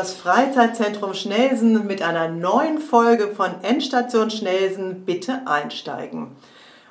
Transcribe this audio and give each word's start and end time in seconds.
das 0.00 0.14
Freizeitzentrum 0.14 1.12
Schnelsen 1.12 1.86
mit 1.86 2.00
einer 2.00 2.28
neuen 2.28 2.78
Folge 2.78 3.28
von 3.28 3.50
Endstation 3.60 4.30
Schnelsen. 4.30 5.04
Bitte 5.04 5.42
einsteigen. 5.44 6.28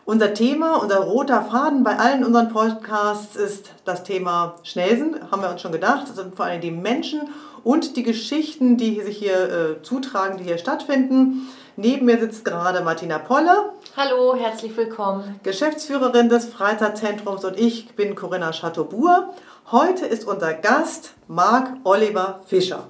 Unser 0.05 0.35
Thema, 0.35 0.75
unser 0.75 0.99
roter 0.99 1.41
Faden 1.41 1.83
bei 1.83 1.97
allen 1.97 2.23
unseren 2.23 2.49
Podcasts 2.49 3.35
ist 3.35 3.71
das 3.83 4.03
Thema 4.03 4.57
Schnelsen, 4.61 5.15
haben 5.31 5.41
wir 5.41 5.49
uns 5.49 5.59
schon 5.61 5.71
gedacht. 5.71 6.07
Das 6.07 6.17
sind 6.17 6.35
vor 6.35 6.45
allem 6.45 6.61
die 6.61 6.69
Menschen 6.69 7.21
und 7.63 7.97
die 7.97 8.03
Geschichten, 8.03 8.77
die 8.77 9.01
sich 9.01 9.17
hier 9.17 9.79
äh, 9.79 9.81
zutragen, 9.81 10.37
die 10.37 10.43
hier 10.43 10.59
stattfinden. 10.59 11.47
Neben 11.77 12.05
mir 12.05 12.19
sitzt 12.19 12.45
gerade 12.45 12.81
Martina 12.81 13.17
Polle. 13.17 13.71
Hallo, 13.97 14.35
herzlich 14.35 14.77
willkommen. 14.77 15.39
Geschäftsführerin 15.41 16.29
des 16.29 16.45
Freizeitzentrums 16.45 17.43
und 17.43 17.57
ich 17.57 17.95
bin 17.95 18.13
Corinna 18.13 18.51
Chateaubourg. 18.51 19.29
Heute 19.71 20.05
ist 20.05 20.27
unser 20.27 20.53
Gast 20.53 21.15
Marc 21.27 21.71
Oliver 21.83 22.41
Fischer. 22.45 22.85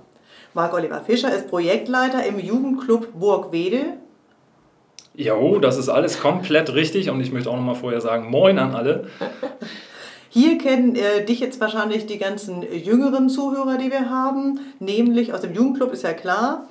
Marc 0.59 0.73
Oliver 0.73 0.99
Fischer 0.99 1.33
ist 1.33 1.47
Projektleiter 1.47 2.25
im 2.25 2.37
Jugendclub 2.37 3.17
Burg 3.17 3.53
Wedel. 3.53 3.93
Jo, 5.15 5.57
das 5.57 5.77
ist 5.77 5.87
alles 5.87 6.19
komplett 6.19 6.73
richtig 6.73 7.09
und 7.09 7.21
ich 7.21 7.31
möchte 7.31 7.49
auch 7.49 7.55
noch 7.55 7.63
mal 7.63 7.75
vorher 7.75 8.01
sagen, 8.01 8.29
moin 8.29 8.59
an 8.59 8.75
alle. 8.75 9.07
Hier 10.27 10.57
kennen 10.57 10.97
äh, 10.97 11.23
dich 11.23 11.39
jetzt 11.39 11.61
wahrscheinlich 11.61 12.07
die 12.07 12.17
ganzen 12.17 12.61
jüngeren 12.73 13.29
Zuhörer, 13.29 13.77
die 13.77 13.89
wir 13.89 14.09
haben, 14.09 14.59
nämlich 14.79 15.33
aus 15.33 15.39
dem 15.39 15.53
Jugendclub 15.53 15.93
ist 15.93 16.03
ja 16.03 16.11
klar. 16.11 16.67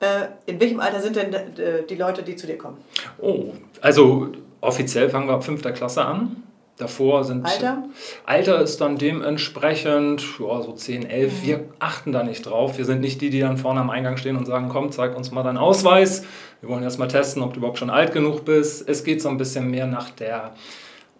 Äh, 0.00 0.50
in 0.50 0.58
welchem 0.58 0.80
Alter 0.80 1.00
sind 1.00 1.14
denn 1.14 1.32
äh, 1.32 1.84
die 1.88 1.94
Leute, 1.94 2.24
die 2.24 2.34
zu 2.34 2.48
dir 2.48 2.58
kommen? 2.58 2.78
Oh, 3.18 3.52
also 3.80 4.32
offiziell 4.60 5.10
fangen 5.10 5.28
wir 5.28 5.34
ab 5.34 5.44
fünfter 5.44 5.70
Klasse 5.70 6.04
an. 6.04 6.42
Davor 6.78 7.24
sind. 7.24 7.44
Alter? 7.44 7.82
Alter 8.24 8.60
ist 8.60 8.80
dann 8.80 8.98
dementsprechend 8.98 10.22
ja, 10.38 10.62
so 10.62 10.72
10, 10.72 11.06
11. 11.10 11.32
Mhm. 11.32 11.46
Wir 11.46 11.64
achten 11.80 12.12
da 12.12 12.22
nicht 12.22 12.46
drauf. 12.46 12.78
Wir 12.78 12.84
sind 12.84 13.00
nicht 13.00 13.20
die, 13.20 13.30
die 13.30 13.40
dann 13.40 13.58
vorne 13.58 13.80
am 13.80 13.90
Eingang 13.90 14.16
stehen 14.16 14.36
und 14.36 14.46
sagen: 14.46 14.68
Komm, 14.68 14.92
zeig 14.92 15.16
uns 15.16 15.32
mal 15.32 15.42
deinen 15.42 15.58
Ausweis. 15.58 16.24
Wir 16.60 16.68
wollen 16.68 16.82
erst 16.84 16.98
mal 16.98 17.08
testen, 17.08 17.42
ob 17.42 17.52
du 17.52 17.58
überhaupt 17.58 17.78
schon 17.78 17.90
alt 17.90 18.12
genug 18.12 18.44
bist. 18.44 18.88
Es 18.88 19.02
geht 19.02 19.20
so 19.20 19.28
ein 19.28 19.38
bisschen 19.38 19.70
mehr 19.70 19.86
nach 19.86 20.10
der, 20.10 20.54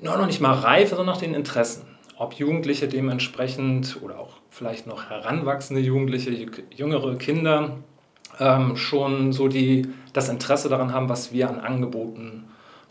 nur 0.00 0.16
noch 0.16 0.26
nicht 0.26 0.40
mal 0.40 0.52
Reife, 0.54 0.96
sondern 0.96 1.14
nach 1.14 1.20
den 1.20 1.34
Interessen. 1.34 1.82
Ob 2.16 2.34
Jugendliche 2.34 2.88
dementsprechend 2.88 3.98
oder 4.02 4.18
auch 4.18 4.34
vielleicht 4.50 4.86
noch 4.86 5.10
heranwachsende 5.10 5.82
Jugendliche, 5.82 6.30
jüngere 6.74 7.16
Kinder 7.16 7.78
ähm, 8.40 8.76
schon 8.76 9.32
so 9.32 9.48
die, 9.48 9.88
das 10.12 10.28
Interesse 10.28 10.68
daran 10.68 10.92
haben, 10.92 11.08
was 11.08 11.32
wir 11.32 11.48
an 11.48 11.60
Angeboten 11.60 12.44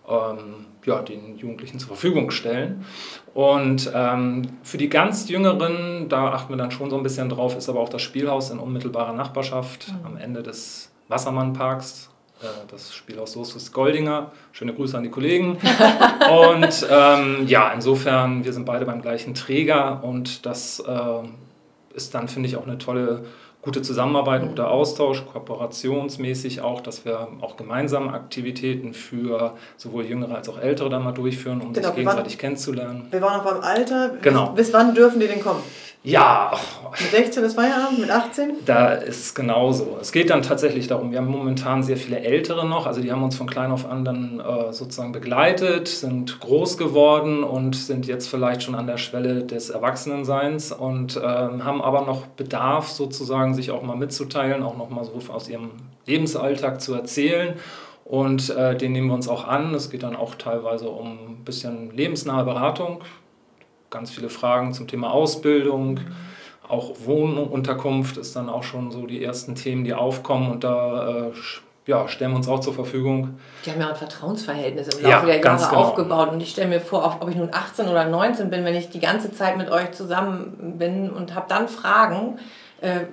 ähm, 0.07 0.65
ja, 0.85 1.01
den 1.01 1.37
Jugendlichen 1.37 1.79
zur 1.79 1.89
Verfügung 1.89 2.31
stellen. 2.31 2.85
Und 3.33 3.91
ähm, 3.93 4.43
für 4.63 4.77
die 4.77 4.89
ganz 4.89 5.29
Jüngeren, 5.29 6.07
da 6.09 6.31
achten 6.31 6.53
wir 6.53 6.57
dann 6.57 6.71
schon 6.71 6.89
so 6.89 6.97
ein 6.97 7.03
bisschen 7.03 7.29
drauf, 7.29 7.55
ist 7.55 7.69
aber 7.69 7.81
auch 7.81 7.89
das 7.89 8.01
Spielhaus 8.01 8.49
in 8.49 8.59
unmittelbarer 8.59 9.13
Nachbarschaft 9.13 9.89
mhm. 9.89 10.05
am 10.05 10.17
Ende 10.17 10.43
des 10.43 10.91
Wassermannparks. 11.09 12.09
Äh, 12.41 12.45
das 12.69 12.93
Spielhaus 12.93 13.33
Soßes 13.33 13.71
Goldinger. 13.71 14.31
Schöne 14.51 14.73
Grüße 14.73 14.97
an 14.97 15.03
die 15.03 15.09
Kollegen. 15.09 15.57
und 16.31 16.87
ähm, 16.89 17.47
ja, 17.47 17.71
insofern, 17.73 18.45
wir 18.45 18.53
sind 18.53 18.65
beide 18.65 18.85
beim 18.85 19.01
gleichen 19.01 19.33
Träger 19.33 20.03
und 20.03 20.45
das 20.45 20.79
äh, 20.79 21.27
ist 21.93 22.13
dann, 22.13 22.27
finde 22.27 22.47
ich, 22.47 22.55
auch 22.55 22.65
eine 22.65 22.77
tolle 22.77 23.25
gute 23.67 23.81
Zusammenarbeit, 23.81 24.47
guter 24.47 24.71
Austausch, 24.71 25.25
kooperationsmäßig 25.25 26.61
auch, 26.61 26.79
dass 26.79 27.03
wir 27.03 27.27
auch 27.41 27.57
gemeinsame 27.57 28.13
Aktivitäten 28.13 28.93
für 28.93 29.55
sowohl 29.75 30.05
Jüngere 30.05 30.35
als 30.35 30.47
auch 30.47 30.57
Ältere 30.57 30.89
dann 30.89 31.03
mal 31.03 31.11
durchführen, 31.11 31.59
um 31.59 31.73
genau, 31.73 31.87
sich 31.87 31.95
gegenseitig 31.97 32.33
waren, 32.33 32.39
kennenzulernen. 32.39 33.07
Wir 33.11 33.21
waren 33.21 33.41
auch 33.41 33.43
beim 33.43 33.59
Alter. 33.59 34.11
Genau. 34.21 34.51
Bis, 34.51 34.67
bis 34.67 34.73
wann 34.73 34.95
dürfen 34.95 35.19
die 35.19 35.27
denn 35.27 35.41
kommen? 35.41 35.59
Ja. 36.03 36.57
Mit 36.91 37.11
16 37.11 37.43
ist 37.43 37.55
Feierabend, 37.55 37.99
mit 37.99 38.09
18? 38.09 38.51
Da 38.65 38.93
ist 38.93 39.19
es 39.19 39.35
genauso. 39.35 39.97
Es 39.99 40.11
geht 40.11 40.29
dann 40.29 40.41
tatsächlich 40.41 40.87
darum, 40.87 41.11
wir 41.11 41.17
haben 41.17 41.27
momentan 41.27 41.83
sehr 41.83 41.97
viele 41.97 42.21
Ältere 42.21 42.65
noch, 42.65 42.87
also 42.87 43.01
die 43.01 43.11
haben 43.11 43.23
uns 43.23 43.35
von 43.35 43.47
klein 43.47 43.71
auf 43.71 43.85
an 43.85 44.05
dann 44.05 44.39
äh, 44.39 44.71
sozusagen 44.71 45.11
begleitet, 45.11 45.87
sind 45.87 46.39
groß 46.39 46.77
geworden 46.77 47.43
und 47.43 47.75
sind 47.75 48.07
jetzt 48.07 48.29
vielleicht 48.29 48.63
schon 48.63 48.75
an 48.75 48.87
der 48.87 48.97
Schwelle 48.97 49.43
des 49.43 49.69
Erwachsenenseins 49.69 50.71
und 50.71 51.17
äh, 51.17 51.21
haben 51.21 51.81
aber 51.81 52.05
noch 52.05 52.25
Bedarf 52.27 52.87
sozusagen, 52.87 53.53
sich 53.53 53.71
auch 53.71 53.83
mal 53.83 53.97
mitzuteilen, 53.97 54.63
auch 54.63 54.77
noch 54.77 54.89
mal 54.89 55.03
so 55.03 55.19
aus 55.33 55.49
ihrem 55.49 55.71
Lebensalltag 56.05 56.79
zu 56.79 56.93
erzählen. 56.93 57.55
Und 58.05 58.49
äh, 58.51 58.77
den 58.77 58.93
nehmen 58.93 59.07
wir 59.07 59.15
uns 59.15 59.27
auch 59.27 59.45
an. 59.45 59.73
Es 59.73 59.89
geht 59.89 60.03
dann 60.03 60.15
auch 60.15 60.35
teilweise 60.35 60.87
um 60.87 61.07
ein 61.07 61.43
bisschen 61.43 61.91
lebensnahe 61.91 62.45
Beratung 62.45 63.01
ganz 63.89 64.11
viele 64.11 64.29
Fragen 64.29 64.73
zum 64.73 64.87
Thema 64.87 65.11
Ausbildung. 65.11 65.99
Auch 66.67 66.91
Wohnunterkunft 67.05 68.17
ist 68.17 68.35
dann 68.35 68.49
auch 68.49 68.63
schon 68.63 68.91
so 68.91 69.07
die 69.07 69.23
ersten 69.23 69.55
Themen, 69.55 69.85
die 69.85 69.93
aufkommen 69.93 70.51
und 70.51 70.63
da 70.63 71.27
äh, 71.27 71.31
ja, 71.85 72.07
stellen 72.09 72.31
wir 72.31 72.37
uns 72.37 72.49
auch 72.49 72.59
zur 72.59 72.73
Verfügung. 72.73 73.39
Die 73.65 73.71
haben 73.71 73.79
ja 73.79 73.89
ein 73.89 73.95
Vertrauensverhältnis 73.95 74.89
im 74.95 75.03
Laufe 75.03 75.09
ja, 75.09 75.25
der 75.25 75.41
Jahre 75.41 75.69
genau. 75.69 75.81
aufgebaut 75.81 76.31
und 76.33 76.41
ich 76.41 76.51
stelle 76.51 76.67
mir 76.67 76.81
vor, 76.81 77.17
ob 77.21 77.29
ich 77.29 77.37
nun 77.37 77.49
18 77.53 77.87
oder 77.87 78.05
19 78.05 78.49
bin, 78.49 78.65
wenn 78.65 78.75
ich 78.75 78.89
die 78.89 78.99
ganze 78.99 79.31
Zeit 79.31 79.57
mit 79.57 79.71
euch 79.71 79.91
zusammen 79.93 80.75
bin 80.77 81.09
und 81.09 81.33
habe 81.33 81.45
dann 81.47 81.69
Fragen, 81.69 82.39
äh, 82.81 83.05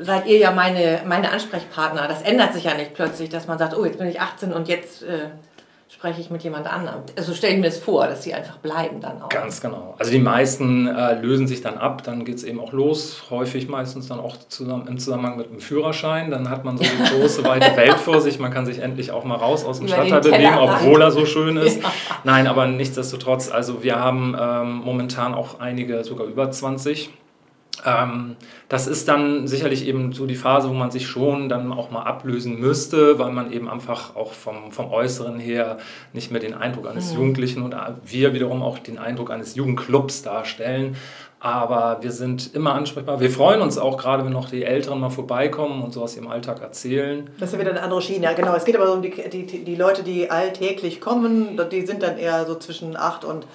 seid 0.00 0.26
ihr 0.26 0.38
ja 0.38 0.50
meine, 0.50 1.02
meine 1.06 1.30
Ansprechpartner. 1.30 2.08
Das 2.08 2.22
ändert 2.22 2.54
sich 2.54 2.64
ja 2.64 2.74
nicht 2.74 2.94
plötzlich, 2.94 3.28
dass 3.28 3.46
man 3.46 3.58
sagt, 3.58 3.76
oh, 3.76 3.84
jetzt 3.84 3.98
bin 3.98 4.08
ich 4.08 4.20
18 4.20 4.54
und 4.54 4.68
jetzt 4.68 5.02
äh, 5.02 5.28
spreche 5.88 6.20
ich 6.20 6.30
mit 6.30 6.42
jemand 6.42 6.66
anderem. 6.66 7.02
Also 7.16 7.34
stelle 7.34 7.54
ich 7.54 7.60
mir 7.60 7.66
das 7.66 7.78
vor, 7.78 8.06
dass 8.06 8.22
sie 8.22 8.34
einfach 8.34 8.56
bleiben 8.58 9.00
dann 9.00 9.22
auch. 9.22 9.28
Ganz 9.28 9.60
genau. 9.60 9.94
Also 9.98 10.10
die 10.10 10.18
meisten 10.18 10.86
äh, 10.86 11.20
lösen 11.20 11.46
sich 11.46 11.60
dann 11.60 11.78
ab, 11.78 12.02
dann 12.02 12.24
geht 12.24 12.36
es 12.36 12.44
eben 12.44 12.60
auch 12.60 12.72
los. 12.72 13.24
Häufig 13.30 13.68
meistens 13.68 14.08
dann 14.08 14.18
auch 14.18 14.36
zusammen, 14.48 14.86
im 14.88 14.98
Zusammenhang 14.98 15.36
mit 15.36 15.48
einem 15.48 15.60
Führerschein. 15.60 16.30
Dann 16.30 16.50
hat 16.50 16.64
man 16.64 16.78
so 16.78 16.84
die 16.84 17.10
große, 17.10 17.44
weite 17.44 17.76
Welt 17.76 17.94
vor 17.94 18.20
sich. 18.20 18.38
Man 18.38 18.52
kann 18.52 18.66
sich 18.66 18.80
endlich 18.80 19.12
auch 19.12 19.24
mal 19.24 19.36
raus 19.36 19.64
aus 19.64 19.78
dem 19.78 19.88
Stadtteil 19.88 20.20
bewegen, 20.20 20.58
obwohl 20.58 21.00
er 21.00 21.10
so 21.10 21.26
schön 21.26 21.56
ist. 21.56 21.82
Ja. 21.82 21.92
Nein, 22.24 22.46
aber 22.46 22.66
nichtsdestotrotz, 22.66 23.50
also 23.50 23.82
wir 23.82 23.98
haben 23.98 24.36
ähm, 24.38 24.74
momentan 24.84 25.34
auch 25.34 25.60
einige, 25.60 26.02
sogar 26.04 26.26
über 26.26 26.50
20 26.50 27.10
ähm, 27.84 28.36
das 28.68 28.86
ist 28.86 29.08
dann 29.08 29.46
sicherlich 29.46 29.86
eben 29.86 30.12
so 30.12 30.26
die 30.26 30.36
Phase, 30.36 30.68
wo 30.68 30.72
man 30.72 30.90
sich 30.90 31.06
schon 31.06 31.48
dann 31.48 31.72
auch 31.72 31.90
mal 31.90 32.02
ablösen 32.02 32.58
müsste, 32.58 33.18
weil 33.18 33.32
man 33.32 33.52
eben 33.52 33.68
einfach 33.68 34.16
auch 34.16 34.32
vom, 34.32 34.70
vom 34.70 34.90
Äußeren 34.90 35.38
her 35.38 35.78
nicht 36.12 36.30
mehr 36.30 36.40
den 36.40 36.54
Eindruck 36.54 36.88
eines 36.88 37.12
mhm. 37.12 37.18
Jugendlichen 37.18 37.62
und 37.62 37.74
wir 38.04 38.34
wiederum 38.34 38.62
auch 38.62 38.78
den 38.78 38.98
Eindruck 38.98 39.30
eines 39.30 39.54
Jugendclubs 39.54 40.22
darstellen. 40.22 40.96
Aber 41.40 41.98
wir 42.00 42.10
sind 42.10 42.54
immer 42.54 42.74
ansprechbar. 42.74 43.20
Wir 43.20 43.28
freuen 43.28 43.60
uns 43.60 43.76
auch 43.76 43.98
gerade, 43.98 44.24
wenn 44.24 44.32
noch 44.32 44.48
die 44.48 44.64
Älteren 44.64 44.98
mal 44.98 45.10
vorbeikommen 45.10 45.82
und 45.82 45.92
so 45.92 46.02
aus 46.02 46.16
ihrem 46.16 46.28
Alltag 46.28 46.62
erzählen. 46.62 47.28
Das 47.38 47.50
ist 47.50 47.52
ja 47.52 47.60
wieder 47.60 47.70
eine 47.70 47.82
andere 47.82 48.00
Schiene. 48.00 48.24
Ja, 48.24 48.32
genau. 48.32 48.54
Es 48.54 48.64
geht 48.64 48.76
aber 48.76 48.90
um 48.90 49.02
die, 49.02 49.10
die, 49.10 49.44
die 49.44 49.76
Leute, 49.76 50.02
die 50.02 50.30
alltäglich 50.30 51.02
kommen. 51.02 51.60
Die 51.70 51.84
sind 51.84 52.02
dann 52.02 52.16
eher 52.16 52.46
so 52.46 52.54
zwischen 52.54 52.96
8 52.96 53.26
und 53.26 53.46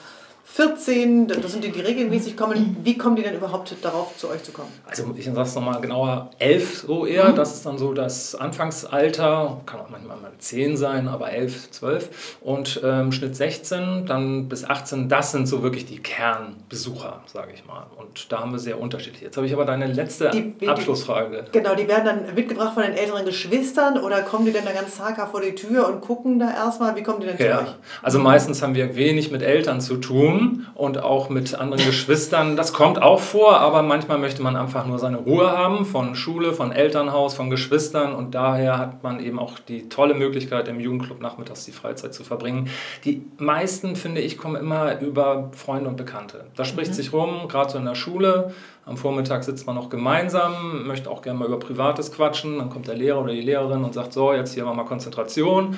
14, 0.51 1.27
das 1.27 1.51
sind 1.51 1.63
die, 1.63 1.71
die 1.71 1.79
regelmäßig 1.79 2.35
kommen. 2.35 2.77
Wie 2.83 2.97
kommen 2.97 3.15
die 3.15 3.21
denn 3.21 3.35
überhaupt 3.35 3.73
darauf, 3.81 4.17
zu 4.17 4.29
euch 4.29 4.43
zu 4.43 4.51
kommen? 4.51 4.69
Also 4.85 5.05
ich 5.15 5.25
sage 5.25 5.41
es 5.41 5.55
nochmal 5.55 5.79
genauer, 5.79 6.31
11 6.39 6.85
so 6.87 7.05
eher, 7.05 7.29
mhm. 7.29 7.35
das 7.35 7.53
ist 7.53 7.65
dann 7.65 7.77
so 7.77 7.93
das 7.93 8.35
Anfangsalter, 8.35 9.61
kann 9.65 9.79
auch 9.79 9.89
manchmal 9.89 10.17
mal 10.17 10.31
10 10.37 10.75
sein, 10.75 11.07
aber 11.07 11.31
11, 11.31 11.71
12 11.71 12.37
und 12.41 12.81
ähm, 12.83 13.11
Schnitt 13.11 13.35
16, 13.35 14.05
dann 14.07 14.49
bis 14.49 14.65
18, 14.65 15.07
das 15.07 15.31
sind 15.31 15.47
so 15.47 15.61
wirklich 15.61 15.85
die 15.85 15.99
Kernbesucher, 15.99 17.21
sage 17.31 17.51
ich 17.53 17.65
mal. 17.65 17.85
Und 17.97 18.31
da 18.31 18.39
haben 18.39 18.51
wir 18.51 18.59
sehr 18.59 18.81
unterschiedlich. 18.81 19.21
Jetzt 19.21 19.37
habe 19.37 19.45
ich 19.45 19.53
aber 19.53 19.65
deine 19.65 19.85
letzte 19.87 20.31
die, 20.31 20.53
die, 20.59 20.67
Abschlussfrage. 20.67 21.45
Genau, 21.51 21.75
die 21.75 21.87
werden 21.87 22.05
dann 22.05 22.35
mitgebracht 22.35 22.73
von 22.73 22.83
den 22.83 22.93
älteren 22.93 23.23
Geschwistern 23.23 23.99
oder 23.99 24.23
kommen 24.23 24.45
die 24.45 24.51
denn 24.51 24.65
da 24.65 24.71
ganz 24.71 24.97
zaghaft 24.97 25.31
vor 25.31 25.41
die 25.41 25.53
Tür 25.53 25.87
und 25.87 26.01
gucken 26.01 26.39
da 26.39 26.51
erstmal, 26.51 26.95
wie 26.95 27.03
kommen 27.03 27.21
die 27.21 27.27
denn 27.27 27.37
ja. 27.37 27.59
zu 27.59 27.63
euch? 27.63 27.75
Also 28.01 28.19
meistens 28.19 28.61
haben 28.61 28.73
wir 28.73 28.95
wenig 28.95 29.31
mit 29.31 29.43
Eltern 29.43 29.79
zu 29.79 29.97
tun 29.97 30.38
und 30.75 31.03
auch 31.03 31.29
mit 31.29 31.53
anderen 31.55 31.85
Geschwistern. 31.85 32.55
Das 32.55 32.73
kommt 32.73 33.01
auch 33.01 33.19
vor, 33.19 33.59
aber 33.59 33.81
manchmal 33.81 34.17
möchte 34.17 34.41
man 34.41 34.55
einfach 34.55 34.85
nur 34.85 34.99
seine 34.99 35.17
Ruhe 35.17 35.51
haben 35.51 35.85
von 35.85 36.15
Schule, 36.15 36.53
von 36.53 36.71
Elternhaus, 36.71 37.33
von 37.33 37.49
Geschwistern 37.49 38.13
und 38.13 38.35
daher 38.35 38.77
hat 38.77 39.03
man 39.03 39.19
eben 39.19 39.39
auch 39.39 39.59
die 39.59 39.89
tolle 39.89 40.13
Möglichkeit, 40.13 40.67
im 40.67 40.79
Jugendclub 40.79 41.21
nachmittags 41.21 41.65
die 41.65 41.71
Freizeit 41.71 42.13
zu 42.13 42.23
verbringen. 42.23 42.69
Die 43.05 43.23
meisten, 43.37 43.95
finde 43.95 44.21
ich, 44.21 44.37
kommen 44.37 44.55
immer 44.55 44.99
über 44.99 45.49
Freunde 45.53 45.89
und 45.89 45.97
Bekannte. 45.97 46.45
Das 46.55 46.67
spricht 46.67 46.91
mhm. 46.91 46.95
sich 46.95 47.13
rum, 47.13 47.47
gerade 47.47 47.71
so 47.71 47.77
in 47.77 47.85
der 47.85 47.95
Schule. 47.95 48.53
Am 48.85 48.97
Vormittag 48.97 49.43
sitzt 49.43 49.67
man 49.67 49.75
noch 49.75 49.89
gemeinsam, 49.89 50.87
möchte 50.87 51.11
auch 51.11 51.21
gerne 51.21 51.37
mal 51.37 51.47
über 51.47 51.59
Privates 51.59 52.11
quatschen. 52.11 52.57
Dann 52.57 52.71
kommt 52.71 52.87
der 52.87 52.95
Lehrer 52.95 53.21
oder 53.21 53.33
die 53.33 53.41
Lehrerin 53.41 53.83
und 53.83 53.93
sagt, 53.93 54.13
so, 54.13 54.33
jetzt 54.33 54.55
hier 54.55 54.65
mal 54.65 54.83
Konzentration 54.83 55.77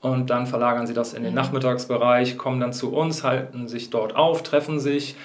und 0.00 0.30
dann 0.30 0.46
verlagern 0.46 0.86
sie 0.86 0.94
das 0.94 1.14
in 1.14 1.22
den 1.22 1.32
mhm. 1.32 1.36
Nachmittagsbereich, 1.36 2.38
kommen 2.38 2.60
dann 2.60 2.72
zu 2.72 2.92
uns, 2.92 3.24
halten 3.24 3.68
sich 3.68 3.90
dort 3.90 4.14
auf, 4.14 4.42
treffen 4.42 4.78
sich, 4.78 5.16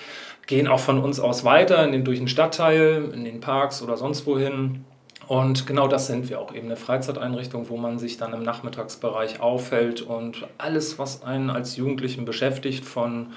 gehen 0.47 0.67
auch 0.67 0.79
von 0.79 0.99
uns 0.99 1.19
aus 1.19 1.45
weiter 1.45 1.83
in 1.83 1.91
den, 1.91 2.03
durch 2.03 2.19
den 2.19 2.27
Stadtteil, 2.27 3.11
in 3.13 3.23
den 3.23 3.39
Parks 3.39 3.81
oder 3.81 3.97
sonst 3.97 4.25
wohin. 4.25 4.85
Und 5.27 5.67
genau 5.67 5.87
das 5.87 6.07
sind 6.07 6.29
wir 6.29 6.39
auch 6.39 6.53
eben 6.53 6.67
eine 6.67 6.75
Freizeiteinrichtung, 6.75 7.69
wo 7.69 7.77
man 7.77 7.97
sich 7.97 8.17
dann 8.17 8.33
im 8.33 8.43
Nachmittagsbereich 8.43 9.39
aufhält 9.39 10.01
und 10.01 10.47
alles, 10.57 10.99
was 10.99 11.23
einen 11.23 11.49
als 11.49 11.77
Jugendlichen 11.77 12.25
beschäftigt, 12.25 12.83
von 12.83 13.27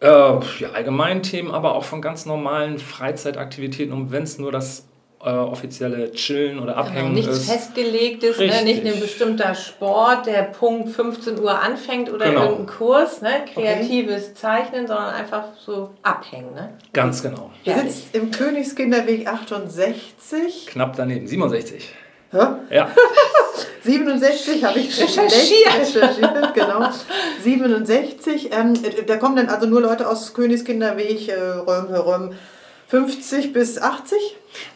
äh, 0.00 0.08
ja, 0.08 0.70
allgemeinen 0.74 1.22
Themen, 1.22 1.52
aber 1.52 1.74
auch 1.76 1.84
von 1.84 2.02
ganz 2.02 2.26
normalen 2.26 2.78
Freizeitaktivitäten, 2.78 3.92
und 3.92 4.10
wenn 4.10 4.24
es 4.24 4.38
nur 4.38 4.50
das 4.50 4.88
äh, 5.26 5.30
offizielle 5.30 6.12
Chillen 6.12 6.60
oder 6.60 6.74
genau, 6.74 6.86
Abhängen 6.86 7.14
genau, 7.14 7.26
nichts 7.26 7.38
ist. 7.38 7.50
Festgelegtes, 7.50 8.38
ne? 8.38 8.62
nicht 8.62 8.86
ein 8.86 9.00
bestimmter 9.00 9.54
Sport, 9.56 10.26
der 10.26 10.42
Punkt 10.42 10.90
15 10.90 11.40
Uhr 11.40 11.60
anfängt 11.60 12.12
oder 12.12 12.28
genau. 12.28 12.44
irgendein 12.44 12.66
Kurs, 12.66 13.22
ne? 13.22 13.44
kreatives 13.52 14.26
okay. 14.26 14.34
Zeichnen, 14.34 14.86
sondern 14.86 15.12
einfach 15.14 15.44
so 15.58 15.90
abhängen. 16.02 16.54
Ne? 16.54 16.74
Ganz 16.92 17.22
genau. 17.22 17.50
Du 17.64 17.74
sitzt 17.74 18.14
im 18.14 18.30
Königskinderweg 18.30 19.26
68. 19.26 20.66
Knapp 20.68 20.94
daneben, 20.96 21.26
67. 21.26 21.90
Hä? 22.30 22.38
Ja. 22.70 22.88
67 23.82 24.64
habe 24.64 24.78
ich 24.78 25.00
recherchiert. 25.00 25.78
recherchiert 25.78 26.54
genau. 26.54 26.88
67. 27.42 28.50
Ähm, 28.52 28.74
da 29.06 29.16
kommen 29.16 29.36
dann 29.36 29.48
also 29.48 29.66
nur 29.66 29.80
Leute 29.80 30.08
aus 30.08 30.34
Königskinderweg, 30.34 31.28
äh, 31.28 31.34
Röm, 31.34 31.86
Röm, 31.86 32.34
50 32.88 33.52
bis 33.52 33.78
80? 33.78 34.18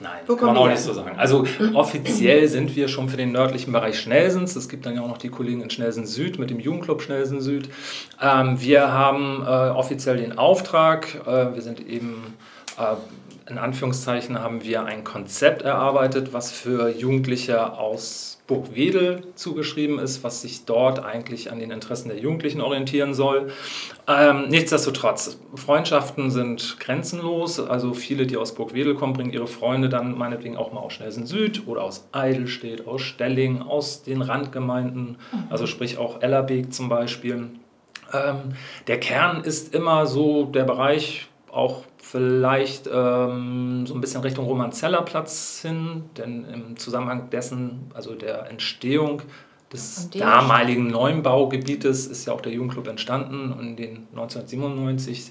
Nein, 0.01 0.21
Wo 0.27 0.37
kann 0.37 0.49
man 0.49 0.57
auch 0.57 0.69
nicht 0.69 0.81
so 0.81 0.93
sagen. 0.93 1.17
Also 1.17 1.47
offiziell 1.75 2.49
sind 2.49 2.75
wir 2.77 2.89
schon 2.89 3.09
für 3.09 3.17
den 3.17 3.33
nördlichen 3.33 3.73
Bereich 3.73 3.99
Schnellsens. 3.99 4.57
Es 4.57 4.69
gibt 4.69 4.85
dann 4.85 4.95
ja 4.95 5.03
auch 5.03 5.09
noch 5.09 5.19
die 5.19 5.29
Kollegen 5.29 5.63
in 5.63 5.71
Schnellsen 5.71 6.07
Süd 6.07 6.39
mit 6.39 6.51
dem 6.51 6.61
Jugendclub 6.61 7.03
Schnellsen 7.03 7.41
Süd. 7.41 7.69
Ähm, 8.21 8.61
wir 8.61 8.93
haben 8.93 9.43
äh, 9.43 9.47
offiziell 9.47 10.17
den 10.17 10.37
Auftrag, 10.37 11.15
äh, 11.27 11.55
wir 11.55 11.63
sind 11.63 11.87
eben 11.87 12.35
äh, 12.79 12.97
in 13.51 13.59
Anführungszeichen 13.59 14.39
haben 14.39 14.63
wir 14.63 14.85
ein 14.85 15.03
Konzept 15.03 15.63
erarbeitet, 15.63 16.33
was 16.33 16.53
für 16.53 16.89
Jugendliche 16.89 17.73
aus 17.73 18.40
Burgwedel 18.51 19.23
zugeschrieben 19.37 20.01
ist, 20.01 20.25
was 20.25 20.43
sich 20.43 20.65
dort 20.65 20.99
eigentlich 20.99 21.53
an 21.53 21.61
den 21.61 21.71
Interessen 21.71 22.09
der 22.09 22.19
Jugendlichen 22.19 22.61
orientieren 22.61 23.15
soll. 23.15 23.53
Ähm, 24.09 24.49
nichtsdestotrotz, 24.49 25.39
Freundschaften 25.55 26.33
sind 26.33 26.81
grenzenlos. 26.81 27.61
Also 27.61 27.95
viele, 27.95 28.27
die 28.27 28.37
aus 28.37 28.57
Burgwedel 28.57 28.97
kommen, 28.97 29.13
bringen 29.13 29.33
ihre 29.33 29.47
Freunde 29.47 29.89
dann 29.89 30.19
meinetwegen 30.19 30.57
auch 30.57 30.73
mal 30.73 30.81
aus 30.81 30.95
Schnelsen 30.95 31.27
Süd 31.27 31.69
oder 31.69 31.85
aus 31.85 32.09
Eidelstedt, 32.11 32.89
aus 32.89 33.03
Stelling, 33.03 33.63
aus 33.63 34.03
den 34.03 34.21
Randgemeinden, 34.21 35.19
also 35.49 35.69
sprich 35.69 35.99
auch 35.99 36.21
Ellerbeek 36.21 36.75
zum 36.75 36.89
Beispiel. 36.89 37.51
Ähm, 38.13 38.55
der 38.89 38.99
Kern 38.99 39.45
ist 39.45 39.73
immer 39.77 40.07
so 40.07 40.47
der 40.47 40.65
Bereich, 40.65 41.29
auch 41.53 41.85
vielleicht 42.11 42.89
ähm, 42.93 43.87
so 43.87 43.95
ein 43.95 44.01
bisschen 44.01 44.21
Richtung 44.23 44.45
Romanzellerplatz 44.45 45.61
hin, 45.63 46.03
denn 46.17 46.45
im 46.45 46.77
Zusammenhang 46.77 47.31
dessen, 47.31 47.91
also 47.95 48.17
der 48.17 48.51
Entstehung 48.51 49.23
des 49.73 50.11
damaligen 50.11 50.89
Neubaugebietes, 50.89 52.09
ist 52.09 52.27
ja 52.27 52.33
auch 52.33 52.41
der 52.41 52.53
Jugendclub 52.53 52.89
entstanden 52.89 53.55
in 53.61 53.77
den 53.77 54.09
1997 54.11 55.31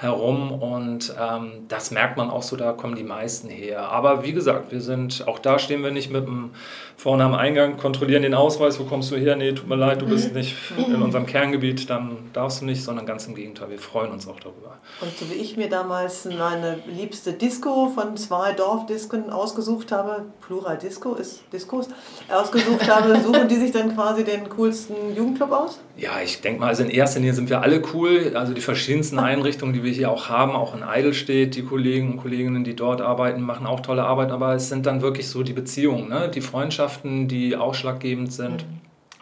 herum 0.00 0.52
und 0.52 1.12
ähm, 1.20 1.64
das 1.66 1.90
merkt 1.90 2.16
man 2.16 2.30
auch 2.30 2.44
so, 2.44 2.54
da 2.54 2.72
kommen 2.72 2.94
die 2.94 3.02
meisten 3.02 3.48
her. 3.48 3.88
Aber 3.88 4.22
wie 4.22 4.32
gesagt, 4.32 4.70
wir 4.70 4.80
sind, 4.80 5.26
auch 5.26 5.40
da 5.40 5.58
stehen 5.58 5.82
wir 5.82 5.90
nicht 5.90 6.12
mit 6.12 6.24
dem 6.24 6.50
vorne 6.96 7.24
am 7.24 7.34
Eingang, 7.34 7.76
kontrollieren 7.78 8.22
den 8.22 8.34
Ausweis, 8.34 8.78
wo 8.78 8.84
kommst 8.84 9.10
du 9.10 9.16
her? 9.16 9.34
Nee, 9.34 9.52
tut 9.52 9.68
mir 9.68 9.74
leid, 9.74 10.00
du 10.00 10.06
bist 10.06 10.34
nicht 10.34 10.56
in 10.76 11.02
unserem 11.02 11.26
Kerngebiet, 11.26 11.90
dann 11.90 12.30
darfst 12.32 12.60
du 12.60 12.64
nicht, 12.64 12.84
sondern 12.84 13.06
ganz 13.06 13.26
im 13.26 13.34
Gegenteil, 13.34 13.70
wir 13.70 13.78
freuen 13.80 14.12
uns 14.12 14.28
auch 14.28 14.38
darüber. 14.38 14.78
Und 15.00 15.18
so 15.18 15.28
wie 15.30 15.34
ich 15.34 15.56
mir 15.56 15.68
damals 15.68 16.26
meine 16.26 16.78
liebste 16.86 17.32
Disco 17.32 17.88
von 17.88 18.16
zwei 18.16 18.52
Dorfdisken 18.52 19.30
ausgesucht 19.30 19.90
habe, 19.90 20.26
Plural 20.46 20.78
Disco 20.78 21.14
ist 21.14 21.42
Diskos, 21.52 21.88
ausgesucht 22.28 22.88
habe, 22.88 23.18
suchen 23.20 23.48
die 23.48 23.56
sich 23.56 23.72
dann 23.72 23.92
quasi 23.96 24.22
den 24.22 24.48
coolsten 24.48 25.16
Jugendclub 25.16 25.50
aus? 25.50 25.80
Ja, 25.98 26.20
ich 26.22 26.40
denke 26.40 26.60
mal, 26.60 26.68
also 26.68 26.84
in 26.84 26.90
erster 26.90 27.18
Linie 27.18 27.34
sind 27.34 27.50
wir 27.50 27.60
alle 27.60 27.82
cool, 27.92 28.30
also 28.36 28.54
die 28.54 28.60
verschiedensten 28.60 29.18
Einrichtungen, 29.18 29.74
die 29.74 29.82
wir 29.82 29.90
hier 29.90 30.12
auch 30.12 30.28
haben, 30.28 30.52
auch 30.52 30.76
in 30.76 30.84
Eidelstedt, 30.84 31.56
die 31.56 31.64
Kollegen 31.64 32.12
und 32.12 32.16
Kolleginnen, 32.18 32.62
die 32.62 32.76
dort 32.76 33.00
arbeiten, 33.00 33.42
machen 33.42 33.66
auch 33.66 33.80
tolle 33.80 34.04
Arbeit, 34.04 34.30
aber 34.30 34.54
es 34.54 34.68
sind 34.68 34.86
dann 34.86 35.02
wirklich 35.02 35.28
so 35.28 35.42
die 35.42 35.52
Beziehungen, 35.52 36.08
ne? 36.08 36.30
die 36.32 36.40
Freundschaften, 36.40 37.26
die 37.26 37.56
ausschlaggebend 37.56 38.32
sind. 38.32 38.64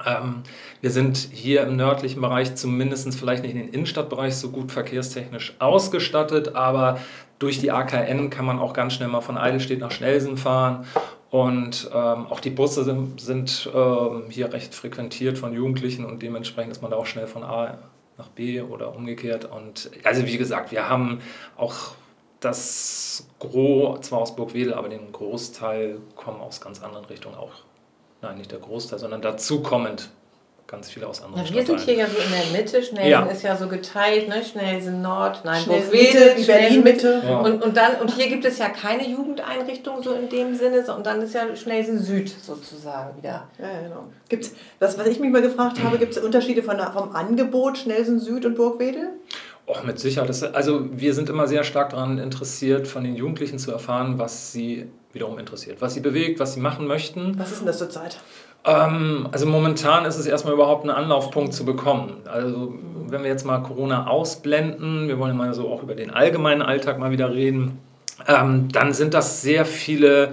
Ähm, 0.04 0.42
wir 0.82 0.90
sind 0.90 1.16
hier 1.16 1.62
im 1.62 1.76
nördlichen 1.76 2.20
Bereich 2.20 2.56
zumindest 2.56 3.14
vielleicht 3.18 3.42
nicht 3.42 3.54
in 3.54 3.58
den 3.58 3.70
Innenstadtbereich 3.70 4.36
so 4.36 4.50
gut 4.50 4.70
verkehrstechnisch 4.70 5.54
ausgestattet, 5.58 6.56
aber 6.56 7.00
durch 7.38 7.58
die 7.58 7.70
AKN 7.70 8.28
kann 8.28 8.44
man 8.44 8.58
auch 8.58 8.74
ganz 8.74 8.92
schnell 8.92 9.08
mal 9.08 9.22
von 9.22 9.38
Eidelstedt 9.38 9.80
nach 9.80 9.92
Schnelsen 9.92 10.36
fahren. 10.36 10.84
Und 11.36 11.90
ähm, 11.92 12.28
auch 12.28 12.40
die 12.40 12.48
Busse 12.48 12.82
sind, 12.82 13.20
sind 13.20 13.70
ähm, 13.74 14.24
hier 14.30 14.50
recht 14.54 14.74
frequentiert 14.74 15.36
von 15.36 15.52
Jugendlichen 15.52 16.06
und 16.06 16.22
dementsprechend 16.22 16.72
ist 16.72 16.80
man 16.80 16.90
da 16.90 16.96
auch 16.96 17.04
schnell 17.04 17.26
von 17.26 17.42
A 17.44 17.76
nach 18.16 18.28
B 18.28 18.62
oder 18.62 18.96
umgekehrt. 18.96 19.44
Und 19.44 19.90
also 20.02 20.24
wie 20.24 20.38
gesagt, 20.38 20.72
wir 20.72 20.88
haben 20.88 21.20
auch 21.58 21.92
das 22.40 23.28
Gros, 23.38 24.00
zwar 24.00 24.20
aus 24.20 24.34
Burgwedel, 24.34 24.72
aber 24.72 24.88
den 24.88 25.12
Großteil 25.12 25.98
kommen 26.14 26.40
aus 26.40 26.62
ganz 26.62 26.82
anderen 26.82 27.04
Richtungen 27.04 27.34
auch. 27.34 27.52
Nein, 28.22 28.38
nicht 28.38 28.50
der 28.50 28.60
Großteil, 28.60 28.98
sondern 28.98 29.20
dazu 29.20 29.60
kommend 29.60 30.08
ganz 30.66 30.90
viele 30.90 31.06
aus 31.06 31.22
anderen 31.22 31.46
ja, 31.46 31.54
Wir 31.54 31.66
sind 31.66 31.80
hier 31.80 31.94
ja 31.94 32.06
so 32.06 32.16
in 32.18 32.30
der 32.30 32.60
Mitte. 32.60 32.82
Schnellsen 32.82 33.10
ja. 33.10 33.24
ist 33.26 33.42
ja 33.42 33.56
so 33.56 33.68
geteilt, 33.68 34.28
ne? 34.28 34.42
Schnellsen 34.42 35.00
Nord, 35.00 35.44
nein, 35.44 35.64
Burgwedel, 35.66 36.44
Berlin 36.44 36.82
Mitte. 36.82 37.22
Ja. 37.24 37.38
Und, 37.40 37.62
und, 37.62 37.76
dann, 37.76 37.96
und 38.00 38.14
hier 38.14 38.28
gibt 38.28 38.44
es 38.44 38.58
ja 38.58 38.68
keine 38.68 39.08
Jugendeinrichtung 39.08 40.02
so 40.02 40.12
in 40.12 40.28
dem 40.28 40.54
Sinne, 40.54 40.84
und 40.94 41.06
dann 41.06 41.22
ist 41.22 41.34
ja 41.34 41.54
Schnellsen 41.54 41.98
Süd 42.02 42.28
sozusagen 42.28 43.16
wieder. 43.16 43.48
Ja, 43.58 43.80
genau. 43.82 44.04
Gibt's, 44.28 44.52
das, 44.78 44.98
was 44.98 45.06
ich 45.06 45.20
mich 45.20 45.30
mal 45.30 45.42
gefragt 45.42 45.82
habe, 45.82 45.98
gibt 45.98 46.16
es 46.16 46.22
Unterschiede 46.22 46.62
von, 46.62 46.78
vom 46.92 47.14
Angebot 47.14 47.78
Schnellsen 47.78 48.18
Süd 48.18 48.44
und 48.44 48.56
Burgwedel? 48.56 49.10
Auch 49.66 49.82
mit 49.82 49.98
Sicherheit. 49.98 50.28
Das, 50.28 50.42
also 50.42 50.86
wir 50.92 51.12
sind 51.14 51.28
immer 51.28 51.48
sehr 51.48 51.64
stark 51.64 51.90
daran 51.90 52.18
interessiert, 52.18 52.86
von 52.86 53.02
den 53.02 53.16
Jugendlichen 53.16 53.58
zu 53.58 53.72
erfahren, 53.72 54.18
was 54.18 54.52
sie 54.52 54.88
wiederum 55.12 55.38
interessiert, 55.38 55.80
was 55.80 55.94
sie 55.94 56.00
bewegt, 56.00 56.38
was 56.38 56.54
sie 56.54 56.60
machen 56.60 56.86
möchten. 56.86 57.36
Was 57.38 57.50
ist 57.50 57.60
denn 57.60 57.66
das 57.66 57.78
zurzeit? 57.78 58.18
Ähm, 58.66 59.28
also 59.30 59.46
momentan 59.46 60.04
ist 60.04 60.18
es 60.18 60.26
erstmal 60.26 60.54
überhaupt 60.54 60.84
ein 60.84 60.90
Anlaufpunkt 60.90 61.54
zu 61.54 61.64
bekommen. 61.64 62.18
Also 62.26 62.74
wenn 63.08 63.22
wir 63.22 63.30
jetzt 63.30 63.46
mal 63.46 63.62
Corona 63.62 64.08
ausblenden, 64.08 65.06
wir 65.08 65.18
wollen 65.18 65.36
mal 65.36 65.54
so 65.54 65.70
auch 65.70 65.82
über 65.82 65.94
den 65.94 66.10
allgemeinen 66.10 66.62
Alltag 66.62 66.98
mal 66.98 67.12
wieder 67.12 67.32
reden, 67.32 67.78
ähm, 68.26 68.68
dann 68.72 68.92
sind 68.92 69.14
das 69.14 69.42
sehr 69.42 69.64
viele 69.64 70.32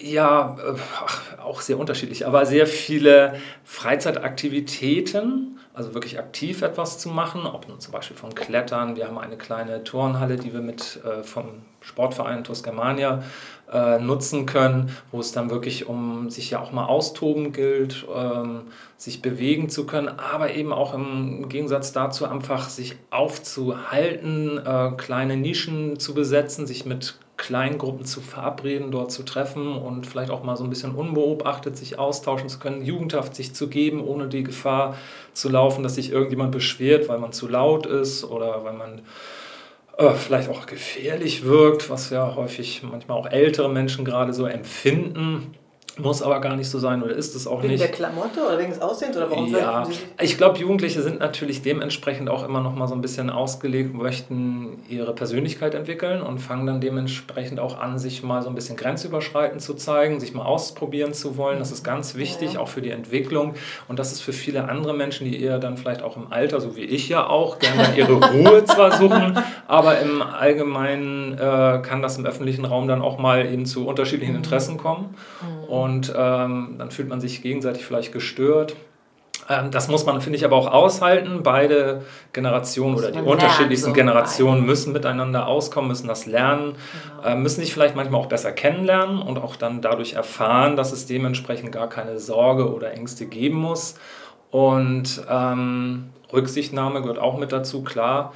ja, 0.00 0.56
äh, 0.58 1.40
auch 1.42 1.60
sehr 1.60 1.78
unterschiedlich, 1.78 2.26
aber 2.26 2.46
sehr 2.46 2.66
viele 2.66 3.34
Freizeitaktivitäten, 3.64 5.53
also 5.74 5.92
wirklich 5.92 6.20
aktiv 6.20 6.62
etwas 6.62 6.98
zu 6.98 7.08
machen, 7.08 7.46
ob 7.46 7.68
nun 7.68 7.80
zum 7.80 7.92
Beispiel 7.92 8.16
von 8.16 8.32
Klettern. 8.32 8.94
Wir 8.94 9.08
haben 9.08 9.18
eine 9.18 9.36
kleine 9.36 9.82
Turnhalle, 9.82 10.36
die 10.36 10.52
wir 10.52 10.60
mit 10.60 11.00
äh, 11.04 11.24
vom 11.24 11.62
Sportverein 11.80 12.44
Toscamania 12.44 13.24
äh, 13.70 13.98
nutzen 13.98 14.46
können, 14.46 14.96
wo 15.10 15.18
es 15.18 15.32
dann 15.32 15.50
wirklich 15.50 15.88
um 15.88 16.30
sich 16.30 16.50
ja 16.50 16.60
auch 16.60 16.70
mal 16.70 16.86
austoben 16.86 17.52
gilt, 17.52 18.06
ähm, 18.14 18.62
sich 18.96 19.20
bewegen 19.20 19.68
zu 19.68 19.84
können, 19.84 20.08
aber 20.08 20.54
eben 20.54 20.72
auch 20.72 20.94
im 20.94 21.48
Gegensatz 21.48 21.92
dazu 21.92 22.24
einfach 22.24 22.68
sich 22.68 22.96
aufzuhalten, 23.10 24.58
äh, 24.64 24.92
kleine 24.96 25.36
Nischen 25.36 25.98
zu 25.98 26.14
besetzen, 26.14 26.68
sich 26.68 26.86
mit 26.86 27.18
Kleingruppen 27.36 28.06
zu 28.06 28.20
verabreden, 28.20 28.90
dort 28.90 29.10
zu 29.10 29.24
treffen 29.24 29.76
und 29.76 30.06
vielleicht 30.06 30.30
auch 30.30 30.44
mal 30.44 30.56
so 30.56 30.64
ein 30.64 30.70
bisschen 30.70 30.94
unbeobachtet 30.94 31.76
sich 31.76 31.98
austauschen 31.98 32.48
zu 32.48 32.58
können, 32.58 32.84
jugendhaft 32.84 33.34
sich 33.34 33.54
zu 33.54 33.68
geben, 33.68 34.04
ohne 34.04 34.28
die 34.28 34.44
Gefahr 34.44 34.96
zu 35.32 35.48
laufen, 35.48 35.82
dass 35.82 35.96
sich 35.96 36.10
irgendjemand 36.10 36.52
beschwert, 36.52 37.08
weil 37.08 37.18
man 37.18 37.32
zu 37.32 37.48
laut 37.48 37.86
ist 37.86 38.24
oder 38.24 38.64
weil 38.64 38.74
man 38.74 39.02
äh, 39.98 40.14
vielleicht 40.14 40.48
auch 40.48 40.66
gefährlich 40.66 41.44
wirkt, 41.44 41.90
was 41.90 42.10
ja 42.10 42.34
häufig 42.36 42.82
manchmal 42.82 43.18
auch 43.18 43.26
ältere 43.26 43.68
Menschen 43.68 44.04
gerade 44.04 44.32
so 44.32 44.46
empfinden. 44.46 45.54
Muss 45.96 46.22
aber 46.22 46.40
gar 46.40 46.56
nicht 46.56 46.68
so 46.68 46.80
sein 46.80 47.04
oder 47.04 47.14
ist 47.14 47.36
es 47.36 47.46
auch 47.46 47.62
wegen 47.62 47.72
nicht. 47.72 47.82
Wegen 47.82 47.92
der 47.92 47.96
Klamotte 47.96 48.40
oder 48.44 48.58
wegen 48.58 48.70
des 48.70 48.82
Aussehens 48.82 49.16
oder 49.16 49.30
warum 49.30 49.46
Ja, 49.46 49.86
ich 50.20 50.36
glaube, 50.36 50.58
Jugendliche 50.58 51.02
sind 51.02 51.20
natürlich 51.20 51.62
dementsprechend 51.62 52.28
auch 52.28 52.44
immer 52.44 52.60
noch 52.60 52.74
mal 52.74 52.88
so 52.88 52.94
ein 52.96 53.00
bisschen 53.00 53.30
ausgelegt, 53.30 53.94
möchten 53.94 54.82
ihre 54.88 55.14
Persönlichkeit 55.14 55.74
entwickeln 55.74 56.20
und 56.20 56.40
fangen 56.40 56.66
dann 56.66 56.80
dementsprechend 56.80 57.60
auch 57.60 57.78
an, 57.78 58.00
sich 58.00 58.24
mal 58.24 58.42
so 58.42 58.48
ein 58.48 58.56
bisschen 58.56 58.76
grenzüberschreitend 58.76 59.62
zu 59.62 59.74
zeigen, 59.74 60.18
sich 60.18 60.34
mal 60.34 60.44
ausprobieren 60.44 61.14
zu 61.14 61.36
wollen. 61.36 61.60
Das 61.60 61.70
ist 61.70 61.84
ganz 61.84 62.16
wichtig, 62.16 62.54
ja. 62.54 62.60
auch 62.60 62.68
für 62.68 62.82
die 62.82 62.90
Entwicklung. 62.90 63.54
Und 63.86 64.00
das 64.00 64.10
ist 64.10 64.20
für 64.20 64.32
viele 64.32 64.68
andere 64.68 64.94
Menschen, 64.94 65.30
die 65.30 65.40
eher 65.40 65.60
dann 65.60 65.76
vielleicht 65.76 66.02
auch 66.02 66.16
im 66.16 66.32
Alter, 66.32 66.60
so 66.60 66.74
wie 66.74 66.84
ich 66.84 67.08
ja 67.08 67.28
auch, 67.28 67.60
gerne 67.60 67.96
ihre 67.96 68.14
Ruhe 68.32 68.64
zwar 68.64 68.98
suchen, 68.98 69.38
aber 69.68 70.00
im 70.00 70.22
Allgemeinen 70.22 71.34
äh, 71.34 71.80
kann 71.82 72.02
das 72.02 72.18
im 72.18 72.26
öffentlichen 72.26 72.64
Raum 72.64 72.88
dann 72.88 73.00
auch 73.00 73.18
mal 73.18 73.46
eben 73.46 73.64
zu 73.64 73.86
unterschiedlichen 73.86 74.32
mhm. 74.32 74.38
Interessen 74.38 74.76
kommen. 74.76 75.14
Mhm. 75.40 75.63
Und 75.68 76.12
ähm, 76.16 76.76
dann 76.78 76.90
fühlt 76.90 77.08
man 77.08 77.20
sich 77.20 77.42
gegenseitig 77.42 77.84
vielleicht 77.84 78.12
gestört. 78.12 78.76
Ähm, 79.48 79.70
das 79.70 79.88
muss 79.88 80.06
man, 80.06 80.20
finde 80.20 80.38
ich, 80.38 80.44
aber 80.44 80.56
auch 80.56 80.66
aushalten. 80.66 81.42
Beide 81.42 82.02
Generationen 82.32 82.96
oder 82.96 83.10
die 83.10 83.20
unterschiedlichsten 83.20 83.90
so 83.90 83.92
Generationen 83.92 84.60
beide. 84.60 84.66
müssen 84.66 84.92
miteinander 84.92 85.46
auskommen, 85.46 85.88
müssen 85.88 86.08
das 86.08 86.26
lernen, 86.26 86.76
genau. 87.18 87.34
äh, 87.34 87.36
müssen 87.36 87.60
sich 87.60 87.72
vielleicht 87.72 87.96
manchmal 87.96 88.20
auch 88.20 88.26
besser 88.26 88.52
kennenlernen 88.52 89.20
und 89.20 89.38
auch 89.38 89.56
dann 89.56 89.82
dadurch 89.82 90.14
erfahren, 90.14 90.76
dass 90.76 90.92
es 90.92 91.06
dementsprechend 91.06 91.72
gar 91.72 91.88
keine 91.88 92.18
Sorge 92.18 92.72
oder 92.72 92.92
Ängste 92.92 93.26
geben 93.26 93.56
muss. 93.56 93.96
Und 94.50 95.22
ähm, 95.28 96.10
Rücksichtnahme 96.32 97.02
gehört 97.02 97.18
auch 97.18 97.38
mit 97.38 97.52
dazu, 97.52 97.82
klar. 97.82 98.32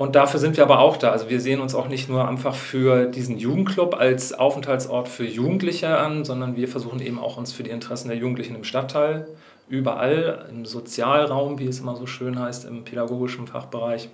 Und 0.00 0.16
dafür 0.16 0.40
sind 0.40 0.56
wir 0.56 0.64
aber 0.64 0.78
auch 0.78 0.96
da. 0.96 1.10
Also 1.10 1.28
wir 1.28 1.42
sehen 1.42 1.60
uns 1.60 1.74
auch 1.74 1.86
nicht 1.86 2.08
nur 2.08 2.26
einfach 2.26 2.54
für 2.54 3.04
diesen 3.04 3.36
Jugendclub 3.36 3.94
als 3.94 4.32
Aufenthaltsort 4.32 5.08
für 5.08 5.26
Jugendliche 5.26 5.94
an, 5.94 6.24
sondern 6.24 6.56
wir 6.56 6.68
versuchen 6.68 7.02
eben 7.02 7.18
auch 7.18 7.36
uns 7.36 7.52
für 7.52 7.64
die 7.64 7.68
Interessen 7.68 8.08
der 8.08 8.16
Jugendlichen 8.16 8.54
im 8.54 8.64
Stadtteil, 8.64 9.28
überall 9.68 10.46
im 10.48 10.64
Sozialraum, 10.64 11.58
wie 11.58 11.66
es 11.66 11.80
immer 11.80 11.96
so 11.96 12.06
schön 12.06 12.38
heißt, 12.38 12.64
im 12.64 12.82
pädagogischen 12.84 13.46
Fachbereich. 13.46 14.08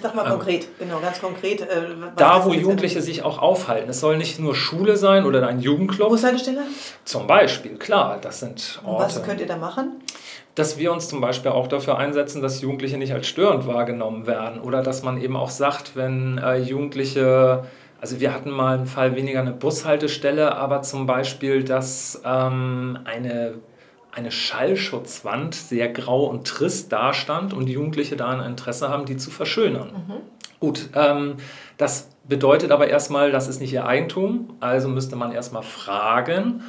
Sag 0.00 0.14
mal 0.14 0.24
ähm, 0.24 0.30
konkret, 0.30 0.68
genau, 0.78 1.00
ganz 1.00 1.20
konkret. 1.20 1.62
Äh, 1.62 1.82
da, 2.16 2.44
wo 2.44 2.52
Jugendliche 2.52 3.02
sich 3.02 3.24
auch 3.24 3.38
aufhalten. 3.38 3.90
Es 3.90 3.98
soll 3.98 4.16
nicht 4.18 4.38
nur 4.38 4.54
Schule 4.54 4.96
sein 4.96 5.24
oder 5.24 5.44
ein 5.48 5.58
Jugendclub. 5.58 6.10
Bushaltestelle? 6.10 6.62
Zum 7.04 7.26
Beispiel, 7.26 7.76
klar, 7.76 8.18
das 8.20 8.38
sind 8.38 8.80
Orte. 8.84 9.04
Was 9.04 9.22
könnt 9.24 9.40
ihr 9.40 9.48
da 9.48 9.56
machen? 9.56 10.00
Dass 10.54 10.78
wir 10.78 10.92
uns 10.92 11.08
zum 11.08 11.20
Beispiel 11.20 11.50
auch 11.50 11.66
dafür 11.66 11.98
einsetzen, 11.98 12.40
dass 12.40 12.60
Jugendliche 12.60 12.96
nicht 12.96 13.12
als 13.12 13.26
störend 13.26 13.66
wahrgenommen 13.66 14.26
werden 14.26 14.60
oder 14.60 14.82
dass 14.82 15.02
man 15.02 15.20
eben 15.20 15.36
auch 15.36 15.50
sagt, 15.50 15.96
wenn 15.96 16.38
äh, 16.38 16.58
Jugendliche, 16.58 17.64
also 18.00 18.20
wir 18.20 18.32
hatten 18.32 18.50
mal 18.50 18.76
einen 18.76 18.86
Fall 18.86 19.16
weniger 19.16 19.40
eine 19.40 19.52
Bushaltestelle, 19.52 20.54
aber 20.54 20.82
zum 20.82 21.06
Beispiel, 21.06 21.64
dass 21.64 22.22
ähm, 22.24 22.98
eine, 23.04 23.54
eine 24.12 24.30
Schallschutzwand 24.30 25.56
sehr 25.56 25.88
grau 25.88 26.26
und 26.26 26.46
trist 26.46 26.92
dastand 26.92 27.52
und 27.52 27.66
die 27.66 27.72
Jugendliche 27.72 28.14
da 28.14 28.28
ein 28.28 28.40
Interesse 28.40 28.88
haben, 28.88 29.06
die 29.06 29.16
zu 29.16 29.32
verschönern. 29.32 29.88
Mhm. 30.06 30.14
Gut, 30.60 30.88
ähm, 30.94 31.34
das 31.78 32.10
bedeutet 32.28 32.70
aber 32.70 32.88
erstmal, 32.88 33.32
das 33.32 33.48
ist 33.48 33.60
nicht 33.60 33.72
ihr 33.72 33.86
Eigentum, 33.86 34.54
also 34.60 34.88
müsste 34.88 35.16
man 35.16 35.32
erstmal 35.32 35.64
fragen 35.64 36.62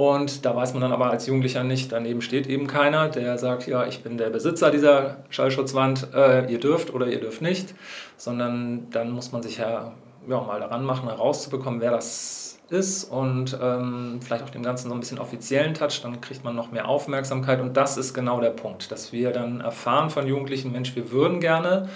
und 0.00 0.46
da 0.46 0.56
weiß 0.56 0.72
man 0.72 0.80
dann 0.80 0.92
aber 0.92 1.10
als 1.10 1.26
Jugendlicher 1.26 1.62
nicht, 1.62 1.92
daneben 1.92 2.22
steht 2.22 2.46
eben 2.46 2.66
keiner, 2.66 3.10
der 3.10 3.36
sagt, 3.36 3.66
ja, 3.66 3.84
ich 3.84 4.02
bin 4.02 4.16
der 4.16 4.30
Besitzer 4.30 4.70
dieser 4.70 5.18
Schallschutzwand, 5.28 6.14
äh, 6.14 6.50
ihr 6.50 6.58
dürft 6.58 6.94
oder 6.94 7.06
ihr 7.06 7.20
dürft 7.20 7.42
nicht, 7.42 7.74
sondern 8.16 8.88
dann 8.92 9.10
muss 9.10 9.30
man 9.30 9.42
sich 9.42 9.58
ja, 9.58 9.92
ja 10.26 10.40
mal 10.40 10.58
daran 10.58 10.86
machen, 10.86 11.06
herauszubekommen, 11.06 11.82
wer 11.82 11.90
das 11.90 12.58
ist 12.70 13.04
und 13.12 13.58
ähm, 13.60 14.20
vielleicht 14.22 14.42
auch 14.42 14.48
dem 14.48 14.62
Ganzen 14.62 14.88
so 14.88 14.94
ein 14.94 15.00
bisschen 15.00 15.18
offiziellen 15.18 15.74
Touch, 15.74 16.00
dann 16.02 16.18
kriegt 16.22 16.44
man 16.44 16.56
noch 16.56 16.72
mehr 16.72 16.88
Aufmerksamkeit 16.88 17.60
und 17.60 17.76
das 17.76 17.98
ist 17.98 18.14
genau 18.14 18.40
der 18.40 18.52
Punkt, 18.52 18.90
dass 18.90 19.12
wir 19.12 19.32
dann 19.32 19.60
erfahren 19.60 20.08
von 20.08 20.26
Jugendlichen, 20.26 20.72
Mensch, 20.72 20.96
wir 20.96 21.10
würden 21.10 21.40
gerne, 21.40 21.90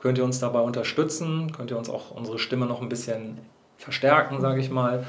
könnt 0.00 0.16
ihr 0.16 0.24
uns 0.24 0.40
dabei 0.40 0.60
unterstützen, 0.60 1.52
könnt 1.54 1.70
ihr 1.70 1.76
uns 1.76 1.90
auch 1.90 2.10
unsere 2.10 2.38
Stimme 2.38 2.64
noch 2.64 2.80
ein 2.80 2.88
bisschen 2.88 3.36
verstärken, 3.76 4.40
sage 4.40 4.60
ich 4.60 4.70
mal. 4.70 5.04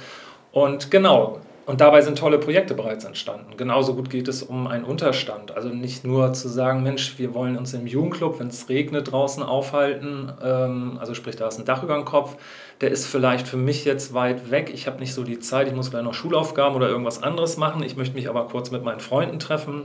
Und 0.52 0.92
genau, 0.92 1.40
und 1.72 1.80
dabei 1.80 2.02
sind 2.02 2.18
tolle 2.18 2.38
Projekte 2.38 2.74
bereits 2.74 3.06
entstanden. 3.06 3.56
Genauso 3.56 3.96
gut 3.96 4.10
geht 4.10 4.28
es 4.28 4.44
um 4.44 4.68
einen 4.68 4.84
Unterstand. 4.84 5.56
Also 5.56 5.70
nicht 5.70 6.04
nur 6.04 6.34
zu 6.34 6.50
sagen, 6.50 6.84
Mensch, 6.84 7.18
wir 7.18 7.34
wollen 7.34 7.56
uns 7.56 7.74
im 7.74 7.88
Jugendclub, 7.88 8.42
wenn 8.42 8.48
es 8.48 8.68
regnet, 8.68 9.10
draußen 9.10 9.42
aufhalten. 9.42 10.34
Ähm, 10.44 10.98
also 11.00 11.14
sprich, 11.14 11.38
da 11.38 11.48
ist 11.48 11.60
ein 11.60 11.64
Dach 11.64 11.82
über 11.82 11.96
dem 11.96 12.04
Kopf. 12.04 12.36
Der 12.82 12.92
ist 12.92 13.06
vielleicht 13.06 13.48
für 13.48 13.56
mich 13.56 13.86
jetzt 13.86 14.14
weit 14.14 14.52
weg. 14.52 14.70
Ich 14.74 14.86
habe 14.86 15.00
nicht 15.00 15.14
so 15.14 15.24
die 15.24 15.40
Zeit, 15.40 15.70
ich 15.70 15.74
muss 15.74 15.92
gleich 15.92 16.04
noch 16.04 16.14
Schulaufgaben 16.14 16.76
oder 16.76 16.90
irgendwas 16.90 17.24
anderes 17.24 17.56
machen. 17.56 17.84
Ich 17.84 17.96
möchte 17.96 18.16
mich 18.16 18.28
aber 18.28 18.48
kurz 18.48 18.70
mit 18.72 18.84
meinen 18.84 19.00
Freunden 19.00 19.40
treffen, 19.40 19.84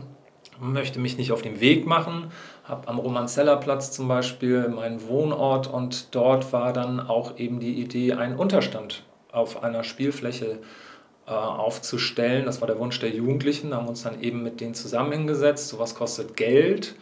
möchte 0.58 0.98
mich 0.98 1.16
nicht 1.18 1.30
auf 1.30 1.42
den 1.42 1.60
Weg 1.60 1.86
machen. 1.86 2.32
Habe 2.64 2.88
am 2.88 2.98
Romanzellerplatz 2.98 3.92
zum 3.92 4.08
Beispiel 4.08 4.66
meinen 4.70 5.06
Wohnort 5.06 5.72
und 5.72 6.12
dort 6.16 6.52
war 6.52 6.72
dann 6.72 6.98
auch 6.98 7.38
eben 7.38 7.60
die 7.60 7.80
Idee, 7.80 8.14
einen 8.14 8.34
Unterstand 8.34 9.04
auf 9.30 9.62
einer 9.62 9.84
Spielfläche 9.84 10.58
zu 10.58 10.85
aufzustellen. 11.34 12.44
Das 12.46 12.60
war 12.60 12.68
der 12.68 12.78
Wunsch 12.78 12.98
der 13.00 13.10
Jugendlichen. 13.10 13.70
Da 13.70 13.76
haben 13.76 13.86
wir 13.86 13.90
uns 13.90 14.04
dann 14.04 14.20
eben 14.20 14.42
mit 14.42 14.60
denen 14.60 14.74
zusammen 14.74 15.12
hingesetzt. 15.12 15.68
Sowas 15.68 15.94
kostet 15.94 16.36
Geld. 16.36 16.94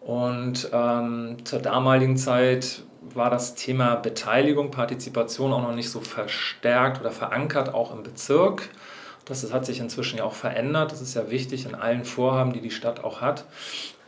Und 0.00 0.70
ähm, 0.72 1.38
zur 1.44 1.58
damaligen 1.58 2.16
Zeit 2.16 2.82
war 3.14 3.28
das 3.30 3.56
Thema 3.56 3.96
Beteiligung, 3.96 4.70
Partizipation 4.70 5.52
auch 5.52 5.62
noch 5.62 5.74
nicht 5.74 5.90
so 5.90 6.00
verstärkt 6.00 7.00
oder 7.00 7.10
verankert, 7.10 7.74
auch 7.74 7.92
im 7.92 8.04
Bezirk. 8.04 8.68
Das, 9.24 9.42
das 9.42 9.52
hat 9.52 9.66
sich 9.66 9.80
inzwischen 9.80 10.18
ja 10.18 10.24
auch 10.24 10.34
verändert. 10.34 10.92
Das 10.92 11.00
ist 11.00 11.14
ja 11.14 11.28
wichtig 11.30 11.66
in 11.66 11.74
allen 11.74 12.04
Vorhaben, 12.04 12.52
die 12.52 12.60
die 12.60 12.70
Stadt 12.70 13.02
auch 13.02 13.20
hat. 13.20 13.44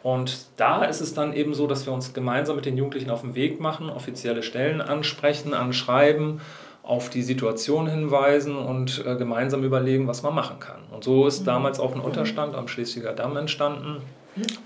Und 0.05 0.47
da 0.57 0.85
ist 0.85 1.01
es 1.01 1.15
dann 1.15 1.33
eben 1.33 1.55
so, 1.55 1.67
dass 1.67 1.85
wir 1.85 1.93
uns 1.93 2.15
gemeinsam 2.15 2.55
mit 2.55 2.65
den 2.65 2.77
Jugendlichen 2.77 3.11
auf 3.11 3.23
den 3.23 3.35
Weg 3.35 3.59
machen, 3.59 3.91
offizielle 3.91 4.45
Stellen 4.45 4.81
ansprechen, 4.81 5.53
anschreiben 5.53 6.41
auf 6.89 7.11
die 7.11 7.23
Situation 7.23 7.87
hinweisen 7.87 8.57
und 8.57 9.05
äh, 9.07 9.15
gemeinsam 9.17 9.63
überlegen, 9.63 10.09
was 10.09 10.23
man 10.23 10.35
machen 10.35 10.59
kann. 10.59 10.81
Und 10.91 11.05
so 11.05 11.27
ist 11.27 11.43
mhm. 11.43 11.45
damals 11.45 11.81
auch 11.81 11.95
ein 11.95 12.01
Unterstand 12.01 12.55
am 12.55 12.67
Schleswiger 12.67 13.13
Damm 13.13 13.37
entstanden. 13.37 14.01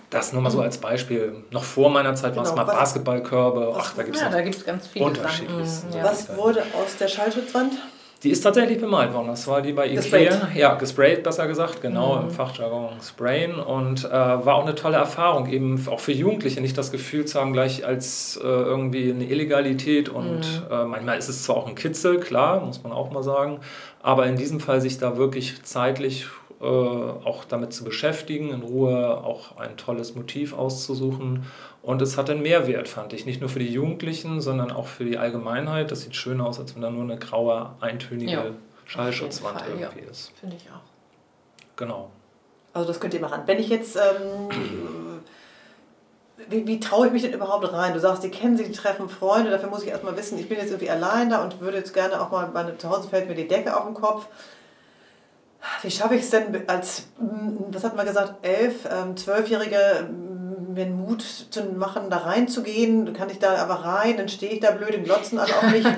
Das 0.08 0.32
nur 0.32 0.40
mal 0.40 0.50
so 0.50 0.60
als 0.60 0.78
Beispiel. 0.78 1.34
Noch 1.50 1.64
vor 1.64 1.90
meiner 1.90 2.14
Zeit 2.14 2.34
genau, 2.34 2.44
waren 2.44 2.52
es 2.52 2.56
mal 2.56 2.64
Basketballkörbe. 2.64 3.74
Ach, 3.76 3.94
da 3.96 4.02
gibt 4.04 4.16
es 4.16 4.22
ja, 4.22 4.30
ganz 4.30 4.86
viele 4.86 5.04
unterschiedliches. 5.04 5.84
Mhm, 5.84 5.96
ja. 5.96 6.04
Was 6.04 6.36
wurde 6.36 6.62
aus 6.80 6.96
der 6.96 7.08
Schallschutzwand? 7.08 7.72
Die 8.22 8.30
ist 8.30 8.42
tatsächlich 8.42 8.78
bemalt 8.78 9.12
worden. 9.12 9.28
Das 9.28 9.48
war 9.48 9.62
die 9.62 9.72
bei 9.72 9.86
Ikea. 9.86 9.96
Gesprayt. 9.96 10.40
Ja, 10.54 10.74
gesprayt, 10.74 11.24
besser 11.24 11.48
gesagt, 11.48 11.80
genau, 11.80 12.16
mhm. 12.16 12.28
im 12.28 12.30
Fachjargon 12.30 12.90
sprayen. 13.02 13.54
Und 13.56 14.04
äh, 14.04 14.10
war 14.10 14.54
auch 14.54 14.62
eine 14.62 14.76
tolle 14.76 14.96
Erfahrung, 14.96 15.48
eben 15.48 15.84
auch 15.88 15.98
für 15.98 16.12
Jugendliche 16.12 16.60
nicht 16.60 16.78
das 16.78 16.92
Gefühl 16.92 17.24
zu 17.24 17.40
haben, 17.40 17.52
gleich 17.52 17.84
als 17.84 18.36
äh, 18.36 18.46
irgendwie 18.46 19.10
eine 19.10 19.24
Illegalität. 19.24 20.08
Und 20.08 20.40
mhm. 20.40 20.70
äh, 20.70 20.84
manchmal 20.84 21.18
ist 21.18 21.28
es 21.28 21.42
zwar 21.42 21.56
auch 21.56 21.66
ein 21.66 21.74
Kitzel, 21.74 22.20
klar, 22.20 22.64
muss 22.64 22.82
man 22.84 22.92
auch 22.92 23.10
mal 23.10 23.24
sagen. 23.24 23.58
Aber 24.02 24.26
in 24.26 24.36
diesem 24.36 24.60
Fall 24.60 24.80
sich 24.80 24.98
da 24.98 25.16
wirklich 25.16 25.62
zeitlich 25.64 26.26
äh, 26.60 26.64
auch 26.64 27.44
damit 27.44 27.72
zu 27.72 27.82
beschäftigen, 27.82 28.50
in 28.50 28.62
Ruhe 28.62 29.24
auch 29.24 29.56
ein 29.56 29.76
tolles 29.76 30.14
Motiv 30.14 30.56
auszusuchen 30.56 31.44
und 31.82 32.00
es 32.00 32.16
hat 32.16 32.30
einen 32.30 32.42
Mehrwert, 32.42 32.86
fand 32.86 33.12
ich. 33.12 33.26
Nicht 33.26 33.40
nur 33.40 33.50
für 33.50 33.58
die 33.58 33.72
Jugendlichen, 33.72 34.40
sondern 34.40 34.70
auch 34.70 34.86
für 34.86 35.04
die 35.04 35.18
Allgemeinheit. 35.18 35.90
Das 35.90 36.02
sieht 36.02 36.14
schön 36.14 36.40
aus, 36.40 36.60
als 36.60 36.74
wenn 36.76 36.82
da 36.82 36.90
nur 36.90 37.02
eine 37.02 37.18
graue, 37.18 37.74
eintönige 37.80 38.30
ja, 38.30 38.44
Schallschutzwand 38.84 39.60
Fall, 39.60 39.70
irgendwie 39.70 40.04
ja. 40.04 40.10
ist. 40.10 40.32
Finde 40.38 40.56
ich 40.56 40.70
auch. 40.70 41.76
Genau. 41.76 42.10
Also 42.72 42.86
das 42.86 43.00
könnt 43.00 43.14
ihr 43.14 43.20
machen. 43.20 43.42
Wenn 43.46 43.58
ich 43.58 43.68
jetzt... 43.68 43.96
Ähm, 43.96 44.48
wie, 46.48 46.66
wie 46.66 46.80
traue 46.80 47.08
ich 47.08 47.12
mich 47.12 47.22
denn 47.22 47.32
überhaupt 47.32 47.72
rein? 47.72 47.94
Du 47.94 48.00
sagst, 48.00 48.22
die 48.22 48.30
kennen 48.30 48.56
sich, 48.56 48.68
die 48.68 48.72
treffen 48.72 49.08
Freunde, 49.08 49.50
dafür 49.50 49.68
muss 49.68 49.82
ich 49.82 49.88
erstmal 49.88 50.16
wissen, 50.16 50.38
ich 50.38 50.48
bin 50.48 50.58
jetzt 50.58 50.70
irgendwie 50.70 50.90
allein 50.90 51.30
da 51.30 51.42
und 51.42 51.60
würde 51.60 51.78
jetzt 51.78 51.94
gerne 51.94 52.20
auch 52.20 52.30
mal, 52.30 52.48
meine, 52.48 52.76
zu 52.78 52.88
Hause 52.88 53.08
fällt 53.08 53.28
mir 53.28 53.34
die 53.34 53.48
Decke 53.48 53.76
auf 53.76 53.86
den 53.86 53.94
Kopf. 53.94 54.26
Wie 55.82 55.90
schaffe 55.90 56.14
ich 56.16 56.22
es 56.22 56.30
denn 56.30 56.68
als, 56.68 57.06
was 57.70 57.84
hat 57.84 57.96
man 57.96 58.06
gesagt, 58.06 58.44
elf, 58.44 58.84
ähm, 58.90 59.16
zwölfjährige 59.16 60.08
mir 60.74 60.84
einen 60.84 60.96
Mut 60.96 61.22
zu 61.22 61.64
machen, 61.76 62.10
da 62.10 62.18
reinzugehen. 62.18 63.12
Kann 63.12 63.30
ich 63.30 63.38
da 63.38 63.56
aber 63.56 63.74
rein, 63.74 64.16
dann 64.16 64.28
stehe 64.28 64.52
ich 64.52 64.60
da 64.60 64.70
blöd 64.70 64.94
und 64.94 65.04
glotzen 65.04 65.38
alle 65.38 65.56
auf 65.56 65.70
mich. 65.70 65.84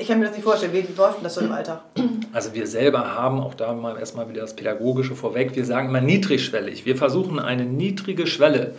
Ich 0.00 0.08
kann 0.08 0.20
mir 0.20 0.24
das 0.24 0.34
nicht 0.34 0.44
vorstellen. 0.44 0.72
Wie 0.72 0.86
läuft 0.96 1.18
denn 1.18 1.24
das 1.24 1.34
so 1.34 1.42
im 1.42 1.52
Alltag? 1.52 1.82
Also 2.32 2.54
wir 2.54 2.66
selber 2.66 3.14
haben 3.14 3.40
auch 3.40 3.52
da 3.52 3.74
mal 3.74 3.98
erstmal 3.98 4.26
wieder 4.30 4.40
das 4.40 4.56
Pädagogische 4.56 5.14
vorweg. 5.14 5.54
Wir 5.54 5.66
sagen 5.66 5.88
immer 5.90 6.00
niedrigschwellig. 6.00 6.86
Wir 6.86 6.96
versuchen 6.96 7.38
eine 7.38 7.66
niedrige 7.66 8.26
Schwelle 8.26 8.74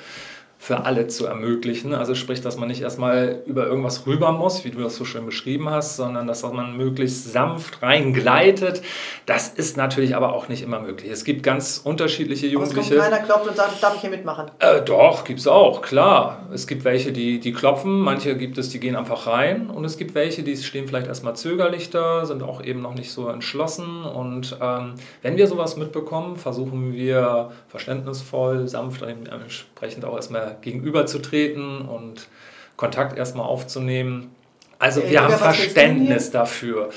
für 0.64 0.86
alle 0.86 1.08
zu 1.08 1.26
ermöglichen. 1.26 1.94
Also 1.94 2.16
sprich, 2.16 2.40
dass 2.40 2.56
man 2.56 2.70
nicht 2.70 2.82
erstmal 2.82 3.42
über 3.46 3.68
irgendwas 3.68 4.08
rüber 4.08 4.32
muss, 4.32 4.64
wie 4.64 4.72
du 4.72 4.80
das 4.80 4.96
so 4.96 5.04
schön 5.04 5.26
beschrieben 5.26 5.70
hast, 5.70 5.98
sondern 5.98 6.26
dass 6.26 6.42
man 6.44 6.78
möglichst 6.78 7.34
sanft 7.34 7.82
reingleitet. 7.82 8.82
Das 9.26 9.50
ist 9.50 9.76
natürlich 9.76 10.16
aber 10.16 10.32
auch 10.32 10.48
nicht 10.48 10.64
immer 10.64 10.80
möglich. 10.80 11.12
Es 11.12 11.26
gibt 11.26 11.44
ganz 11.44 11.82
unterschiedliche 11.84 12.48
Jugendliche. 12.48 12.94
Aber 12.94 13.04
es 13.04 13.10
kommt 13.10 13.12
keiner 13.12 13.26
klopft 13.26 13.50
und 13.50 13.58
sagt, 13.58 13.84
darf 13.84 13.96
ich 13.96 14.02
hier 14.02 14.10
mitmachen? 14.10 14.52
Äh, 14.60 14.82
doch, 14.84 15.26
gibt 15.26 15.42
es 15.42 15.48
auch, 15.48 15.82
klar. 15.82 16.48
Es 16.54 16.66
gibt 16.66 16.86
welche, 16.86 17.12
die, 17.12 17.42
die 17.42 17.52
klopfen, 17.52 18.00
manche 18.00 18.38
gibt 18.38 18.58
es, 18.58 18.70
die 18.70 18.80
gehen 18.80 18.96
einfach 18.96 19.28
rein 19.28 19.70
und 19.70 19.84
es 19.84 19.98
gibt 19.98 20.16
welche, 20.16 20.44
die 20.44 20.56
stehen 20.56 20.88
vielleicht 20.88 21.08
erstmal 21.08 21.36
zögerlich 21.36 21.90
da, 21.90 22.26
sind 22.26 22.42
auch 22.42 22.64
eben 22.64 22.82
noch 22.82 22.94
nicht 22.94 23.12
so 23.12 23.28
entschlossen 23.28 24.06
und 24.06 24.58
ähm, 24.62 24.94
wenn 25.24 25.36
wir 25.36 25.48
sowas 25.48 25.76
mitbekommen, 25.76 26.38
versuchen 26.38 26.94
wir 26.94 27.52
verständnisvoll, 27.68 28.70
sanft, 28.70 29.02
entsprechend 29.02 30.06
auch 30.06 30.16
erstmal 30.16 30.53
gegenüberzutreten 30.62 31.82
und 31.82 32.28
Kontakt 32.76 33.18
erstmal 33.18 33.46
aufzunehmen. 33.46 34.32
Also 34.80 35.02
wir 35.08 35.24
haben 35.24 35.34
Verständnis 35.34 36.32
dafür. 36.32 36.90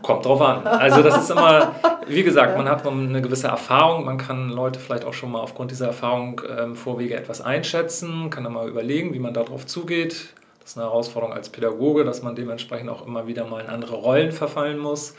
Kommt 0.00 0.24
drauf 0.24 0.40
an. 0.40 0.66
Also 0.66 1.02
das 1.02 1.24
ist 1.24 1.30
immer, 1.30 1.74
wie 2.06 2.22
gesagt, 2.22 2.56
man 2.56 2.66
hat 2.66 2.86
eine 2.86 3.20
gewisse 3.20 3.48
Erfahrung, 3.48 4.06
man 4.06 4.16
kann 4.16 4.48
Leute 4.48 4.80
vielleicht 4.80 5.04
auch 5.04 5.12
schon 5.12 5.32
mal 5.32 5.40
aufgrund 5.40 5.70
dieser 5.70 5.88
Erfahrung 5.88 6.40
ähm, 6.58 6.76
Vorwege 6.76 7.14
etwas 7.14 7.42
einschätzen, 7.42 8.30
kann 8.30 8.44
dann 8.44 8.54
mal 8.54 8.66
überlegen, 8.66 9.12
wie 9.12 9.18
man 9.18 9.34
darauf 9.34 9.66
zugeht. 9.66 10.28
Das 10.66 10.72
ist 10.72 10.78
eine 10.78 10.88
Herausforderung 10.88 11.32
als 11.32 11.48
Pädagoge, 11.48 12.02
dass 12.02 12.24
man 12.24 12.34
dementsprechend 12.34 12.90
auch 12.90 13.06
immer 13.06 13.28
wieder 13.28 13.44
mal 13.44 13.60
in 13.60 13.68
andere 13.68 13.94
Rollen 13.94 14.32
verfallen 14.32 14.78
muss 14.78 15.14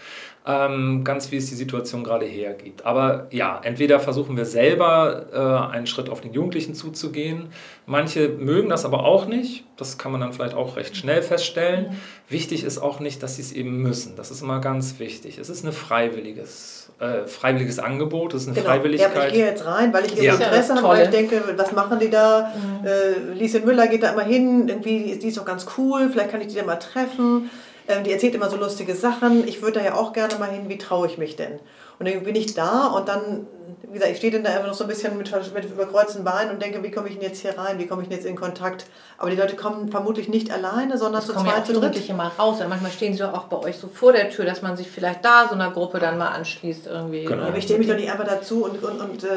ähm, 0.48 1.04
ganz 1.04 1.30
wie 1.32 1.38
es 1.38 1.50
die 1.50 1.56
Situation 1.56 2.06
gerade 2.06 2.26
hergibt. 2.26 2.86
Aber 2.86 3.28
ja, 3.32 3.60
entweder 3.64 4.00
versuchen 4.00 4.38
wir 4.38 4.46
selber 4.46 5.26
äh, 5.34 5.76
einen 5.76 5.88
Schritt 5.88 6.10
auf 6.10 6.22
den 6.22 6.32
Jugendlichen 6.32 6.74
zuzugehen. 6.74 7.50
Manche 7.86 8.30
mögen 8.30 8.70
das 8.70 8.86
aber 8.86 9.04
auch 9.04 9.28
nicht. 9.28 9.66
Das 9.76 9.98
kann 9.98 10.14
man 10.14 10.22
dann 10.22 10.32
vielleicht 10.32 10.56
auch 10.56 10.78
recht 10.78 10.96
schnell 10.96 11.22
feststellen. 11.22 11.98
Wichtig 12.30 12.64
ist 12.64 12.78
auch 12.78 13.02
nicht, 13.02 13.22
dass 13.22 13.36
sie 13.36 13.42
es 13.42 13.52
eben 13.52 13.82
müssen. 13.82 14.16
Das 14.16 14.32
ist 14.32 14.42
immer 14.42 14.62
ganz 14.62 15.00
wichtig. 15.00 15.38
Es 15.38 15.50
ist 15.50 15.66
ein 15.66 15.74
freiwilliges, 15.74 16.87
äh, 17.00 17.28
freiwilliges 17.28 17.80
Angebot, 17.80 18.34
es 18.34 18.44
ist 18.44 18.48
eine 18.48 18.56
genau. 18.56 18.70
Freiwilligkeit. 18.70 19.14
Ja, 19.14 19.20
aber 19.20 19.28
ich 19.28 19.34
gehe 19.34 19.46
jetzt 19.46 19.66
rein, 19.66 19.94
weil 19.94 20.06
ich 20.06 20.16
ja. 20.16 20.34
Interesse 20.34 20.76
habe, 20.76 20.88
weil 20.88 21.04
ich 21.06 21.10
denke, 21.10 21.42
was 21.56 21.72
machen 21.72 22.00
die 22.00 22.10
da? 22.10 22.52
Mhm. 22.56 22.88
Äh, 22.88 23.34
Lise 23.34 23.60
Müller 23.60 23.88
geht 23.88 24.04
da 24.04 24.12
immer 24.14 24.24
hin, 24.24 24.68
irgendwie, 24.68 25.18
die 25.18 25.28
ist 25.28 25.38
doch 25.38 25.46
ganz 25.46 25.66
cool, 25.78 26.10
vielleicht 26.12 26.32
kann 26.32 26.42
ich 26.42 26.48
die 26.48 26.56
dann 26.56 26.66
mal 26.66 26.78
treffen. 26.78 27.50
Ähm, 27.88 28.04
die 28.04 28.12
erzählt 28.12 28.36
immer 28.36 28.50
so 28.50 28.58
lustige 28.58 28.96
Sachen. 28.96 29.48
Ich 29.48 29.62
würde 29.62 29.80
da 29.80 29.86
ja 29.86 29.94
auch 29.96 30.12
gerne 30.12 30.36
mal 30.40 30.50
hin, 30.50 30.68
wie 30.68 30.78
traue 30.78 31.08
ich 31.08 31.18
mich 31.18 31.36
denn? 31.36 31.60
Und 32.00 32.08
dann 32.08 32.24
bin 32.24 32.36
ich 32.36 32.54
da 32.54 32.88
und 32.88 33.08
dann, 33.08 33.48
wie 33.84 33.94
gesagt, 33.94 34.12
ich 34.12 34.18
stehe 34.18 34.32
dann 34.32 34.44
da 34.44 34.52
einfach 34.52 34.68
noch 34.68 34.74
so 34.76 34.84
ein 34.84 34.88
bisschen 34.88 35.18
mit, 35.18 35.32
mit 35.54 35.66
überkreuzten 35.66 36.24
Beinen 36.24 36.52
und 36.52 36.62
denke, 36.62 36.84
wie 36.84 36.92
komme 36.92 37.08
ich 37.10 37.16
denn 37.16 37.24
jetzt 37.24 37.42
hier 37.42 37.58
rein? 37.58 37.80
Wie 37.80 37.88
komme 37.88 38.04
ich 38.04 38.08
denn 38.08 38.18
jetzt 38.18 38.28
in 38.28 38.36
Kontakt? 38.36 38.86
Aber 39.18 39.32
die 39.32 39.36
Leute 39.36 39.56
kommen 39.56 39.90
vermutlich 39.90 40.30
nicht 40.30 40.52
alleine, 40.52 40.98
sondern 40.98 41.22
das 41.22 41.28
zu 41.28 41.34
zweit, 41.34 41.66
zu 41.66 41.74
dritt. 41.74 42.16
mal 42.16 42.28
raus. 42.28 42.62
Und 42.62 42.70
manchmal 42.70 42.92
stehen 42.92 43.16
sie 43.16 43.24
auch 43.24 43.46
bei 43.46 43.58
euch 43.58 43.78
so 43.78 43.88
vor 43.88 44.14
der 44.14 44.30
Tür, 44.30 44.46
dass 44.46 44.62
man 44.62 44.78
sich 44.78 44.92
vielleicht 44.92 45.26
da 45.26 45.48
so 45.48 45.56
einer 45.56 45.72
Gruppe 45.72 45.98
dann 46.00 46.18
mal 46.18 46.30
anschließt 46.30 46.86
irgendwie. 46.86 47.26
Genau. 47.26 47.42
Ja, 47.42 47.48
aber 47.48 47.58
ich 47.58 47.64
stehe 47.64 47.80
mich 47.80 47.88
doch 47.88 47.96
nicht 47.96 48.12
einfach 48.12 48.28
dazu 48.28 48.66
und, 48.66 48.84
und, 48.84 49.00
und 49.02 49.24
äh, 49.24 49.28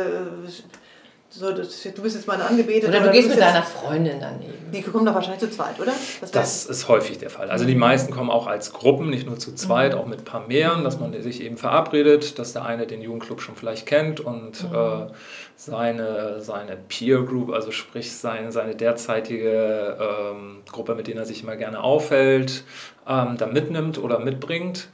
so, 1.32 1.52
das, 1.52 1.80
du 1.82 2.02
bist 2.02 2.16
jetzt 2.16 2.26
meine 2.26 2.44
Angebetete. 2.44 2.88
Oder 2.88 3.00
du 3.06 3.12
gehst 3.12 3.28
mit 3.28 3.38
deiner 3.38 3.62
Freundin 3.62 4.18
daneben. 4.18 4.72
Die 4.72 4.82
kommen 4.82 5.06
doch 5.06 5.14
wahrscheinlich 5.14 5.40
zu 5.40 5.48
zweit, 5.48 5.78
oder? 5.78 5.92
Das, 6.20 6.32
das 6.32 6.66
ist 6.66 6.88
häufig 6.88 7.18
der 7.18 7.30
Fall. 7.30 7.50
Also 7.50 7.64
die 7.64 7.76
meisten 7.76 8.12
kommen 8.12 8.30
auch 8.30 8.48
als 8.48 8.72
Gruppen, 8.72 9.10
nicht 9.10 9.26
nur 9.26 9.38
zu 9.38 9.54
zweit, 9.54 9.94
mhm. 9.94 10.00
auch 10.00 10.06
mit 10.06 10.20
ein 10.20 10.24
paar 10.24 10.48
mehreren, 10.48 10.82
dass 10.82 10.98
man 10.98 11.12
sich 11.22 11.40
eben 11.42 11.56
verabredet, 11.56 12.40
dass 12.40 12.52
der 12.52 12.64
eine 12.64 12.88
den 12.88 13.00
Jugendclub 13.00 13.40
schon 13.40 13.54
vielleicht 13.54 13.86
kennt 13.86 14.18
und 14.18 14.68
mhm. 14.68 14.74
äh, 14.76 15.06
seine, 15.54 16.40
seine 16.40 16.76
Peer 16.76 17.22
Group, 17.22 17.52
also 17.52 17.70
sprich 17.70 18.12
seine, 18.12 18.50
seine 18.50 18.74
derzeitige 18.74 19.98
ähm, 20.00 20.62
Gruppe, 20.70 20.96
mit 20.96 21.06
denen 21.06 21.18
er 21.18 21.26
sich 21.26 21.44
immer 21.44 21.54
gerne 21.54 21.80
aufhält, 21.80 22.64
ähm, 23.06 23.36
da 23.36 23.46
mitnimmt 23.46 23.98
oder 23.98 24.18
mitbringt 24.18 24.88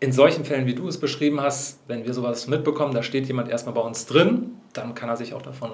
in 0.00 0.12
solchen 0.12 0.44
Fällen, 0.44 0.66
wie 0.66 0.74
du 0.74 0.88
es 0.88 0.98
beschrieben 0.98 1.40
hast, 1.40 1.80
wenn 1.88 2.04
wir 2.04 2.12
sowas 2.12 2.48
mitbekommen, 2.48 2.94
da 2.94 3.02
steht 3.02 3.26
jemand 3.26 3.48
erstmal 3.48 3.74
bei 3.74 3.80
uns 3.80 4.06
drin, 4.06 4.56
dann 4.72 4.94
kann 4.94 5.08
er 5.08 5.16
sich 5.16 5.34
auch 5.34 5.42
davon 5.42 5.70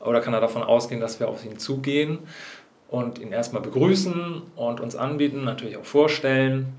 oder 0.00 0.20
kann 0.20 0.32
er 0.32 0.40
davon 0.40 0.62
ausgehen, 0.62 1.00
dass 1.00 1.18
wir 1.18 1.28
auf 1.28 1.44
ihn 1.44 1.58
zugehen 1.58 2.20
und 2.88 3.18
ihn 3.18 3.32
erstmal 3.32 3.62
begrüßen 3.62 4.42
und 4.54 4.80
uns 4.80 4.94
anbieten, 4.94 5.44
natürlich 5.44 5.76
auch 5.76 5.84
vorstellen. 5.84 6.72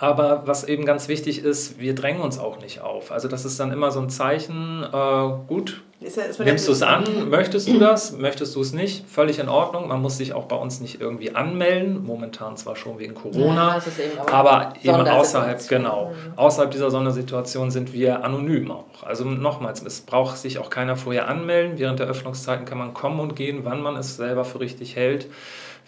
Aber 0.00 0.42
was 0.46 0.64
eben 0.64 0.84
ganz 0.84 1.08
wichtig 1.08 1.42
ist, 1.42 1.80
wir 1.80 1.94
drängen 1.94 2.20
uns 2.20 2.38
auch 2.38 2.60
nicht 2.60 2.80
auf. 2.80 3.10
Also 3.10 3.26
das 3.26 3.44
ist 3.44 3.58
dann 3.58 3.72
immer 3.72 3.90
so 3.90 4.00
ein 4.00 4.10
Zeichen, 4.10 4.84
äh, 4.84 5.28
gut, 5.48 5.82
ja, 6.00 6.08
nimmst 6.44 6.68
du 6.68 6.72
es 6.72 6.82
an, 6.82 7.28
möchtest 7.28 7.66
du 7.66 7.80
das, 7.80 8.16
möchtest 8.16 8.54
du 8.54 8.60
es 8.60 8.72
nicht, 8.72 9.04
völlig 9.08 9.40
in 9.40 9.48
Ordnung. 9.48 9.88
Man 9.88 10.00
muss 10.00 10.16
sich 10.16 10.32
auch 10.32 10.44
bei 10.44 10.54
uns 10.54 10.80
nicht 10.80 11.00
irgendwie 11.00 11.34
anmelden, 11.34 12.04
momentan 12.04 12.56
zwar 12.56 12.76
schon 12.76 13.00
wegen 13.00 13.14
Corona, 13.14 13.78
ja, 13.78 14.04
eben 14.04 14.32
aber, 14.32 14.74
eben 14.80 15.08
außerhalb, 15.08 15.68
genau, 15.68 16.10
mhm. 16.10 16.38
außerhalb 16.38 16.70
dieser 16.70 16.92
Sondersituation 16.92 17.72
sind 17.72 17.92
wir 17.92 18.24
anonym 18.24 18.70
auch. 18.70 19.02
Also 19.02 19.24
nochmals, 19.24 19.82
es 19.82 20.02
braucht 20.02 20.38
sich 20.38 20.58
auch 20.58 20.70
keiner 20.70 20.94
vorher 20.94 21.26
anmelden. 21.26 21.78
Während 21.78 21.98
der 21.98 22.06
Öffnungszeiten 22.06 22.64
kann 22.64 22.78
man 22.78 22.94
kommen 22.94 23.18
und 23.18 23.34
gehen, 23.34 23.64
wann 23.64 23.82
man 23.82 23.96
es 23.96 24.16
selber 24.16 24.44
für 24.44 24.60
richtig 24.60 24.94
hält. 24.94 25.26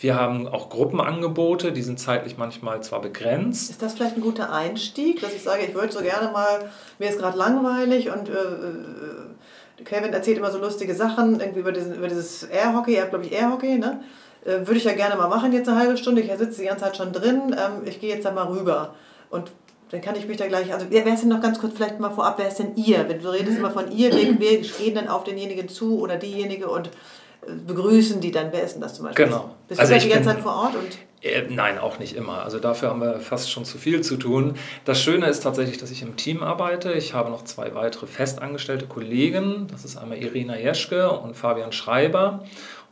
Wir 0.00 0.14
haben 0.14 0.48
auch 0.48 0.70
Gruppenangebote, 0.70 1.72
die 1.72 1.82
sind 1.82 2.00
zeitlich 2.00 2.38
manchmal 2.38 2.82
zwar 2.82 3.02
begrenzt. 3.02 3.70
Ist 3.70 3.82
das 3.82 3.92
vielleicht 3.92 4.16
ein 4.16 4.22
guter 4.22 4.50
Einstieg, 4.50 5.20
dass 5.20 5.34
ich 5.34 5.42
sage, 5.42 5.62
ich 5.68 5.74
würde 5.74 5.92
so 5.92 6.00
gerne 6.00 6.32
mal, 6.32 6.70
mir 6.98 7.10
ist 7.10 7.18
gerade 7.18 7.36
langweilig 7.36 8.08
und 8.10 8.30
äh, 8.30 8.32
äh, 8.32 9.84
Kevin 9.84 10.14
erzählt 10.14 10.38
immer 10.38 10.50
so 10.50 10.58
lustige 10.58 10.94
Sachen 10.94 11.38
irgendwie 11.38 11.60
über, 11.60 11.72
diesen, 11.72 11.94
über 11.96 12.08
dieses 12.08 12.44
Airhockey, 12.44 12.94
er 12.94 13.02
hat 13.02 13.10
glaube 13.10 13.26
ich 13.26 13.32
Airhockey, 13.32 13.76
ne? 13.76 14.00
Äh, 14.46 14.66
würde 14.66 14.76
ich 14.76 14.84
ja 14.84 14.94
gerne 14.94 15.16
mal 15.16 15.28
machen 15.28 15.52
jetzt 15.52 15.68
eine 15.68 15.78
halbe 15.78 15.98
Stunde, 15.98 16.22
ich 16.22 16.32
sitze 16.32 16.62
die 16.62 16.68
ganze 16.68 16.84
Zeit 16.84 16.96
schon 16.96 17.12
drin, 17.12 17.54
ähm, 17.58 17.82
ich 17.84 18.00
gehe 18.00 18.14
jetzt 18.14 18.24
da 18.24 18.30
mal 18.30 18.46
rüber. 18.46 18.94
Und 19.28 19.52
dann 19.90 20.00
kann 20.00 20.16
ich 20.16 20.26
mich 20.26 20.38
da 20.38 20.46
gleich, 20.46 20.72
also 20.72 20.86
wer 20.88 21.04
ist 21.04 21.20
denn 21.20 21.28
noch 21.28 21.42
ganz 21.42 21.58
kurz 21.58 21.74
vielleicht 21.76 22.00
mal 22.00 22.10
vorab, 22.10 22.38
wer 22.38 22.48
ist 22.48 22.58
denn 22.58 22.74
ihr? 22.76 23.06
Wenn 23.06 23.20
du 23.20 23.28
redest 23.28 23.58
immer 23.58 23.70
von 23.70 23.92
ihr, 23.92 24.10
wir, 24.12 24.40
wir 24.40 24.60
gehen 24.60 24.94
dann 24.94 25.08
auf 25.08 25.24
denjenigen 25.24 25.68
zu 25.68 26.00
oder 26.00 26.16
diejenige 26.16 26.70
und 26.70 26.88
begrüßen 27.66 28.20
die 28.20 28.30
dann? 28.30 28.48
Wer 28.52 28.62
ist 28.62 28.74
denn 28.74 28.82
das 28.82 28.94
zum 28.94 29.06
Beispiel? 29.06 29.26
Genau. 29.26 29.54
Bist 29.68 29.80
also 29.80 29.92
du 29.92 29.98
da 29.98 30.04
die 30.04 30.10
ganze 30.10 30.28
Zeit 30.30 30.40
vor 30.40 30.54
Ort? 30.54 30.74
Und 30.76 30.98
äh, 31.22 31.42
nein, 31.48 31.78
auch 31.78 31.98
nicht 31.98 32.16
immer. 32.16 32.42
Also 32.42 32.58
dafür 32.58 32.90
haben 32.90 33.00
wir 33.00 33.20
fast 33.20 33.50
schon 33.50 33.64
zu 33.64 33.78
viel 33.78 34.00
zu 34.00 34.16
tun. 34.16 34.54
Das 34.84 35.00
Schöne 35.00 35.26
ist 35.26 35.40
tatsächlich, 35.40 35.78
dass 35.78 35.90
ich 35.90 36.02
im 36.02 36.16
Team 36.16 36.42
arbeite. 36.42 36.92
Ich 36.92 37.14
habe 37.14 37.30
noch 37.30 37.44
zwei 37.44 37.74
weitere 37.74 38.06
festangestellte 38.06 38.86
Kollegen. 38.86 39.66
Das 39.70 39.84
ist 39.84 39.96
einmal 39.96 40.18
Irina 40.18 40.58
Jeschke 40.58 41.10
und 41.10 41.36
Fabian 41.36 41.72
Schreiber. 41.72 42.44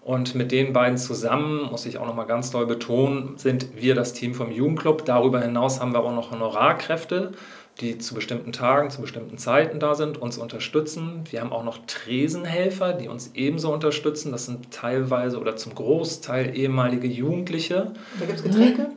Und 0.02 0.34
mit 0.34 0.52
den 0.52 0.72
beiden 0.72 0.96
zusammen, 0.96 1.68
muss 1.70 1.84
ich 1.84 1.98
auch 1.98 2.06
noch 2.06 2.14
mal 2.14 2.24
ganz 2.24 2.50
doll 2.50 2.66
betonen, 2.66 3.36
sind 3.36 3.76
wir 3.76 3.94
das 3.94 4.14
Team 4.14 4.34
vom 4.34 4.50
Jugendclub. 4.50 5.04
Darüber 5.04 5.40
hinaus 5.40 5.80
haben 5.80 5.92
wir 5.92 6.00
auch 6.00 6.14
noch 6.14 6.30
Honorarkräfte 6.30 7.32
die 7.80 7.98
zu 7.98 8.14
bestimmten 8.14 8.52
Tagen, 8.52 8.90
zu 8.90 9.00
bestimmten 9.00 9.38
Zeiten 9.38 9.78
da 9.78 9.94
sind, 9.94 10.20
uns 10.20 10.36
unterstützen. 10.36 11.22
Wir 11.30 11.40
haben 11.40 11.52
auch 11.52 11.62
noch 11.62 11.78
Tresenhelfer, 11.86 12.92
die 12.92 13.08
uns 13.08 13.30
ebenso 13.34 13.72
unterstützen. 13.72 14.32
Das 14.32 14.46
sind 14.46 14.72
teilweise 14.72 15.38
oder 15.38 15.56
zum 15.56 15.74
Großteil 15.74 16.56
ehemalige 16.56 17.06
Jugendliche. 17.06 17.92
Da 18.18 18.26
gibt 18.26 18.38
es 18.38 18.44
Getränke? 18.44 18.88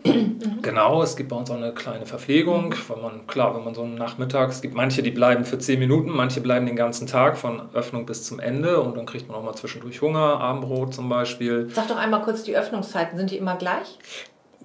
Genau, 0.62 1.04
es 1.04 1.16
gibt 1.16 1.30
bei 1.30 1.36
uns 1.36 1.52
auch 1.52 1.58
eine 1.58 1.74
kleine 1.74 2.06
Verpflegung. 2.06 2.74
Wenn 2.88 3.02
man, 3.02 3.28
klar, 3.28 3.56
wenn 3.56 3.64
man 3.64 3.76
so 3.76 3.84
einen 3.84 3.96
Nachmittag, 3.96 4.50
es 4.50 4.62
gibt 4.62 4.74
manche, 4.74 5.04
die 5.04 5.12
bleiben 5.12 5.46
für 5.46 5.60
zehn 5.60 5.80
Minuten, 5.80 6.10
manche 6.12 6.42
bleiben 6.42 6.66
den 6.66 6.76
ganzen 6.76 7.08
Tag 7.08 7.38
von 7.38 7.62
Öffnung 7.74 8.06
bis 8.06 8.24
zum 8.24 8.40
Ende 8.40 8.80
und 8.80 8.98
dann 8.98 9.06
kriegt 9.06 9.28
man 9.28 9.38
auch 9.38 9.44
mal 9.44 9.56
zwischendurch 9.56 10.02
Hunger, 10.02 10.40
Abendbrot 10.40 10.94
zum 10.94 11.10
Beispiel. 11.10 11.70
Sag 11.74 11.88
doch 11.88 11.98
einmal 11.98 12.22
kurz 12.22 12.44
die 12.44 12.56
Öffnungszeiten, 12.56 13.18
sind 13.18 13.32
die 13.32 13.38
immer 13.38 13.56
gleich? 13.56 14.00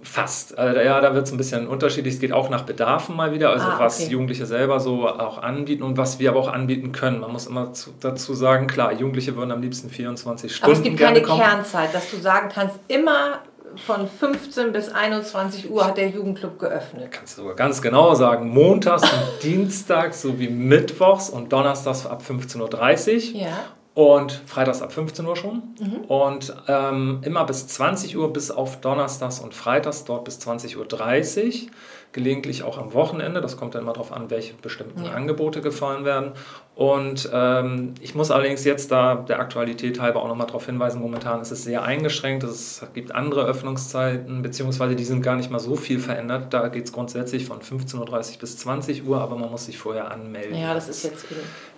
Fast. 0.06 0.56
Also, 0.56 0.80
ja, 0.80 1.00
da 1.00 1.14
wird 1.14 1.26
es 1.26 1.32
ein 1.32 1.36
bisschen 1.36 1.66
unterschiedlich. 1.66 2.14
Es 2.14 2.20
geht 2.20 2.32
auch 2.32 2.48
nach 2.48 2.62
Bedarfen 2.62 3.16
mal 3.16 3.32
wieder, 3.32 3.50
also 3.50 3.66
ah, 3.66 3.74
okay. 3.74 3.84
was 3.84 4.10
Jugendliche 4.10 4.46
selber 4.46 4.80
so 4.80 5.08
auch 5.08 5.42
anbieten 5.42 5.82
und 5.82 5.96
was 5.96 6.18
wir 6.18 6.30
aber 6.30 6.40
auch 6.40 6.52
anbieten 6.52 6.92
können. 6.92 7.20
Man 7.20 7.32
muss 7.32 7.46
immer 7.46 7.72
zu, 7.72 7.90
dazu 8.00 8.34
sagen, 8.34 8.66
klar, 8.66 8.92
Jugendliche 8.92 9.36
würden 9.36 9.50
am 9.50 9.60
liebsten 9.60 9.90
24 9.90 10.54
Stunden. 10.54 10.70
Aber 10.70 10.78
es 10.78 10.82
gibt 10.82 10.98
keine 10.98 11.22
kommen. 11.22 11.40
Kernzeit, 11.40 11.92
dass 11.94 12.10
du 12.10 12.16
sagen 12.16 12.48
kannst, 12.52 12.78
immer 12.88 13.40
von 13.84 14.08
15 14.08 14.72
bis 14.72 14.88
21 14.88 15.70
Uhr 15.70 15.84
hat 15.84 15.98
der 15.98 16.08
Jugendclub 16.08 16.58
geöffnet. 16.58 17.08
Kannst 17.10 17.36
du 17.36 17.42
sogar 17.42 17.56
ganz 17.56 17.82
genau 17.82 18.14
sagen, 18.14 18.48
montags 18.48 19.02
und 19.02 19.42
dienstags 19.42 20.22
sowie 20.22 20.48
mittwochs 20.48 21.28
und 21.28 21.52
donnerstags 21.52 22.06
ab 22.06 22.22
15.30 22.26 23.34
Uhr. 23.34 23.40
Ja 23.42 23.75
und 23.96 24.42
freitags 24.44 24.82
ab 24.82 24.92
15 24.92 25.24
Uhr 25.24 25.36
schon. 25.36 25.62
Mhm. 25.80 26.04
Und 26.06 26.54
ähm, 26.68 27.20
immer 27.22 27.46
bis 27.46 27.66
20 27.66 28.14
Uhr, 28.18 28.30
bis 28.30 28.50
auf 28.50 28.82
Donnerstags 28.82 29.40
und 29.40 29.54
Freitags, 29.54 30.04
dort 30.04 30.26
bis 30.26 30.38
20.30 30.38 30.76
Uhr. 30.76 31.70
Gelegentlich 32.12 32.62
auch 32.62 32.76
am 32.76 32.92
Wochenende. 32.92 33.40
Das 33.40 33.56
kommt 33.56 33.74
dann 33.74 33.82
immer 33.82 33.94
darauf 33.94 34.12
an, 34.12 34.28
welche 34.28 34.52
bestimmten 34.52 35.04
ja. 35.04 35.12
Angebote 35.12 35.62
gefahren 35.62 36.04
werden. 36.04 36.32
Und 36.74 37.30
ähm, 37.32 37.94
ich 38.02 38.14
muss 38.14 38.30
allerdings 38.30 38.64
jetzt 38.64 38.92
da 38.92 39.14
der 39.14 39.40
Aktualität 39.40 39.98
halber 39.98 40.22
auch 40.22 40.28
nochmal 40.28 40.46
darauf 40.46 40.66
hinweisen, 40.66 41.00
momentan 41.00 41.40
ist 41.40 41.50
es 41.50 41.64
sehr 41.64 41.82
eingeschränkt. 41.82 42.44
Es 42.44 42.86
gibt 42.92 43.14
andere 43.14 43.46
Öffnungszeiten, 43.46 44.42
beziehungsweise 44.42 44.94
die 44.94 45.04
sind 45.04 45.22
gar 45.22 45.36
nicht 45.36 45.50
mal 45.50 45.58
so 45.58 45.74
viel 45.74 46.00
verändert. 46.00 46.52
Da 46.52 46.68
geht 46.68 46.84
es 46.84 46.92
grundsätzlich 46.92 47.46
von 47.46 47.60
15.30 47.60 48.34
Uhr 48.34 48.38
bis 48.40 48.58
20 48.58 49.06
Uhr, 49.06 49.22
aber 49.22 49.36
man 49.36 49.50
muss 49.50 49.64
sich 49.64 49.78
vorher 49.78 50.10
anmelden. 50.10 50.54
Ja, 50.54 50.74
das 50.74 50.90
ist 50.90 51.02
jetzt 51.02 51.24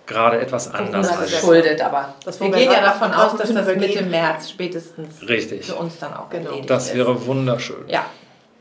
gerade 0.09 0.41
etwas 0.41 0.73
anders. 0.73 1.07
Das 1.07 1.31
ist 1.31 1.39
schuldet, 1.39 1.81
aber 1.81 2.15
das 2.25 2.41
wir 2.41 2.49
gehen 2.49 2.71
ja 2.71 2.81
davon 2.81 3.13
aus, 3.13 3.37
dass 3.37 3.53
das 3.53 3.75
Mitte 3.75 4.03
März 4.03 4.49
spätestens 4.49 5.27
Richtig. 5.27 5.65
für 5.65 5.75
uns 5.75 5.99
dann 5.99 6.13
auch 6.13 6.29
genau. 6.29 6.59
Das 6.67 6.93
wäre 6.93 7.13
ist. 7.13 7.25
wunderschön. 7.25 7.87
Ja. 7.87 8.05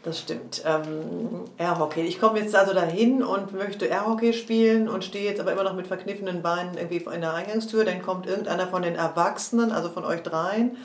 Das 0.05 0.21
stimmt. 0.21 0.63
Ähm, 0.65 1.45
Airhockey. 1.59 2.03
Ich 2.03 2.21
komme 2.21 2.39
jetzt 2.39 2.55
also 2.55 2.73
dahin 2.73 3.23
und 3.23 3.53
möchte 3.53 3.87
Airhockey 3.87 4.33
spielen 4.33 4.89
und 4.89 5.05
stehe 5.05 5.29
jetzt 5.29 5.41
aber 5.41 5.53
immer 5.53 5.65
noch 5.65 5.75
mit 5.75 5.89
verkniffenen 5.89 6.41
Beinen 6.41 6.79
irgendwie 6.79 7.05
in 7.13 7.21
der 7.21 7.35
Eingangstür. 7.35 7.85
Dann 7.85 8.01
kommt 8.01 8.27
irgendeiner 8.27 8.69
von 8.69 8.83
den 8.83 8.95
Erwachsenen, 8.95 9.73
also 9.73 9.91
von 9.91 10.05
euch 10.05 10.23
dreien, 10.23 10.77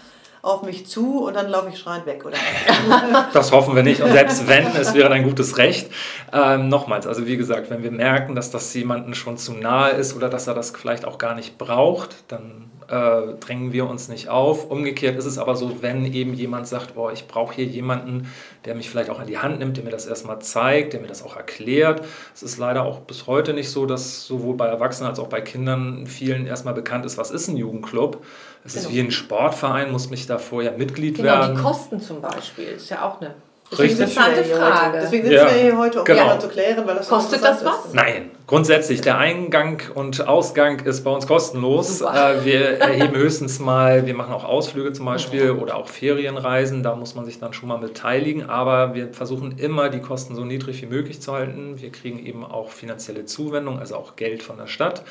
auf 0.43 0.61
mich 0.61 0.85
zu 0.87 1.23
und 1.25 1.35
dann 1.35 1.47
laufe 1.47 1.69
ich 1.69 1.79
schreiend 1.79 2.05
weg, 2.05 2.25
oder? 2.25 2.35
das 3.33 3.53
hoffen 3.53 3.75
wir 3.75 3.81
nicht. 3.81 4.01
Und 4.01 4.11
selbst 4.11 4.45
wenn, 4.45 4.67
es 4.75 4.93
wäre 4.93 5.09
ein 5.09 5.23
gutes 5.23 5.57
Recht. 5.57 5.89
Ähm, 6.33 6.67
nochmals, 6.67 7.07
also 7.07 7.25
wie 7.25 7.37
gesagt, 7.37 7.69
wenn 7.69 7.81
wir 7.81 7.91
merken, 7.91 8.35
dass 8.35 8.51
das 8.51 8.73
jemandem 8.73 9.13
schon 9.13 9.37
zu 9.37 9.53
nahe 9.53 9.91
ist 9.91 10.13
oder 10.17 10.27
dass 10.27 10.47
er 10.47 10.53
das 10.53 10.71
vielleicht 10.71 11.05
auch 11.05 11.17
gar 11.17 11.33
nicht 11.33 11.57
braucht, 11.57 12.25
dann 12.27 12.69
äh, 12.89 13.35
drängen 13.39 13.71
wir 13.71 13.89
uns 13.89 14.09
nicht 14.09 14.27
auf. 14.27 14.69
Umgekehrt 14.69 15.17
ist 15.17 15.25
es 15.25 15.37
aber 15.37 15.55
so, 15.55 15.81
wenn 15.81 16.05
eben 16.11 16.33
jemand 16.33 16.67
sagt, 16.67 16.95
boah, 16.95 17.13
ich 17.13 17.27
brauche 17.27 17.55
hier 17.55 17.65
jemanden, 17.65 18.27
der 18.65 18.75
mich 18.75 18.89
vielleicht 18.89 19.09
auch 19.09 19.19
an 19.19 19.27
die 19.27 19.37
Hand 19.37 19.59
nimmt, 19.59 19.77
der 19.77 19.85
mir 19.85 19.91
das 19.91 20.05
erstmal 20.05 20.39
zeigt, 20.39 20.91
der 20.91 20.99
mir 20.99 21.07
das 21.07 21.23
auch 21.23 21.37
erklärt. 21.37 22.03
Es 22.35 22.43
ist 22.43 22.57
leider 22.57 22.83
auch 22.83 22.99
bis 22.99 23.27
heute 23.27 23.53
nicht 23.53 23.69
so, 23.69 23.85
dass 23.85 24.25
sowohl 24.25 24.55
bei 24.55 24.67
Erwachsenen 24.67 25.09
als 25.09 25.19
auch 25.19 25.27
bei 25.27 25.39
Kindern 25.39 26.05
vielen 26.05 26.47
erstmal 26.47 26.73
bekannt 26.73 27.05
ist, 27.05 27.17
was 27.17 27.31
ist 27.31 27.47
ein 27.47 27.55
Jugendclub. 27.55 28.25
Es 28.65 28.73
genau. 28.73 28.87
ist 28.87 28.93
wie 28.93 28.99
ein 29.01 29.11
Sportverein, 29.11 29.91
muss 29.91 30.09
mich 30.09 30.25
da 30.25 30.37
vorher 30.37 30.77
Mitglied 30.77 31.17
genau, 31.17 31.27
werden. 31.27 31.55
Genau, 31.55 31.57
die 31.57 31.63
Kosten 31.63 32.01
zum 32.01 32.21
Beispiel 32.21 32.65
ist 32.65 32.89
ja 32.89 33.03
auch 33.03 33.19
eine 33.19 33.35
Richtig. 33.79 33.99
Interessante 33.99 34.43
Frage. 34.43 34.99
Deswegen 35.01 35.23
sind 35.23 35.33
ja. 35.33 35.45
wir 35.45 35.61
hier 35.61 35.77
heute, 35.77 35.99
um 35.99 36.05
genau. 36.05 36.37
zu 36.37 36.47
klären, 36.47 36.85
weil 36.85 36.95
das 36.95 37.07
Kostet 37.07 37.43
das 37.43 37.63
was? 37.63 37.85
Ist. 37.85 37.93
Nein, 37.93 38.31
grundsätzlich. 38.47 39.01
Der 39.01 39.17
Eingang 39.17 39.81
und 39.93 40.27
Ausgang 40.27 40.79
ist 40.81 41.03
bei 41.03 41.11
uns 41.11 41.27
kostenlos. 41.27 42.01
Äh, 42.01 42.45
wir 42.45 42.79
erheben 42.79 43.15
höchstens 43.15 43.59
mal, 43.59 44.05
wir 44.05 44.13
machen 44.13 44.33
auch 44.33 44.43
Ausflüge 44.43 44.93
zum 44.93 45.05
Beispiel 45.05 45.51
okay. 45.51 45.61
oder 45.61 45.75
auch 45.75 45.87
Ferienreisen. 45.87 46.83
Da 46.83 46.95
muss 46.95 47.15
man 47.15 47.25
sich 47.25 47.39
dann 47.39 47.53
schon 47.53 47.69
mal 47.69 47.77
beteiligen. 47.77 48.49
Aber 48.49 48.93
wir 48.95 49.13
versuchen 49.13 49.57
immer, 49.57 49.89
die 49.89 49.99
Kosten 49.99 50.35
so 50.35 50.45
niedrig 50.45 50.81
wie 50.81 50.87
möglich 50.87 51.21
zu 51.21 51.33
halten. 51.33 51.81
Wir 51.81 51.91
kriegen 51.91 52.25
eben 52.25 52.43
auch 52.45 52.69
finanzielle 52.69 53.25
Zuwendung, 53.25 53.79
also 53.79 53.95
auch 53.95 54.15
Geld 54.15 54.43
von 54.43 54.57
der 54.57 54.67
Stadt. 54.67 55.03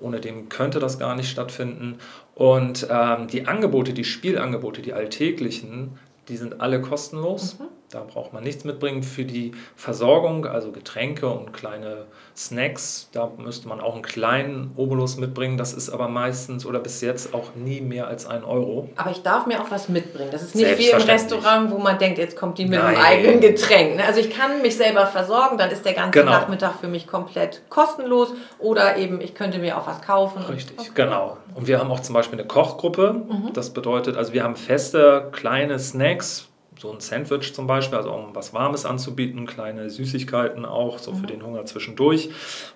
Ohne 0.00 0.20
dem 0.20 0.48
könnte 0.48 0.80
das 0.80 0.98
gar 0.98 1.14
nicht 1.14 1.30
stattfinden. 1.30 1.98
Und 2.34 2.88
ähm, 2.90 3.28
die 3.28 3.46
Angebote, 3.46 3.92
die 3.92 4.04
Spielangebote, 4.04 4.82
die 4.82 4.92
alltäglichen, 4.92 5.98
Die 6.28 6.36
sind 6.36 6.60
alle 6.60 6.80
kostenlos. 6.80 7.58
Mhm. 7.58 7.64
Da 7.94 8.02
braucht 8.02 8.32
man 8.32 8.42
nichts 8.42 8.64
mitbringen. 8.64 9.04
Für 9.04 9.24
die 9.24 9.52
Versorgung, 9.76 10.46
also 10.46 10.72
Getränke 10.72 11.28
und 11.28 11.52
kleine 11.52 12.06
Snacks, 12.36 13.08
da 13.12 13.30
müsste 13.38 13.68
man 13.68 13.80
auch 13.80 13.94
einen 13.94 14.02
kleinen 14.02 14.72
Obolus 14.74 15.16
mitbringen. 15.16 15.56
Das 15.56 15.72
ist 15.72 15.90
aber 15.90 16.08
meistens 16.08 16.66
oder 16.66 16.80
bis 16.80 17.00
jetzt 17.02 17.32
auch 17.32 17.54
nie 17.54 17.80
mehr 17.80 18.08
als 18.08 18.26
ein 18.26 18.42
Euro. 18.42 18.88
Aber 18.96 19.12
ich 19.12 19.22
darf 19.22 19.46
mir 19.46 19.60
auch 19.62 19.70
was 19.70 19.88
mitbringen. 19.88 20.30
Das 20.32 20.42
ist 20.42 20.56
nicht 20.56 20.76
wie 20.76 20.88
im 20.88 21.02
Restaurant, 21.02 21.70
wo 21.70 21.78
man 21.78 21.96
denkt, 21.96 22.18
jetzt 22.18 22.36
kommt 22.36 22.58
die 22.58 22.64
mit 22.64 22.80
Nein. 22.80 22.96
einem 22.96 23.04
eigenen 23.04 23.40
Getränk. 23.40 23.94
Ne? 23.94 24.04
Also 24.04 24.18
ich 24.18 24.30
kann 24.30 24.60
mich 24.60 24.76
selber 24.76 25.06
versorgen, 25.06 25.56
dann 25.56 25.70
ist 25.70 25.84
der 25.84 25.92
ganze 25.92 26.18
genau. 26.18 26.32
Nachmittag 26.32 26.80
für 26.80 26.88
mich 26.88 27.06
komplett 27.06 27.62
kostenlos. 27.68 28.32
Oder 28.58 28.96
eben, 28.96 29.20
ich 29.20 29.36
könnte 29.36 29.60
mir 29.60 29.78
auch 29.78 29.86
was 29.86 30.02
kaufen. 30.02 30.42
Richtig, 30.42 30.96
genau. 30.96 31.36
Und 31.54 31.68
wir 31.68 31.78
haben 31.78 31.92
auch 31.92 32.00
zum 32.00 32.16
Beispiel 32.16 32.40
eine 32.40 32.48
Kochgruppe. 32.48 33.12
Mhm. 33.12 33.52
Das 33.52 33.70
bedeutet, 33.70 34.16
also 34.16 34.32
wir 34.32 34.42
haben 34.42 34.56
feste 34.56 35.28
kleine 35.30 35.78
Snacks, 35.78 36.48
so 36.78 36.92
ein 36.92 37.00
Sandwich 37.00 37.54
zum 37.54 37.66
Beispiel, 37.66 37.98
also 37.98 38.12
um 38.12 38.34
was 38.34 38.52
Warmes 38.52 38.84
anzubieten, 38.84 39.46
kleine 39.46 39.90
Süßigkeiten 39.90 40.64
auch, 40.64 40.98
so 40.98 41.12
mhm. 41.12 41.16
für 41.16 41.26
den 41.26 41.44
Hunger 41.44 41.64
zwischendurch. 41.66 42.30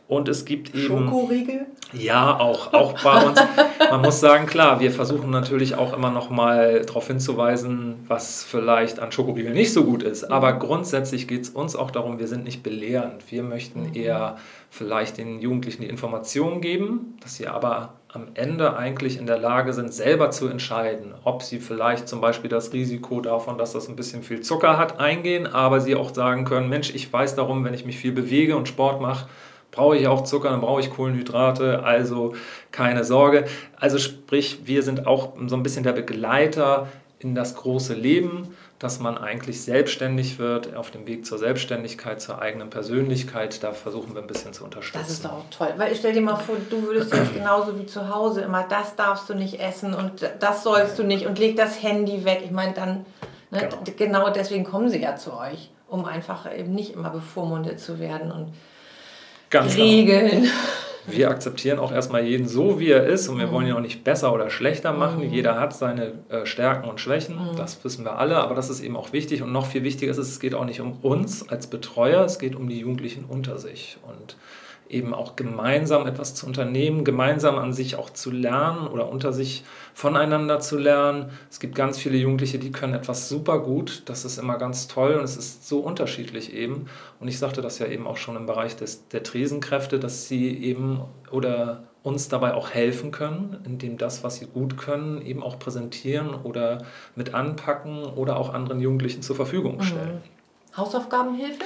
Und 0.06 0.28
es 0.28 0.44
gibt 0.44 0.74
eben. 0.74 0.86
Schokoriegel? 0.86 1.66
Ja, 1.92 2.38
auch, 2.38 2.72
auch 2.72 3.02
bei 3.02 3.26
uns. 3.26 3.40
Man 3.90 4.00
muss 4.00 4.20
sagen, 4.20 4.46
klar, 4.46 4.80
wir 4.80 4.90
versuchen 4.90 5.30
natürlich 5.30 5.74
auch 5.74 5.92
immer 5.92 6.10
noch 6.10 6.30
mal 6.30 6.82
darauf 6.86 7.06
hinzuweisen, 7.08 7.96
was 8.06 8.44
vielleicht 8.44 9.00
an 9.00 9.12
Schokoriegel 9.12 9.52
nicht 9.52 9.72
so 9.72 9.84
gut 9.84 10.02
ist. 10.02 10.24
Aber 10.24 10.54
grundsätzlich 10.54 11.28
geht 11.28 11.42
es 11.42 11.50
uns 11.50 11.76
auch 11.76 11.90
darum, 11.90 12.18
wir 12.18 12.28
sind 12.28 12.44
nicht 12.44 12.62
belehrend. 12.62 13.30
Wir 13.30 13.42
möchten 13.42 13.88
mhm. 13.88 13.94
eher 13.94 14.36
vielleicht 14.70 15.18
den 15.18 15.40
Jugendlichen 15.40 15.82
die 15.82 15.88
Informationen 15.88 16.60
geben, 16.60 17.16
dass 17.20 17.36
sie 17.36 17.48
aber 17.48 17.97
am 18.10 18.28
Ende 18.34 18.76
eigentlich 18.76 19.18
in 19.18 19.26
der 19.26 19.38
Lage 19.38 19.74
sind, 19.74 19.92
selber 19.92 20.30
zu 20.30 20.48
entscheiden, 20.48 21.14
ob 21.24 21.42
sie 21.42 21.58
vielleicht 21.58 22.08
zum 22.08 22.22
Beispiel 22.22 22.48
das 22.48 22.72
Risiko 22.72 23.20
davon, 23.20 23.58
dass 23.58 23.72
das 23.72 23.88
ein 23.88 23.96
bisschen 23.96 24.22
viel 24.22 24.40
Zucker 24.40 24.78
hat, 24.78 24.98
eingehen, 24.98 25.46
aber 25.46 25.80
sie 25.80 25.94
auch 25.94 26.14
sagen 26.14 26.44
können, 26.44 26.70
Mensch, 26.70 26.94
ich 26.94 27.12
weiß 27.12 27.34
darum, 27.34 27.64
wenn 27.64 27.74
ich 27.74 27.84
mich 27.84 27.98
viel 27.98 28.12
bewege 28.12 28.56
und 28.56 28.66
Sport 28.66 29.02
mache, 29.02 29.28
brauche 29.70 29.96
ich 29.96 30.08
auch 30.08 30.24
Zucker, 30.24 30.48
dann 30.48 30.62
brauche 30.62 30.80
ich 30.80 30.90
Kohlenhydrate, 30.90 31.82
also 31.84 32.34
keine 32.72 33.04
Sorge. 33.04 33.44
Also 33.76 33.98
sprich, 33.98 34.60
wir 34.64 34.82
sind 34.82 35.06
auch 35.06 35.34
so 35.46 35.56
ein 35.56 35.62
bisschen 35.62 35.84
der 35.84 35.92
Begleiter 35.92 36.88
in 37.18 37.34
das 37.34 37.54
große 37.56 37.94
Leben 37.94 38.54
dass 38.78 39.00
man 39.00 39.18
eigentlich 39.18 39.62
selbstständig 39.62 40.38
wird, 40.38 40.76
auf 40.76 40.92
dem 40.92 41.06
Weg 41.06 41.26
zur 41.26 41.38
Selbstständigkeit, 41.38 42.20
zur 42.20 42.40
eigenen 42.40 42.70
Persönlichkeit. 42.70 43.62
Da 43.64 43.72
versuchen 43.72 44.14
wir 44.14 44.22
ein 44.22 44.28
bisschen 44.28 44.52
zu 44.52 44.64
unterstützen. 44.64 45.00
Das 45.00 45.10
ist 45.10 45.26
auch 45.26 45.44
toll. 45.50 45.74
Weil 45.76 45.92
ich 45.92 45.98
stell 45.98 46.12
dir 46.12 46.20
mal 46.20 46.36
vor, 46.36 46.56
du 46.70 46.82
würdest 46.82 47.12
jetzt 47.12 47.34
genauso 47.34 47.76
wie 47.78 47.86
zu 47.86 48.14
Hause 48.14 48.42
immer, 48.42 48.64
das 48.68 48.94
darfst 48.94 49.28
du 49.28 49.34
nicht 49.34 49.60
essen 49.60 49.94
und 49.94 50.30
das 50.38 50.62
sollst 50.62 50.98
du 50.98 51.02
nicht 51.02 51.26
und 51.26 51.38
leg 51.38 51.56
das 51.56 51.82
Handy 51.82 52.24
weg. 52.24 52.42
Ich 52.44 52.52
meine, 52.52 52.72
dann, 52.72 53.06
ne, 53.50 53.68
genau. 53.68 53.82
genau 53.96 54.30
deswegen 54.30 54.62
kommen 54.62 54.88
sie 54.88 55.02
ja 55.02 55.16
zu 55.16 55.36
euch, 55.36 55.70
um 55.88 56.04
einfach 56.04 56.46
eben 56.56 56.72
nicht 56.72 56.94
immer 56.94 57.10
bevormundet 57.10 57.80
zu 57.80 57.98
werden 57.98 58.30
und 58.30 58.54
Ganz 59.50 59.74
genau. 59.74 59.86
Regeln. 59.86 60.42
Genau 60.42 60.52
wir 61.10 61.30
akzeptieren 61.30 61.78
auch 61.78 61.92
erstmal 61.92 62.24
jeden 62.24 62.48
so, 62.48 62.78
wie 62.80 62.90
er 62.90 63.06
ist 63.06 63.28
und 63.28 63.38
wir 63.38 63.46
mhm. 63.46 63.52
wollen 63.52 63.66
ihn 63.68 63.72
auch 63.74 63.80
nicht 63.80 64.04
besser 64.04 64.32
oder 64.32 64.50
schlechter 64.50 64.92
machen. 64.92 65.26
Mhm. 65.26 65.32
Jeder 65.32 65.58
hat 65.58 65.74
seine 65.74 66.12
äh, 66.28 66.46
Stärken 66.46 66.88
und 66.88 67.00
Schwächen, 67.00 67.36
mhm. 67.36 67.56
das 67.56 67.82
wissen 67.84 68.04
wir 68.04 68.18
alle, 68.18 68.36
aber 68.36 68.54
das 68.54 68.70
ist 68.70 68.80
eben 68.80 68.96
auch 68.96 69.12
wichtig 69.12 69.42
und 69.42 69.52
noch 69.52 69.66
viel 69.66 69.84
wichtiger 69.84 70.10
ist, 70.10 70.18
es 70.18 70.40
geht 70.40 70.54
auch 70.54 70.64
nicht 70.64 70.80
um 70.80 70.98
uns 71.02 71.48
als 71.48 71.66
Betreuer, 71.66 72.24
es 72.24 72.38
geht 72.38 72.56
um 72.56 72.68
die 72.68 72.80
Jugendlichen 72.80 73.24
unter 73.28 73.58
sich 73.58 73.98
und 74.08 74.36
eben 74.88 75.14
auch 75.14 75.36
gemeinsam 75.36 76.06
etwas 76.06 76.34
zu 76.34 76.46
unternehmen, 76.46 77.04
gemeinsam 77.04 77.58
an 77.58 77.72
sich 77.72 77.96
auch 77.96 78.10
zu 78.10 78.30
lernen 78.30 78.86
oder 78.86 79.08
unter 79.08 79.32
sich 79.32 79.64
voneinander 79.98 80.60
zu 80.60 80.78
lernen. 80.78 81.32
Es 81.50 81.58
gibt 81.58 81.74
ganz 81.74 81.98
viele 81.98 82.16
Jugendliche, 82.16 82.60
die 82.60 82.70
können 82.70 82.94
etwas 82.94 83.28
super 83.28 83.58
gut. 83.58 84.04
Das 84.04 84.24
ist 84.24 84.38
immer 84.38 84.56
ganz 84.56 84.86
toll 84.86 85.14
und 85.14 85.24
es 85.24 85.36
ist 85.36 85.66
so 85.66 85.80
unterschiedlich 85.80 86.54
eben. 86.54 86.86
Und 87.18 87.26
ich 87.26 87.40
sagte 87.40 87.62
das 87.62 87.80
ja 87.80 87.86
eben 87.86 88.06
auch 88.06 88.16
schon 88.16 88.36
im 88.36 88.46
Bereich 88.46 88.76
des, 88.76 89.08
der 89.08 89.24
Tresenkräfte, 89.24 89.98
dass 89.98 90.28
sie 90.28 90.56
eben 90.56 91.00
oder 91.32 91.82
uns 92.04 92.28
dabei 92.28 92.54
auch 92.54 92.70
helfen 92.70 93.10
können, 93.10 93.56
indem 93.66 93.98
das, 93.98 94.22
was 94.22 94.36
sie 94.36 94.46
gut 94.46 94.78
können, 94.78 95.20
eben 95.20 95.42
auch 95.42 95.58
präsentieren 95.58 96.32
oder 96.32 96.84
mit 97.16 97.34
anpacken 97.34 98.04
oder 98.04 98.36
auch 98.36 98.54
anderen 98.54 98.80
Jugendlichen 98.80 99.22
zur 99.22 99.34
Verfügung 99.34 99.82
stellen. 99.82 100.22
Mhm. 100.22 100.76
Hausaufgabenhilfe? 100.76 101.64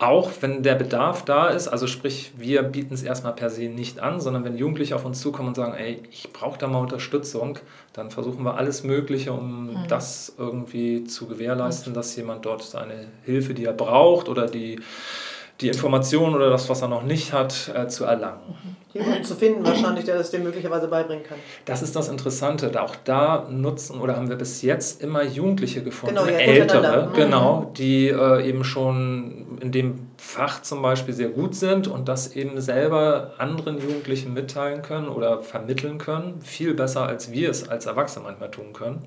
Auch 0.00 0.30
wenn 0.40 0.62
der 0.62 0.76
Bedarf 0.76 1.26
da 1.26 1.48
ist, 1.48 1.68
also 1.68 1.86
sprich, 1.86 2.32
wir 2.38 2.62
bieten 2.62 2.94
es 2.94 3.02
erstmal 3.02 3.34
per 3.34 3.50
se 3.50 3.64
nicht 3.68 4.00
an, 4.00 4.18
sondern 4.18 4.44
wenn 4.44 4.56
Jugendliche 4.56 4.96
auf 4.96 5.04
uns 5.04 5.20
zukommen 5.20 5.48
und 5.48 5.56
sagen, 5.56 5.74
ey, 5.74 6.02
ich 6.10 6.32
brauche 6.32 6.58
da 6.58 6.68
mal 6.68 6.78
Unterstützung, 6.78 7.58
dann 7.92 8.10
versuchen 8.10 8.42
wir 8.42 8.56
alles 8.56 8.82
Mögliche, 8.82 9.34
um 9.34 9.66
mhm. 9.66 9.88
das 9.88 10.34
irgendwie 10.38 11.04
zu 11.04 11.26
gewährleisten, 11.26 11.92
dass 11.92 12.16
jemand 12.16 12.46
dort 12.46 12.62
seine 12.62 13.08
Hilfe, 13.26 13.52
die 13.52 13.66
er 13.66 13.74
braucht 13.74 14.30
oder 14.30 14.46
die 14.46 14.80
die 15.60 15.68
Information 15.68 16.34
oder 16.34 16.50
das, 16.50 16.68
was 16.68 16.82
er 16.82 16.88
noch 16.88 17.02
nicht 17.02 17.32
hat, 17.32 17.70
äh, 17.74 17.86
zu 17.88 18.04
erlangen. 18.04 18.40
Jemanden 18.92 19.22
zu 19.22 19.36
finden 19.36 19.64
wahrscheinlich, 19.64 20.04
der 20.04 20.18
das 20.18 20.32
dir 20.32 20.40
möglicherweise 20.40 20.88
beibringen 20.88 21.22
kann. 21.22 21.38
Das 21.64 21.80
ist 21.80 21.94
das 21.94 22.08
Interessante. 22.08 22.82
Auch 22.82 22.96
da 23.04 23.46
nutzen 23.48 24.00
oder 24.00 24.16
haben 24.16 24.28
wir 24.28 24.36
bis 24.36 24.62
jetzt 24.62 25.00
immer 25.00 25.22
Jugendliche 25.22 25.84
gefunden, 25.84 26.16
genau, 26.16 26.28
ja, 26.28 26.38
ältere, 26.38 27.06
mhm. 27.06 27.14
genau, 27.14 27.72
die 27.76 28.08
äh, 28.08 28.48
eben 28.48 28.64
schon 28.64 29.58
in 29.60 29.70
dem 29.70 30.08
Fach 30.16 30.62
zum 30.62 30.82
Beispiel 30.82 31.14
sehr 31.14 31.28
gut 31.28 31.54
sind 31.54 31.86
und 31.86 32.08
das 32.08 32.34
eben 32.34 32.60
selber 32.60 33.34
anderen 33.38 33.80
Jugendlichen 33.80 34.34
mitteilen 34.34 34.82
können 34.82 35.08
oder 35.08 35.40
vermitteln 35.40 35.98
können, 35.98 36.40
viel 36.42 36.74
besser 36.74 37.06
als 37.06 37.30
wir 37.30 37.48
es 37.50 37.68
als 37.68 37.86
Erwachsene 37.86 38.24
manchmal 38.24 38.50
tun 38.50 38.72
können. 38.72 39.04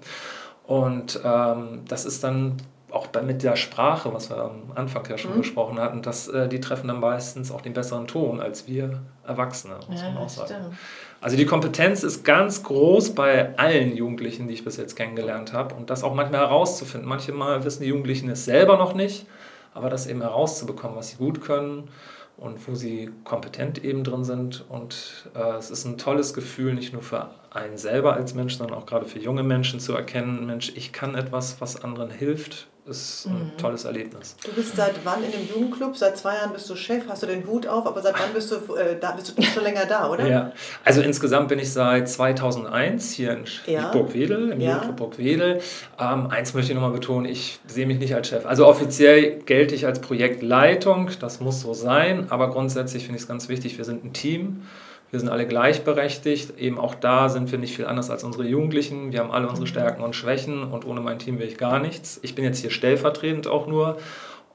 Und 0.65 1.19
ähm, 1.25 1.81
das 1.89 2.05
ist 2.05 2.23
dann 2.23 2.55
auch 2.93 3.07
bei, 3.07 3.21
mit 3.23 3.41
der 3.41 3.55
Sprache, 3.55 4.13
was 4.13 4.29
wir 4.29 4.37
am 4.37 4.71
Anfang 4.75 5.03
ja 5.09 5.17
schon 5.17 5.33
mhm. 5.33 5.39
besprochen 5.39 5.79
hatten, 5.79 6.01
dass 6.01 6.27
äh, 6.27 6.47
die 6.47 6.59
treffen 6.59 6.87
dann 6.87 6.99
meistens 6.99 7.51
auch 7.51 7.61
den 7.61 7.73
besseren 7.73 8.07
Ton 8.07 8.39
als 8.39 8.67
wir 8.67 9.01
Erwachsene, 9.25 9.75
muss 9.89 10.01
ja, 10.01 10.11
man 10.11 10.17
auch 10.23 10.29
sagen. 10.29 10.47
Stimmt. 10.47 10.77
Also 11.19 11.37
die 11.37 11.45
Kompetenz 11.45 12.03
ist 12.03 12.23
ganz 12.23 12.63
groß 12.63 13.15
bei 13.15 13.57
allen 13.57 13.95
Jugendlichen, 13.95 14.47
die 14.47 14.53
ich 14.53 14.63
bis 14.63 14.77
jetzt 14.77 14.95
kennengelernt 14.95 15.53
habe 15.53 15.73
und 15.73 15.89
das 15.89 16.03
auch 16.03 16.13
manchmal 16.13 16.41
herauszufinden. 16.41 17.09
Manchmal 17.09 17.63
wissen 17.63 17.81
die 17.81 17.89
Jugendlichen 17.89 18.29
es 18.29 18.45
selber 18.45 18.77
noch 18.77 18.93
nicht, 18.93 19.25
aber 19.73 19.89
das 19.89 20.05
eben 20.05 20.21
herauszubekommen, 20.21 20.95
was 20.95 21.09
sie 21.09 21.17
gut 21.17 21.41
können 21.41 21.89
und 22.37 22.67
wo 22.67 22.75
sie 22.75 23.09
kompetent 23.23 23.83
eben 23.83 24.03
drin 24.03 24.23
sind. 24.23 24.65
Und 24.69 25.29
äh, 25.33 25.55
es 25.57 25.71
ist 25.71 25.85
ein 25.85 25.97
tolles 25.97 26.33
Gefühl, 26.33 26.73
nicht 26.73 26.93
nur 26.93 27.01
für 27.01 27.29
einen 27.49 27.77
selber 27.77 28.13
als 28.13 28.35
Mensch, 28.35 28.57
sondern 28.57 28.77
auch 28.77 28.85
gerade 28.85 29.05
für 29.05 29.19
junge 29.19 29.43
Menschen 29.43 29.79
zu 29.79 29.95
erkennen, 29.95 30.45
Mensch, 30.45 30.73
ich 30.75 30.91
kann 30.91 31.15
etwas, 31.15 31.59
was 31.61 31.83
anderen 31.83 32.11
hilft 32.11 32.67
ist 32.85 33.25
ein 33.25 33.33
mhm. 33.33 33.57
tolles 33.57 33.85
Erlebnis. 33.85 34.35
Du 34.43 34.51
bist 34.51 34.75
seit 34.75 34.93
wann 35.05 35.23
in 35.23 35.31
dem 35.31 35.47
Jugendclub? 35.47 35.95
Seit 35.95 36.17
zwei 36.17 36.35
Jahren 36.35 36.51
bist 36.51 36.69
du 36.69 36.75
Chef, 36.75 37.03
hast 37.07 37.23
du 37.23 37.27
den 37.27 37.47
Hut 37.47 37.65
auf, 37.65 37.87
aber 37.87 38.01
seit 38.01 38.13
wann 38.15 38.33
bist 38.33 38.51
du, 38.51 38.75
äh, 38.75 38.99
da, 38.99 39.11
bist 39.11 39.37
du 39.37 39.41
schon 39.41 39.63
länger 39.63 39.85
da, 39.85 40.09
oder? 40.09 40.27
Ja, 40.27 40.51
also 40.83 41.01
insgesamt 41.01 41.47
bin 41.47 41.59
ich 41.59 41.71
seit 41.71 42.09
2001 42.09 43.11
hier 43.11 43.31
in 43.31 43.45
ja. 43.67 43.91
Burgwedel, 43.91 44.51
im 44.51 44.59
ja. 44.59 44.71
Jugendclub 44.71 44.97
Burgwedel. 44.97 45.61
Ähm, 45.99 46.27
eins 46.27 46.53
möchte 46.53 46.71
ich 46.71 46.75
nochmal 46.75 46.91
betonen, 46.91 47.25
ich 47.25 47.59
sehe 47.67 47.85
mich 47.85 47.99
nicht 47.99 48.15
als 48.15 48.27
Chef. 48.27 48.45
Also 48.45 48.67
offiziell 48.67 49.39
gelte 49.43 49.75
ich 49.75 49.85
als 49.85 49.99
Projektleitung, 49.99 51.09
das 51.19 51.39
muss 51.39 51.61
so 51.61 51.73
sein, 51.73 52.31
aber 52.31 52.49
grundsätzlich 52.49 53.03
finde 53.03 53.17
ich 53.17 53.23
es 53.23 53.27
ganz 53.27 53.47
wichtig, 53.47 53.77
wir 53.77 53.85
sind 53.85 54.03
ein 54.03 54.13
Team. 54.13 54.63
Wir 55.13 55.19
sind 55.19 55.29
alle 55.29 55.45
gleichberechtigt. 55.45 56.57
Eben 56.57 56.79
auch 56.79 56.95
da 56.95 57.29
sind 57.29 57.51
wir 57.51 57.59
nicht 57.59 57.75
viel 57.75 57.85
anders 57.85 58.09
als 58.09 58.23
unsere 58.23 58.45
Jugendlichen. 58.45 59.11
Wir 59.11 59.19
haben 59.19 59.29
alle 59.29 59.47
unsere 59.47 59.67
Stärken 59.67 60.01
und 60.01 60.15
Schwächen 60.15 60.63
und 60.63 60.87
ohne 60.87 61.01
mein 61.01 61.19
Team 61.19 61.37
wäre 61.37 61.47
ich 61.47 61.59
gar 61.59 61.77
nichts. 61.77 62.19
Ich 62.23 62.33
bin 62.33 62.43
jetzt 62.43 62.61
hier 62.61 62.71
stellvertretend 62.71 63.45
auch 63.45 63.67
nur. 63.67 63.97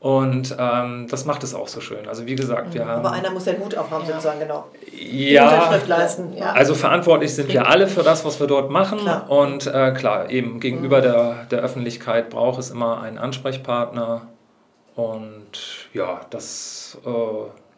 Und 0.00 0.56
ähm, 0.58 1.06
das 1.08 1.26
macht 1.26 1.44
es 1.44 1.54
auch 1.54 1.68
so 1.68 1.80
schön. 1.80 2.08
Also 2.08 2.26
wie 2.26 2.34
gesagt, 2.34 2.74
wir 2.74 2.86
haben... 2.86 3.06
Aber 3.06 3.12
einer 3.12 3.30
muss 3.30 3.44
den 3.44 3.60
Mut 3.60 3.76
aufhaben 3.76 4.02
ja. 4.08 4.14
sozusagen, 4.14 4.40
genau. 4.40 4.66
Ja, 4.92 5.78
leisten. 5.86 6.36
ja, 6.36 6.50
also 6.50 6.74
verantwortlich 6.74 7.36
sind 7.36 7.52
wir 7.52 7.68
alle 7.68 7.86
für 7.86 8.02
das, 8.02 8.24
was 8.24 8.40
wir 8.40 8.48
dort 8.48 8.68
machen. 8.68 8.98
Klar. 8.98 9.30
Und 9.30 9.68
äh, 9.68 9.92
klar, 9.92 10.28
eben 10.28 10.58
gegenüber 10.58 10.98
mhm. 10.98 11.02
der, 11.02 11.34
der 11.52 11.60
Öffentlichkeit 11.60 12.30
braucht 12.30 12.58
es 12.58 12.70
immer 12.70 13.00
einen 13.00 13.18
Ansprechpartner. 13.18 14.22
Und 14.96 15.52
ja, 15.92 16.22
das... 16.30 16.98
Äh, 17.06 17.10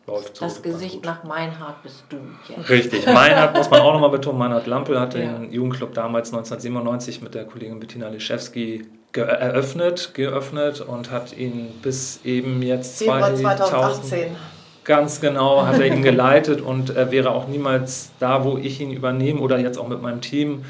läuft 0.07 0.37
so. 0.37 0.45
Das 0.45 0.63
Gesicht 0.63 1.05
nach 1.05 1.25
Meinhard 1.25 1.83
bist 1.83 2.05
du 2.09 2.17
jetzt. 2.49 2.69
Richtig, 2.69 3.07
Meinhard 3.07 3.57
muss 3.57 3.71
man 3.71 3.81
auch 3.81 3.93
nochmal 3.93 4.11
betonen. 4.11 4.39
Meinhard 4.39 4.67
Lampel 4.67 4.99
hat 4.99 5.15
ja. 5.15 5.21
den 5.21 5.53
Jugendclub 5.53 5.95
damals 5.95 6.33
1997 6.33 7.23
mit 7.23 7.35
der 7.35 7.45
Kollegin 7.45 7.81
Bettina 7.81 8.09
Liszewski 8.09 8.87
ge 9.13 9.25
eröffnet, 9.25 10.15
geöffnet 10.15 10.81
und 10.81 11.11
hat 11.11 11.37
ihn 11.37 11.73
bis 11.83 12.21
eben 12.25 12.63
jetzt 12.63 12.99
2018. 12.99 14.37
Ganz 14.85 15.21
genau 15.21 15.67
hat 15.67 15.79
er 15.79 15.87
ihn 15.87 16.03
geleitet 16.03 16.61
und 16.61 16.91
er 16.91 17.11
wäre 17.11 17.31
auch 17.31 17.47
niemals 17.49 18.11
da, 18.19 18.45
wo 18.45 18.57
ich 18.57 18.81
ihn 18.81 18.93
übernehme 18.93 19.41
oder 19.41 19.59
jetzt 19.59 19.79
auch 19.79 19.89
mit 19.89 20.01
meinem 20.01 20.21
Team 20.21 20.65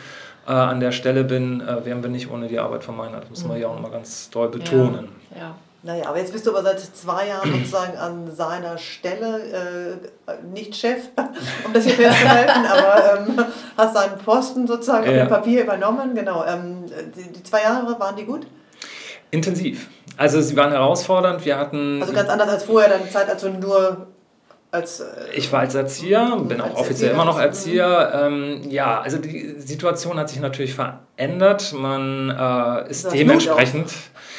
äh, 0.46 0.52
an 0.52 0.80
der 0.80 0.92
Stelle 0.92 1.24
bin, 1.24 1.60
äh, 1.60 1.84
wären 1.84 2.02
wir 2.02 2.10
nicht 2.10 2.30
ohne 2.30 2.48
die 2.48 2.58
Arbeit 2.58 2.82
von 2.82 2.96
Meinhard. 2.96 3.22
Das 3.24 3.30
muss 3.30 3.44
man 3.44 3.56
mhm. 3.56 3.62
ja 3.62 3.68
auch 3.68 3.74
nochmal 3.74 3.92
ganz 3.92 4.28
doll 4.30 4.48
betonen. 4.48 5.08
Ja. 5.30 5.38
ja. 5.38 5.54
Naja, 5.82 6.08
aber 6.08 6.18
jetzt 6.18 6.32
bist 6.32 6.46
du 6.46 6.50
aber 6.50 6.62
seit 6.62 6.78
zwei 6.80 7.28
Jahren 7.28 7.50
sozusagen 7.52 7.96
an 7.96 8.34
seiner 8.34 8.76
Stelle, 8.76 10.00
äh, 10.26 10.32
nicht 10.52 10.76
Chef, 10.76 11.08
um 11.64 11.72
das 11.72 11.84
hier 11.84 11.94
festzuhalten, 11.94 12.66
aber 12.66 13.26
ähm, 13.26 13.44
hast 13.78 13.94
seinen 13.94 14.18
Posten 14.18 14.66
sozusagen 14.66 15.06
ja. 15.06 15.22
auf 15.22 15.28
dem 15.28 15.28
Papier 15.28 15.62
übernommen. 15.62 16.14
Genau. 16.14 16.44
Ähm, 16.44 16.84
die, 17.16 17.32
die, 17.32 17.42
zwei 17.42 17.62
Jahre 17.62 17.98
waren 17.98 18.14
die 18.14 18.24
gut? 18.24 18.46
Intensiv. 19.30 19.88
Also 20.18 20.42
sie 20.42 20.54
waren 20.54 20.72
herausfordernd. 20.72 21.44
Wir 21.46 21.56
hatten. 21.56 22.02
Also 22.02 22.12
ganz 22.12 22.28
anders 22.28 22.50
als 22.50 22.64
vorher, 22.64 22.90
deine 22.90 23.08
Zeit, 23.08 23.30
als 23.30 23.40
du 23.40 23.48
nur 23.48 24.08
als, 24.70 25.00
äh, 25.00 25.06
ich 25.34 25.50
war 25.52 25.60
als 25.60 25.74
Erzieher, 25.74 26.36
bin 26.42 26.60
auch 26.60 26.74
offiziell 26.74 27.10
Erzieher 27.10 27.12
immer 27.12 27.24
noch 27.24 27.38
Erzieher. 27.38 28.12
Ähm, 28.14 28.60
ja, 28.70 29.00
also 29.00 29.18
die 29.18 29.56
Situation 29.58 30.18
hat 30.18 30.28
sich 30.28 30.40
natürlich 30.40 30.74
verändert. 30.74 31.72
Man 31.72 32.30
äh, 32.30 32.90
ist 32.90 33.12
dementsprechend 33.12 33.90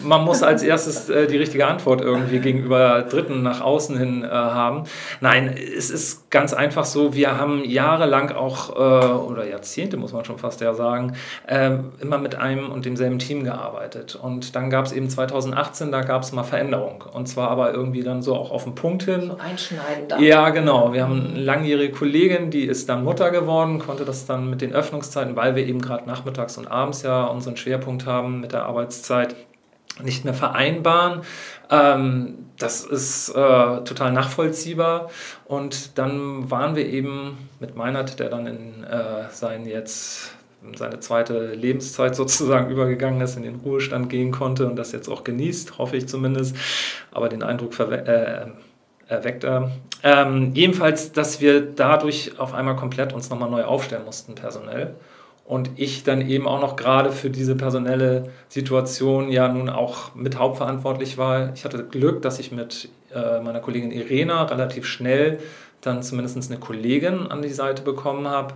man 0.04 0.24
muss 0.24 0.44
als 0.44 0.64
erstes 0.64 1.10
äh, 1.10 1.28
die 1.28 1.38
richtige 1.38 1.68
Antwort 1.68 2.02
irgendwie 2.02 2.40
gegenüber 2.40 3.04
Dritten 3.04 3.44
nach 3.44 3.62
außen 3.62 3.98
hin 3.98 4.24
äh, 4.24 4.28
haben. 4.28 4.84
Nein, 5.20 5.56
es 5.56 5.90
ist 5.90 6.30
ganz 6.30 6.54
einfach 6.54 6.86
so, 6.86 7.14
wir 7.14 7.38
haben 7.38 7.64
jahrelang 7.64 8.32
auch, 8.32 8.76
äh, 8.76 9.14
oder 9.14 9.48
Jahrzehnte 9.48 9.98
muss 9.98 10.14
man 10.14 10.26
schon 10.26 10.38
fast 10.38 10.62
ja 10.62 10.74
sagen, 10.74 11.14
ähm, 11.48 11.92
immer 12.00 12.18
mit 12.18 12.36
einem 12.36 12.72
und 12.72 12.86
demselben 12.86 13.20
Team 13.20 13.44
gearbeitet. 13.44 14.16
Und 14.16 14.56
dann 14.56 14.70
gab 14.70 14.86
es 14.86 14.92
eben 14.92 15.10
2018, 15.10 15.92
da 15.92 16.02
gab 16.02 16.24
es 16.24 16.32
mal 16.32 16.44
Veränderung. 16.44 17.04
Und 17.14 17.28
zwar 17.28 17.50
aber 17.50 17.74
irgendwie 17.74 18.04
dann 18.04 18.22
so 18.22 18.36
auch 18.36 18.52
auf 18.52 18.64
den 18.64 18.76
Punkt 18.76 19.04
hin. 19.04 19.28
So 19.28 19.38
einschneidend. 19.38 20.21
Ja, 20.22 20.50
genau. 20.50 20.94
Wir 20.94 21.04
haben 21.04 21.32
eine 21.32 21.40
langjährige 21.40 21.94
Kollegin, 21.94 22.52
die 22.52 22.66
ist 22.66 22.88
dann 22.90 23.04
Mutter 23.04 23.32
geworden, 23.32 23.80
konnte 23.80 24.06
das 24.06 24.26
dann 24.26 24.50
mit 24.50 24.62
den 24.62 24.74
Öffnungszeiten, 24.74 25.36
weil 25.36 25.56
wir 25.56 25.66
eben 25.66 25.82
gerade 25.82 26.08
nachmittags 26.08 26.58
und 26.58 26.68
abends 26.68 27.02
ja 27.02 27.26
unseren 27.26 27.58
Schwerpunkt 27.58 28.06
haben 28.06 28.40
mit 28.40 28.52
der 28.52 28.66
Arbeitszeit, 28.66 29.36
nicht 30.04 30.24
mehr 30.24 30.34
vereinbaren. 30.34 31.22
Ähm, 31.70 32.46
das 32.60 32.84
ist 32.84 33.30
äh, 33.30 33.34
total 33.34 34.12
nachvollziehbar. 34.12 35.10
Und 35.46 35.98
dann 35.98 36.52
waren 36.52 36.76
wir 36.76 36.86
eben 36.86 37.38
mit 37.60 37.76
Meinert, 37.76 38.20
der 38.20 38.30
dann 38.30 38.46
in 38.46 38.84
äh, 38.84 39.30
sein 39.32 39.66
jetzt 39.66 40.36
seine 40.76 41.00
zweite 41.00 41.54
Lebenszeit 41.56 42.16
sozusagen 42.16 42.70
übergegangen 42.70 43.20
ist, 43.22 43.36
in 43.36 43.44
den 43.44 43.56
Ruhestand 43.56 44.10
gehen 44.10 44.32
konnte 44.32 44.68
und 44.68 44.76
das 44.76 44.92
jetzt 44.92 45.10
auch 45.10 45.24
genießt, 45.24 45.80
hoffe 45.80 45.98
ich 45.98 46.08
zumindest. 46.08 46.56
Aber 47.12 47.30
den 47.30 47.42
Eindruck 47.42 47.78
äh, 47.80 48.46
erweckt 49.12 49.44
er. 49.44 49.72
Ähm, 50.04 50.52
jedenfalls, 50.54 51.12
dass 51.12 51.42
wir 51.42 51.62
dadurch 51.62 52.40
auf 52.40 52.54
einmal 52.54 52.76
komplett 52.76 53.14
uns 53.14 53.30
nochmal 53.30 53.50
neu 53.50 53.64
aufstellen 53.64 54.06
mussten, 54.06 54.36
personell 54.36 54.96
und 55.52 55.72
ich 55.76 56.04
dann 56.04 56.22
eben 56.22 56.48
auch 56.48 56.62
noch 56.62 56.78
gerade 56.78 57.12
für 57.12 57.30
diese 57.30 57.56
personelle 57.56 58.30
Situation 58.48 59.30
ja 59.30 59.50
nun 59.50 59.70
auch 59.70 60.16
mit 60.16 60.40
hauptverantwortlich 60.40 61.18
war. 61.18 61.52
Ich 61.54 61.66
hatte 61.66 61.84
Glück, 61.84 62.22
dass 62.22 62.40
ich 62.40 62.54
mit 62.54 62.88
äh, 63.14 63.42
meiner 63.42 63.60
Kollegin 63.60 63.92
Irena 63.92 64.44
relativ 64.44 64.86
schnell 64.86 65.40
dann 65.82 66.04
zumindest 66.04 66.50
eine 66.50 66.60
Kollegin 66.60 67.28
an 67.28 67.42
die 67.42 67.50
Seite 67.50 67.82
bekommen 67.82 68.28
habe. 68.28 68.54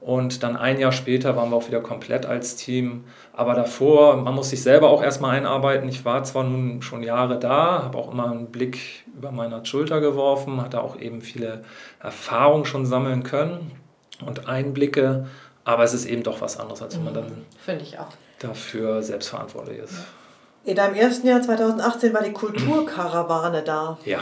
Und 0.00 0.44
dann 0.44 0.56
ein 0.56 0.78
Jahr 0.78 0.92
später 0.92 1.34
waren 1.34 1.50
wir 1.50 1.56
auch 1.56 1.66
wieder 1.66 1.80
komplett 1.80 2.26
als 2.26 2.54
Team. 2.54 3.02
Aber 3.38 3.52
davor, 3.52 4.16
man 4.16 4.34
muss 4.34 4.48
sich 4.48 4.62
selber 4.62 4.88
auch 4.88 5.02
erstmal 5.02 5.36
einarbeiten. 5.36 5.86
Ich 5.90 6.06
war 6.06 6.24
zwar 6.24 6.42
nun 6.42 6.80
schon 6.80 7.02
Jahre 7.02 7.38
da, 7.38 7.82
habe 7.82 7.98
auch 7.98 8.10
immer 8.10 8.30
einen 8.30 8.46
Blick 8.46 9.04
über 9.14 9.30
meine 9.30 9.64
Schulter 9.66 10.00
geworfen, 10.00 10.62
hatte 10.62 10.80
auch 10.80 10.98
eben 10.98 11.20
viele 11.20 11.62
Erfahrungen 12.00 12.64
schon 12.64 12.86
sammeln 12.86 13.24
können 13.24 13.72
und 14.24 14.48
Einblicke. 14.48 15.26
Aber 15.64 15.84
es 15.84 15.92
ist 15.92 16.06
eben 16.06 16.22
doch 16.22 16.40
was 16.40 16.58
anderes, 16.58 16.80
als 16.80 16.96
wenn 16.96 17.04
man 17.04 17.12
dann 17.12 17.44
Finde 17.62 17.82
ich 17.82 17.98
auch. 17.98 18.08
dafür 18.38 19.02
selbstverantwortlich 19.02 19.80
ist. 19.80 19.94
In 20.64 20.74
deinem 20.74 20.94
ersten 20.94 21.26
Jahr 21.26 21.42
2018 21.42 22.14
war 22.14 22.22
die 22.22 22.32
Kulturkarawane 22.32 23.62
da. 23.62 23.98
Ja. 24.06 24.20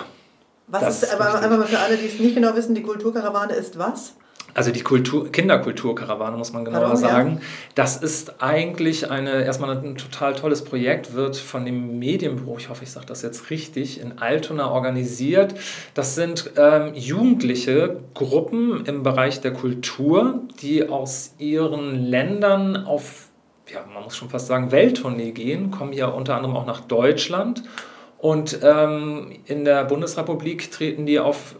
Was 0.66 1.03
ist, 1.03 1.14
aber 1.14 1.35
einfach 1.35 1.59
mal 1.59 1.66
für 1.66 1.79
alle, 1.79 1.96
die 1.96 2.07
es 2.07 2.18
nicht 2.18 2.35
genau 2.35 2.57
wissen, 2.57 2.74
die 2.74 2.83
Kulturkarawane 2.83 3.53
ist 3.53 3.79
was? 3.79 4.14
Also 4.54 4.70
die 4.70 4.82
Kultur, 4.82 5.30
Kinderkulturkarawane 5.32 6.36
muss 6.36 6.52
man 6.52 6.64
genauer 6.64 6.82
Pardon, 6.82 6.96
sagen. 6.96 7.30
Ja. 7.40 7.46
Das 7.74 7.96
ist 7.96 8.40
eigentlich 8.40 9.10
eine, 9.10 9.44
erstmal 9.44 9.76
ein 9.76 9.96
total 9.96 10.34
tolles 10.34 10.64
Projekt, 10.64 11.14
wird 11.14 11.36
von 11.36 11.64
dem 11.64 11.98
Medienbüro, 11.98 12.56
ich 12.56 12.68
hoffe, 12.68 12.84
ich 12.84 12.90
sage 12.92 13.06
das 13.06 13.22
jetzt 13.22 13.50
richtig, 13.50 14.00
in 14.00 14.18
Altona 14.18 14.70
organisiert. 14.70 15.54
Das 15.94 16.14
sind 16.14 16.52
ähm, 16.56 16.92
jugendliche 16.94 18.00
Gruppen 18.14 18.86
im 18.86 19.02
Bereich 19.02 19.40
der 19.40 19.52
Kultur, 19.52 20.42
die 20.62 20.88
aus 20.88 21.34
ihren 21.38 21.96
Ländern 21.96 22.76
auf, 22.76 23.30
ja, 23.68 23.80
man 23.92 24.04
muss 24.04 24.16
schon 24.16 24.30
fast 24.30 24.46
sagen, 24.46 24.70
Welttournee 24.70 25.32
gehen, 25.32 25.72
kommen 25.72 25.92
ja 25.92 26.06
unter 26.06 26.36
anderem 26.36 26.56
auch 26.56 26.66
nach 26.66 26.80
Deutschland. 26.80 27.64
Und 28.18 28.60
ähm, 28.62 29.32
in 29.44 29.64
der 29.64 29.84
Bundesrepublik 29.84 30.70
treten 30.70 31.04
die 31.04 31.18
auf 31.18 31.56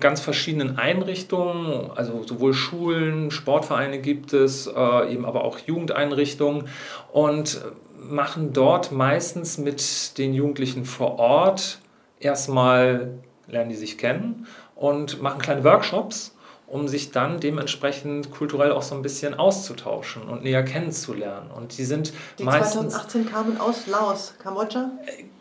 ganz 0.00 0.20
verschiedenen 0.20 0.78
Einrichtungen, 0.78 1.90
also 1.94 2.24
sowohl 2.26 2.52
Schulen, 2.52 3.30
Sportvereine 3.30 4.00
gibt 4.00 4.32
es, 4.32 4.66
äh, 4.66 5.12
eben 5.12 5.24
aber 5.24 5.44
auch 5.44 5.58
Jugendeinrichtungen 5.58 6.68
und 7.12 7.60
machen 7.96 8.52
dort 8.52 8.92
meistens 8.92 9.58
mit 9.58 10.18
den 10.18 10.34
Jugendlichen 10.34 10.84
vor 10.84 11.18
Ort 11.18 11.78
erstmal 12.20 13.18
lernen 13.46 13.70
die 13.70 13.76
sich 13.76 13.98
kennen 13.98 14.46
und 14.74 15.22
machen 15.22 15.40
kleine 15.40 15.64
Workshops, 15.64 16.34
um 16.66 16.86
sich 16.86 17.10
dann 17.12 17.40
dementsprechend 17.40 18.30
kulturell 18.30 18.72
auch 18.72 18.82
so 18.82 18.94
ein 18.94 19.02
bisschen 19.02 19.34
auszutauschen 19.34 20.22
und 20.24 20.42
näher 20.42 20.62
kennenzulernen. 20.62 21.50
Und 21.50 21.78
die 21.78 21.84
sind 21.84 22.12
die 22.38 22.44
meistens 22.44 22.92
2018 22.92 23.30
kamen 23.30 23.58
aus 23.58 23.86
Laos, 23.86 24.34
Kambodscha? 24.38 24.90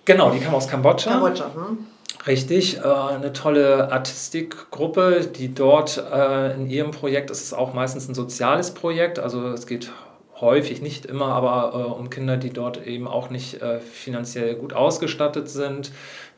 Genau, 0.05 0.31
die 0.31 0.39
kamen 0.39 0.55
aus 0.55 0.67
Kambodscha. 0.67 1.11
Kambodscha, 1.11 1.51
hm. 1.53 1.85
Richtig, 2.27 2.79
äh, 2.79 2.81
eine 2.81 3.31
tolle 3.31 3.89
Artistikgruppe, 3.89 5.21
die 5.33 5.53
dort 5.53 6.03
äh, 6.11 6.55
in 6.55 6.69
ihrem 6.69 6.91
Projekt, 6.91 7.29
es 7.29 7.41
ist 7.41 7.53
auch 7.53 7.73
meistens 7.73 8.09
ein 8.09 8.15
soziales 8.15 8.73
Projekt, 8.73 9.17
also 9.17 9.47
es 9.47 9.65
geht 9.65 9.93
häufig, 10.41 10.81
nicht 10.81 11.05
immer, 11.05 11.27
aber 11.27 11.71
äh, 11.73 11.91
um 11.93 12.09
Kinder, 12.09 12.35
die 12.35 12.49
dort 12.49 12.85
eben 12.85 13.07
auch 13.07 13.29
nicht 13.29 13.59
finanziell 13.91 14.55
gut 14.55 14.73
ausgestattet 14.73 15.49
sind, 15.49 15.91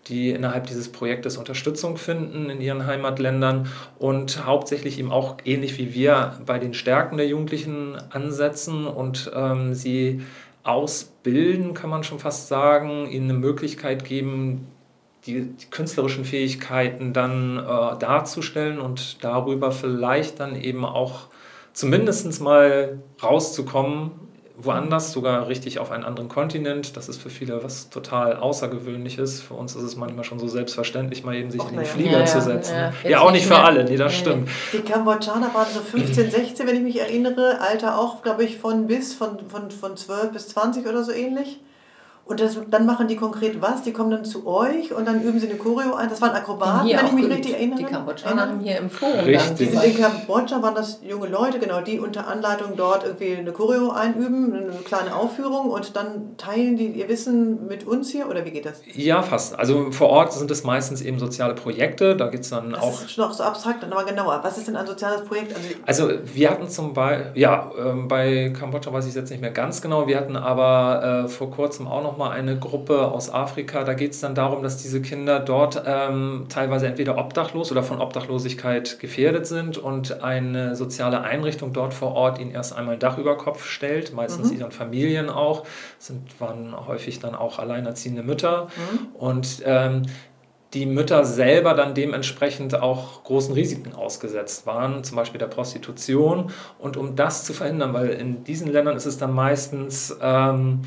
die 0.08 0.30
innerhalb 0.30 0.68
dieses 0.68 0.92
Projektes 0.92 1.38
Unterstützung 1.38 1.98
finden 1.98 2.52
in 2.52 2.62
ihren 2.62 2.86
Heimatländern 2.86 3.68
und 3.98 4.46
hauptsächlich 4.46 5.00
eben 5.00 5.12
auch 5.12 5.38
ähnlich 5.44 5.78
wie 5.80 5.94
wir 5.96 6.40
bei 6.46 6.60
den 6.60 6.76
Stärken 6.76 7.18
der 7.18 7.28
Jugendlichen 7.28 7.98
ansetzen 8.12 8.86
und 8.86 9.32
ähm, 9.36 9.74
sie 9.74 10.22
ausbilden, 10.64 11.74
kann 11.74 11.90
man 11.90 12.04
schon 12.04 12.20
fast 12.20 12.48
sagen, 12.48 13.10
ihnen 13.10 13.32
eine 13.32 13.40
Möglichkeit 13.40 14.06
geben, 14.06 14.68
die, 15.34 15.42
die 15.42 15.66
künstlerischen 15.70 16.26
Fähigkeiten 16.26 17.14
dann 17.14 17.58
äh, 17.58 17.98
darzustellen 18.00 18.80
und 18.80 19.24
darüber 19.24 19.72
vielleicht 19.72 20.40
dann 20.40 20.56
eben 20.56 20.86
auch 20.86 21.28
zumindest 21.74 22.42
mal 22.42 23.00
rauszukommen, 23.22 24.12
woanders, 24.62 25.14
sogar 25.14 25.48
richtig 25.48 25.80
auf 25.80 25.92
einen 25.92 26.04
anderen 26.04 26.28
Kontinent. 26.28 26.98
Das 26.98 27.08
ist 27.08 27.22
für 27.22 27.30
viele 27.30 27.64
was 27.64 27.90
total 27.90 28.36
Außergewöhnliches. 28.36 29.42
Für 29.42 29.54
uns 29.54 29.76
ist 29.76 29.84
es 29.84 29.96
manchmal 29.96 30.26
schon 30.26 30.40
so 30.40 30.48
selbstverständlich, 30.48 31.24
mal 31.24 31.36
eben 31.36 31.50
sich 31.50 31.62
Och, 31.62 31.70
in 31.70 31.78
den 31.78 31.86
ja. 31.86 31.90
Flieger 31.92 32.20
ja, 32.20 32.26
zu 32.26 32.42
setzen. 32.42 32.76
Ja, 32.76 33.10
ja 33.10 33.20
auch 33.22 33.32
nicht 33.32 33.46
für 33.46 33.58
alle, 33.58 33.86
nee, 33.86 33.96
das 33.96 34.16
stimmt. 34.16 34.50
Die 34.74 34.80
Kambodschaner 34.80 35.54
waren 35.54 35.68
so 35.74 35.80
15, 35.80 36.32
16, 36.32 36.68
wenn 36.68 36.76
ich 36.76 36.84
mich 36.84 37.00
erinnere. 37.00 37.60
Alter 37.62 37.98
auch, 37.98 38.22
glaube 38.22 38.44
ich, 38.44 38.58
von 38.58 38.88
bis, 38.88 39.14
von, 39.14 39.40
von, 39.48 39.72
von 39.72 39.96
12 39.96 40.32
bis 40.32 40.50
20 40.50 40.86
oder 40.86 41.04
so 41.04 41.12
ähnlich. 41.12 41.60
Und 42.30 42.40
das, 42.40 42.60
dann 42.70 42.86
machen 42.86 43.08
die 43.08 43.16
konkret 43.16 43.60
was? 43.60 43.82
Die 43.82 43.92
kommen 43.92 44.12
dann 44.12 44.24
zu 44.24 44.46
euch 44.46 44.94
und 44.94 45.08
dann 45.08 45.24
üben 45.24 45.40
sie 45.40 45.50
eine 45.50 45.58
Choreo 45.58 45.96
ein. 45.96 46.10
Das 46.10 46.22
waren 46.22 46.30
Akrobaten, 46.30 46.88
wenn 46.88 47.06
ich 47.08 47.12
mich 47.12 47.28
richtig 47.28 47.54
erinnere. 47.56 47.80
Die 47.80 47.86
Kambodschaner 47.86 48.42
haben 48.44 48.60
hier 48.60 48.78
im 48.78 48.92
Forum. 48.92 49.22
Richtig. 49.22 49.58
Die 49.58 49.66
sind 49.66 49.84
in 49.84 49.98
Kambodscha 49.98 50.62
waren 50.62 50.76
das 50.76 51.00
junge 51.02 51.28
Leute, 51.28 51.58
genau, 51.58 51.82
die 51.82 52.00
unter 52.00 52.28
Anleitung 52.28 52.74
dort 52.76 53.04
irgendwie 53.04 53.36
eine 53.36 53.52
Choreo 53.52 53.90
einüben, 53.90 54.54
eine 54.54 54.70
kleine 54.86 55.16
Aufführung 55.16 55.72
und 55.72 55.96
dann 55.96 56.38
teilen 56.38 56.78
die 56.78 56.90
ihr 56.90 57.10
Wissen 57.10 57.66
mit 57.68 57.88
uns 57.88 58.12
hier 58.12 58.30
oder 58.30 58.46
wie 58.46 58.52
geht 58.52 58.68
das? 58.68 58.84
Ja, 58.94 59.24
fast. 59.24 59.58
Also 59.58 59.90
vor 59.90 60.10
Ort 60.10 60.32
sind 60.32 60.52
es 60.52 60.64
meistens 60.64 61.02
eben 61.02 61.18
soziale 61.18 61.56
Projekte. 61.56 62.16
Da 62.16 62.28
geht 62.28 62.42
es 62.42 62.52
dann 62.52 62.74
das 62.74 62.84
auch. 62.84 62.92
Das 62.92 63.10
ist 63.10 63.18
noch 63.18 63.34
so 63.34 63.42
abstrakt, 63.42 63.84
aber 63.84 64.06
genauer. 64.06 64.40
Was 64.44 64.60
ist 64.60 64.68
denn 64.68 64.76
ein 64.76 64.86
soziales 64.86 65.24
Projekt? 65.24 65.56
Also, 65.88 66.06
also 66.06 66.20
wir 66.32 66.52
hatten 66.52 66.70
zum 66.70 66.94
Beispiel, 66.94 67.42
ja, 67.42 67.72
ähm, 67.76 68.08
bei 68.08 68.50
Kambodscha 68.50 68.94
weiß 68.94 69.06
ich 69.06 69.10
es 69.10 69.16
jetzt 69.16 69.32
nicht 69.32 69.42
mehr 69.42 69.50
ganz 69.50 69.82
genau. 69.82 70.06
Wir 70.06 70.18
hatten 70.18 70.36
aber 70.36 71.24
äh, 71.26 71.28
vor 71.28 71.50
kurzem 71.50 71.88
auch 71.88 72.04
noch 72.04 72.19
mal 72.20 72.30
eine 72.30 72.60
Gruppe 72.60 73.12
aus 73.12 73.34
Afrika. 73.34 73.84
Da 73.84 73.96
geht 73.96 74.12
es 74.12 74.20
dann 74.20 74.36
darum, 74.36 74.62
dass 74.62 74.78
diese 74.78 75.02
Kinder 75.02 75.40
dort 75.40 75.82
ähm, 75.86 76.46
teilweise 76.50 76.86
entweder 76.86 77.18
obdachlos 77.18 77.72
oder 77.72 77.82
von 77.82 78.00
Obdachlosigkeit 78.00 79.00
gefährdet 79.00 79.48
sind 79.48 79.80
und 79.80 80.22
eine 80.22 80.76
soziale 80.76 81.22
Einrichtung 81.22 81.74
dort 81.74 81.96
vor 81.96 82.14
Ort 82.14 82.38
ihnen 82.38 82.52
erst 82.52 82.76
einmal 82.76 82.98
Dach 82.98 83.18
über 83.18 83.38
Kopf 83.38 83.66
stellt, 83.66 84.14
meistens 84.14 84.52
mhm. 84.52 84.60
ihren 84.60 84.72
Familien 84.72 85.30
auch. 85.30 85.66
sind 85.98 86.40
waren 86.40 86.76
häufig 86.88 87.20
dann 87.20 87.34
auch 87.34 87.58
alleinerziehende 87.58 88.22
Mütter. 88.22 88.68
Mhm. 88.68 89.16
Und 89.16 89.64
ähm, 89.66 90.04
die 90.74 90.86
Mütter 90.86 91.26
selber 91.26 91.74
dann 91.74 91.96
dementsprechend 91.96 92.76
auch 92.80 93.24
großen 93.24 93.54
Risiken 93.54 93.96
ausgesetzt 93.96 94.68
waren, 94.68 95.04
zum 95.04 95.16
Beispiel 95.16 95.40
der 95.40 95.48
Prostitution. 95.48 96.52
Und 96.78 96.96
um 96.96 97.16
das 97.16 97.44
zu 97.46 97.54
verhindern, 97.54 97.94
weil 97.94 98.10
in 98.10 98.44
diesen 98.44 98.72
Ländern 98.72 98.96
ist 98.96 99.08
es 99.08 99.18
dann 99.18 99.34
meistens 99.34 100.16
ähm, 100.22 100.82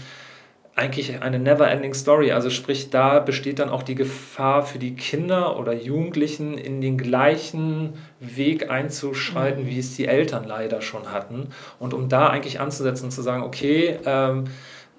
eigentlich 0.74 1.20
eine 1.20 1.38
never-ending 1.38 1.92
Story. 1.92 2.32
Also 2.32 2.48
sprich, 2.48 2.90
da 2.90 3.18
besteht 3.20 3.58
dann 3.58 3.68
auch 3.68 3.82
die 3.82 3.94
Gefahr 3.94 4.62
für 4.62 4.78
die 4.78 4.94
Kinder 4.94 5.58
oder 5.58 5.74
Jugendlichen 5.74 6.56
in 6.56 6.80
den 6.80 6.96
gleichen 6.96 7.92
Weg 8.20 8.70
einzuschreiten, 8.70 9.64
mhm. 9.64 9.68
wie 9.68 9.78
es 9.78 9.96
die 9.96 10.06
Eltern 10.06 10.44
leider 10.46 10.80
schon 10.80 11.12
hatten. 11.12 11.48
Und 11.78 11.92
um 11.92 12.08
da 12.08 12.28
eigentlich 12.28 12.58
anzusetzen 12.60 13.06
und 13.06 13.10
zu 13.10 13.22
sagen, 13.22 13.42
okay, 13.42 13.98
ähm, 14.06 14.44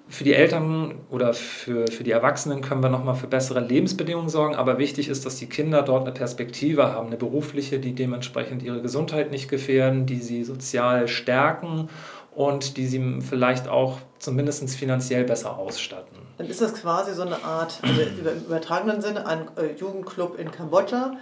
für 0.06 0.24
die 0.24 0.34
Eltern 0.34 0.96
oder 1.10 1.32
für, 1.32 1.86
für 1.88 2.04
die 2.04 2.10
Erwachsenen 2.10 2.60
können 2.60 2.82
wir 2.82 2.90
nochmal 2.90 3.14
für 3.14 3.26
bessere 3.26 3.60
Lebensbedingungen 3.60 4.28
sorgen, 4.28 4.54
aber 4.54 4.78
wichtig 4.78 5.08
ist, 5.08 5.24
dass 5.24 5.36
die 5.36 5.46
Kinder 5.46 5.82
dort 5.82 6.02
eine 6.02 6.12
Perspektive 6.12 6.92
haben, 6.92 7.06
eine 7.06 7.16
berufliche, 7.16 7.78
die 7.78 7.94
dementsprechend 7.94 8.62
ihre 8.62 8.82
Gesundheit 8.82 9.30
nicht 9.30 9.48
gefährden, 9.48 10.04
die 10.04 10.18
sie 10.18 10.44
sozial 10.44 11.08
stärken 11.08 11.88
und 12.34 12.76
die 12.76 12.86
sie 12.86 13.20
vielleicht 13.20 13.66
auch 13.66 13.98
zumindest 14.24 14.68
finanziell 14.76 15.24
besser 15.24 15.58
ausstatten. 15.58 16.16
Dann 16.38 16.48
ist 16.48 16.60
das 16.60 16.74
quasi 16.74 17.14
so 17.14 17.22
eine 17.22 17.44
Art, 17.44 17.78
also 17.82 18.00
im 18.00 18.44
übertragenen 18.46 19.00
Sinne, 19.00 19.26
ein 19.26 19.48
äh, 19.56 19.78
Jugendclub 19.78 20.38
in 20.38 20.50
Kambodscha, 20.50 21.16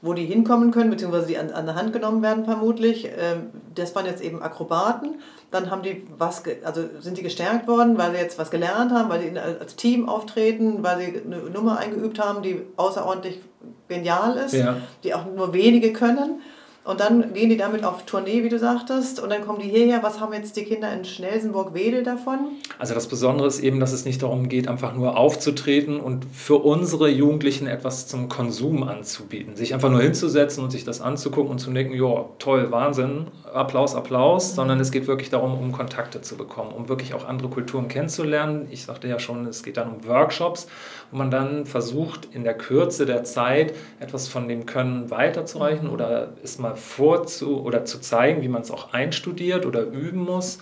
wo 0.00 0.12
die 0.12 0.24
hinkommen 0.24 0.70
können, 0.70 0.90
beziehungsweise 0.90 1.26
die 1.26 1.38
an, 1.38 1.50
an 1.50 1.66
der 1.66 1.74
Hand 1.74 1.92
genommen 1.92 2.22
werden 2.22 2.44
vermutlich. 2.44 3.06
Ähm, 3.06 3.50
das 3.74 3.94
waren 3.94 4.06
jetzt 4.06 4.22
eben 4.22 4.42
Akrobaten. 4.42 5.16
Dann 5.50 5.70
haben 5.70 5.82
die 5.82 6.06
was, 6.16 6.42
also 6.64 6.82
sind 7.00 7.18
die 7.18 7.22
gestärkt 7.22 7.66
worden, 7.66 7.98
weil 7.98 8.12
sie 8.12 8.18
jetzt 8.18 8.38
was 8.38 8.50
gelernt 8.50 8.92
haben, 8.92 9.08
weil 9.08 9.20
sie 9.22 9.38
als 9.38 9.76
Team 9.76 10.08
auftreten, 10.08 10.82
weil 10.82 10.98
sie 10.98 11.22
eine 11.24 11.38
Nummer 11.50 11.78
eingeübt 11.78 12.18
haben, 12.18 12.42
die 12.42 12.62
außerordentlich 12.76 13.40
genial 13.88 14.36
ist, 14.36 14.54
ja. 14.54 14.76
die 15.02 15.14
auch 15.14 15.26
nur 15.26 15.52
wenige 15.52 15.92
können. 15.92 16.40
Und 16.84 17.00
dann 17.00 17.32
gehen 17.32 17.48
die 17.48 17.56
damit 17.56 17.82
auf 17.82 18.04
Tournee, 18.04 18.44
wie 18.44 18.50
du 18.50 18.58
sagtest, 18.58 19.18
und 19.18 19.30
dann 19.30 19.46
kommen 19.46 19.58
die 19.58 19.68
hierher. 19.68 20.02
Was 20.02 20.20
haben 20.20 20.34
jetzt 20.34 20.54
die 20.56 20.64
Kinder 20.64 20.92
in 20.92 21.06
Schnelsenburg-Wedel 21.06 22.02
davon? 22.02 22.40
Also 22.78 22.92
das 22.92 23.06
Besondere 23.06 23.48
ist 23.48 23.60
eben, 23.60 23.80
dass 23.80 23.92
es 23.92 24.04
nicht 24.04 24.22
darum 24.22 24.50
geht, 24.50 24.68
einfach 24.68 24.94
nur 24.94 25.16
aufzutreten 25.16 25.98
und 25.98 26.26
für 26.26 26.56
unsere 26.56 27.08
Jugendlichen 27.08 27.66
etwas 27.66 28.06
zum 28.06 28.28
Konsum 28.28 28.82
anzubieten. 28.82 29.56
Sich 29.56 29.72
einfach 29.72 29.90
nur 29.90 30.02
hinzusetzen 30.02 30.62
und 30.62 30.70
sich 30.70 30.84
das 30.84 31.00
anzugucken 31.00 31.52
und 31.52 31.58
zu 31.58 31.70
denken, 31.70 31.94
ja, 31.94 32.26
toll, 32.38 32.70
Wahnsinn, 32.70 33.28
Applaus, 33.50 33.94
Applaus, 33.94 34.50
mhm. 34.50 34.56
sondern 34.56 34.80
es 34.80 34.90
geht 34.90 35.06
wirklich 35.06 35.30
darum, 35.30 35.58
um 35.58 35.72
Kontakte 35.72 36.20
zu 36.20 36.36
bekommen, 36.36 36.72
um 36.72 36.90
wirklich 36.90 37.14
auch 37.14 37.26
andere 37.26 37.48
Kulturen 37.48 37.88
kennenzulernen. 37.88 38.68
Ich 38.70 38.84
sagte 38.84 39.08
ja 39.08 39.18
schon, 39.18 39.46
es 39.46 39.62
geht 39.62 39.78
dann 39.78 39.88
um 39.88 40.06
Workshops, 40.06 40.66
wo 41.10 41.18
man 41.18 41.30
dann 41.30 41.66
versucht, 41.66 42.28
in 42.32 42.44
der 42.44 42.54
Kürze 42.54 43.06
der 43.06 43.24
Zeit 43.24 43.74
etwas 44.00 44.28
von 44.28 44.48
dem 44.48 44.66
Können 44.66 45.10
weiterzureichen 45.10 45.88
oder 45.88 46.28
es 46.42 46.58
mal 46.58 46.76
vorzu 46.76 47.62
oder 47.62 47.84
zu 47.84 48.00
zeigen, 48.00 48.42
wie 48.42 48.48
man 48.48 48.62
es 48.62 48.70
auch 48.70 48.92
einstudiert 48.92 49.66
oder 49.66 49.82
üben 49.82 50.24
muss 50.24 50.58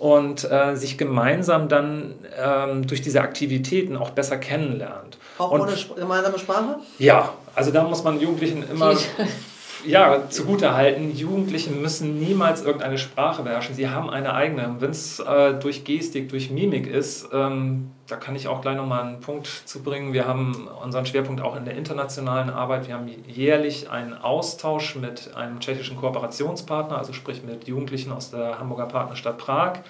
und 0.00 0.50
äh, 0.50 0.76
sich 0.76 0.96
gemeinsam 0.96 1.68
dann 1.68 2.14
ähm, 2.42 2.86
durch 2.86 3.02
diese 3.02 3.20
Aktivitäten 3.20 3.96
auch 3.96 4.10
besser 4.10 4.38
kennenlernt. 4.38 5.18
Auch 5.36 5.50
und, 5.50 5.60
ohne 5.60 5.72
Sp 5.76 5.94
gemeinsame 5.94 6.38
Sprache? 6.38 6.76
Ja, 6.98 7.34
also 7.54 7.70
da 7.70 7.84
muss 7.84 8.02
man 8.02 8.18
Jugendlichen 8.18 8.64
immer 8.68 8.96
ja, 9.84 10.28
zugutehalten, 10.28 11.14
Jugendliche 11.14 11.70
müssen 11.70 12.18
niemals 12.18 12.62
irgendeine 12.62 12.98
Sprache 12.98 13.42
beherrschen. 13.42 13.74
Sie 13.74 13.88
haben 13.88 14.10
eine 14.10 14.34
eigene. 14.34 14.76
Wenn 14.78 14.90
es 14.90 15.20
äh, 15.20 15.54
durch 15.54 15.84
Gestik, 15.84 16.28
durch 16.28 16.50
Mimik 16.50 16.86
ist, 16.86 17.28
ähm, 17.32 17.90
da 18.06 18.16
kann 18.16 18.36
ich 18.36 18.48
auch 18.48 18.60
gleich 18.60 18.76
nochmal 18.76 19.04
einen 19.04 19.20
Punkt 19.20 19.46
zu 19.46 19.82
bringen. 19.82 20.12
Wir 20.12 20.26
haben 20.26 20.68
unseren 20.82 21.06
Schwerpunkt 21.06 21.40
auch 21.40 21.56
in 21.56 21.64
der 21.64 21.76
internationalen 21.76 22.50
Arbeit. 22.50 22.88
Wir 22.88 22.94
haben 22.94 23.08
jährlich 23.26 23.90
einen 23.90 24.14
Austausch 24.14 24.96
mit 24.96 25.34
einem 25.36 25.60
tschechischen 25.60 25.96
Kooperationspartner, 25.96 26.98
also 26.98 27.12
sprich 27.12 27.42
mit 27.42 27.66
Jugendlichen 27.68 28.12
aus 28.12 28.30
der 28.30 28.58
Hamburger 28.58 28.86
Partnerstadt 28.86 29.38
Prag. 29.38 29.80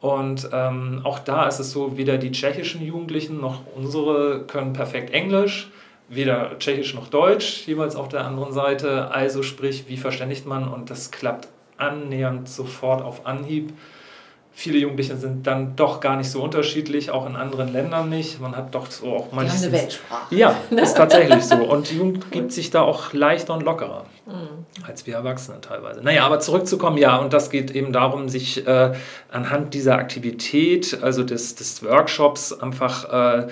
Und 0.00 0.48
ähm, 0.52 1.00
auch 1.04 1.18
da 1.18 1.46
ist 1.46 1.58
es 1.58 1.72
so, 1.72 1.98
weder 1.98 2.16
die 2.16 2.32
tschechischen 2.32 2.82
Jugendlichen 2.82 3.40
noch 3.40 3.62
unsere 3.76 4.44
können 4.46 4.72
perfekt 4.72 5.10
Englisch 5.10 5.70
weder 6.10 6.58
Tschechisch 6.58 6.92
noch 6.94 7.08
Deutsch, 7.08 7.66
jeweils 7.66 7.96
auf 7.96 8.08
der 8.08 8.24
anderen 8.26 8.52
Seite. 8.52 9.10
Also 9.12 9.42
sprich, 9.42 9.84
wie 9.88 9.96
verständigt 9.96 10.44
man? 10.44 10.68
Und 10.68 10.90
das 10.90 11.10
klappt 11.10 11.48
annähernd 11.78 12.48
sofort 12.48 13.00
auf 13.00 13.26
Anhieb. 13.26 13.72
Viele 14.52 14.78
Jugendliche 14.78 15.16
sind 15.16 15.46
dann 15.46 15.76
doch 15.76 16.00
gar 16.00 16.16
nicht 16.16 16.28
so 16.28 16.42
unterschiedlich, 16.42 17.12
auch 17.12 17.26
in 17.26 17.36
anderen 17.36 17.72
Ländern 17.72 18.10
nicht. 18.10 18.40
Man 18.40 18.56
hat 18.56 18.74
doch 18.74 18.90
so 18.90 19.06
auch 19.14 19.32
haben 19.32 19.38
eine 19.38 19.72
Weltsprache. 19.72 20.34
Ja, 20.34 20.56
ist 20.70 20.96
tatsächlich 20.96 21.44
so. 21.44 21.54
Und 21.54 21.88
die 21.88 21.96
Jugend 21.96 22.30
gibt 22.32 22.52
sich 22.52 22.70
da 22.70 22.82
auch 22.82 23.12
leichter 23.12 23.54
und 23.54 23.62
lockerer 23.62 24.04
mhm. 24.26 24.84
als 24.86 25.06
wir 25.06 25.14
Erwachsene 25.14 25.60
teilweise. 25.60 26.02
Naja, 26.02 26.26
aber 26.26 26.40
zurückzukommen, 26.40 26.98
ja, 26.98 27.16
und 27.16 27.32
das 27.32 27.48
geht 27.50 27.70
eben 27.70 27.92
darum, 27.92 28.28
sich 28.28 28.66
äh, 28.66 28.92
anhand 29.30 29.72
dieser 29.72 29.94
Aktivität, 29.94 30.98
also 31.00 31.22
des, 31.22 31.54
des 31.54 31.82
Workshops, 31.84 32.52
einfach... 32.52 33.44
Äh, 33.44 33.48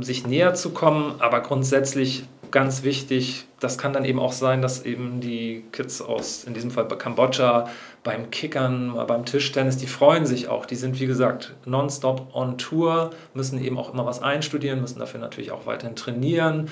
sich 0.00 0.26
näher 0.26 0.54
zu 0.54 0.70
kommen, 0.70 1.16
aber 1.18 1.40
grundsätzlich 1.40 2.24
ganz 2.50 2.82
wichtig, 2.82 3.46
das 3.60 3.78
kann 3.78 3.92
dann 3.92 4.04
eben 4.04 4.18
auch 4.18 4.32
sein, 4.32 4.62
dass 4.62 4.84
eben 4.84 5.20
die 5.20 5.64
Kids 5.72 6.00
aus, 6.00 6.44
in 6.44 6.54
diesem 6.54 6.70
Fall 6.70 6.84
bei 6.84 6.96
Kambodscha, 6.96 7.68
beim 8.02 8.30
Kickern, 8.30 8.94
beim 9.06 9.24
Tischtennis, 9.24 9.76
die 9.76 9.86
freuen 9.86 10.26
sich 10.26 10.48
auch. 10.48 10.66
Die 10.66 10.76
sind, 10.76 11.00
wie 11.00 11.06
gesagt, 11.06 11.54
nonstop 11.64 12.34
on 12.34 12.56
Tour, 12.58 13.10
müssen 13.34 13.62
eben 13.62 13.78
auch 13.78 13.92
immer 13.92 14.06
was 14.06 14.22
einstudieren, 14.22 14.80
müssen 14.80 15.00
dafür 15.00 15.20
natürlich 15.20 15.50
auch 15.50 15.66
weiterhin 15.66 15.96
trainieren. 15.96 16.70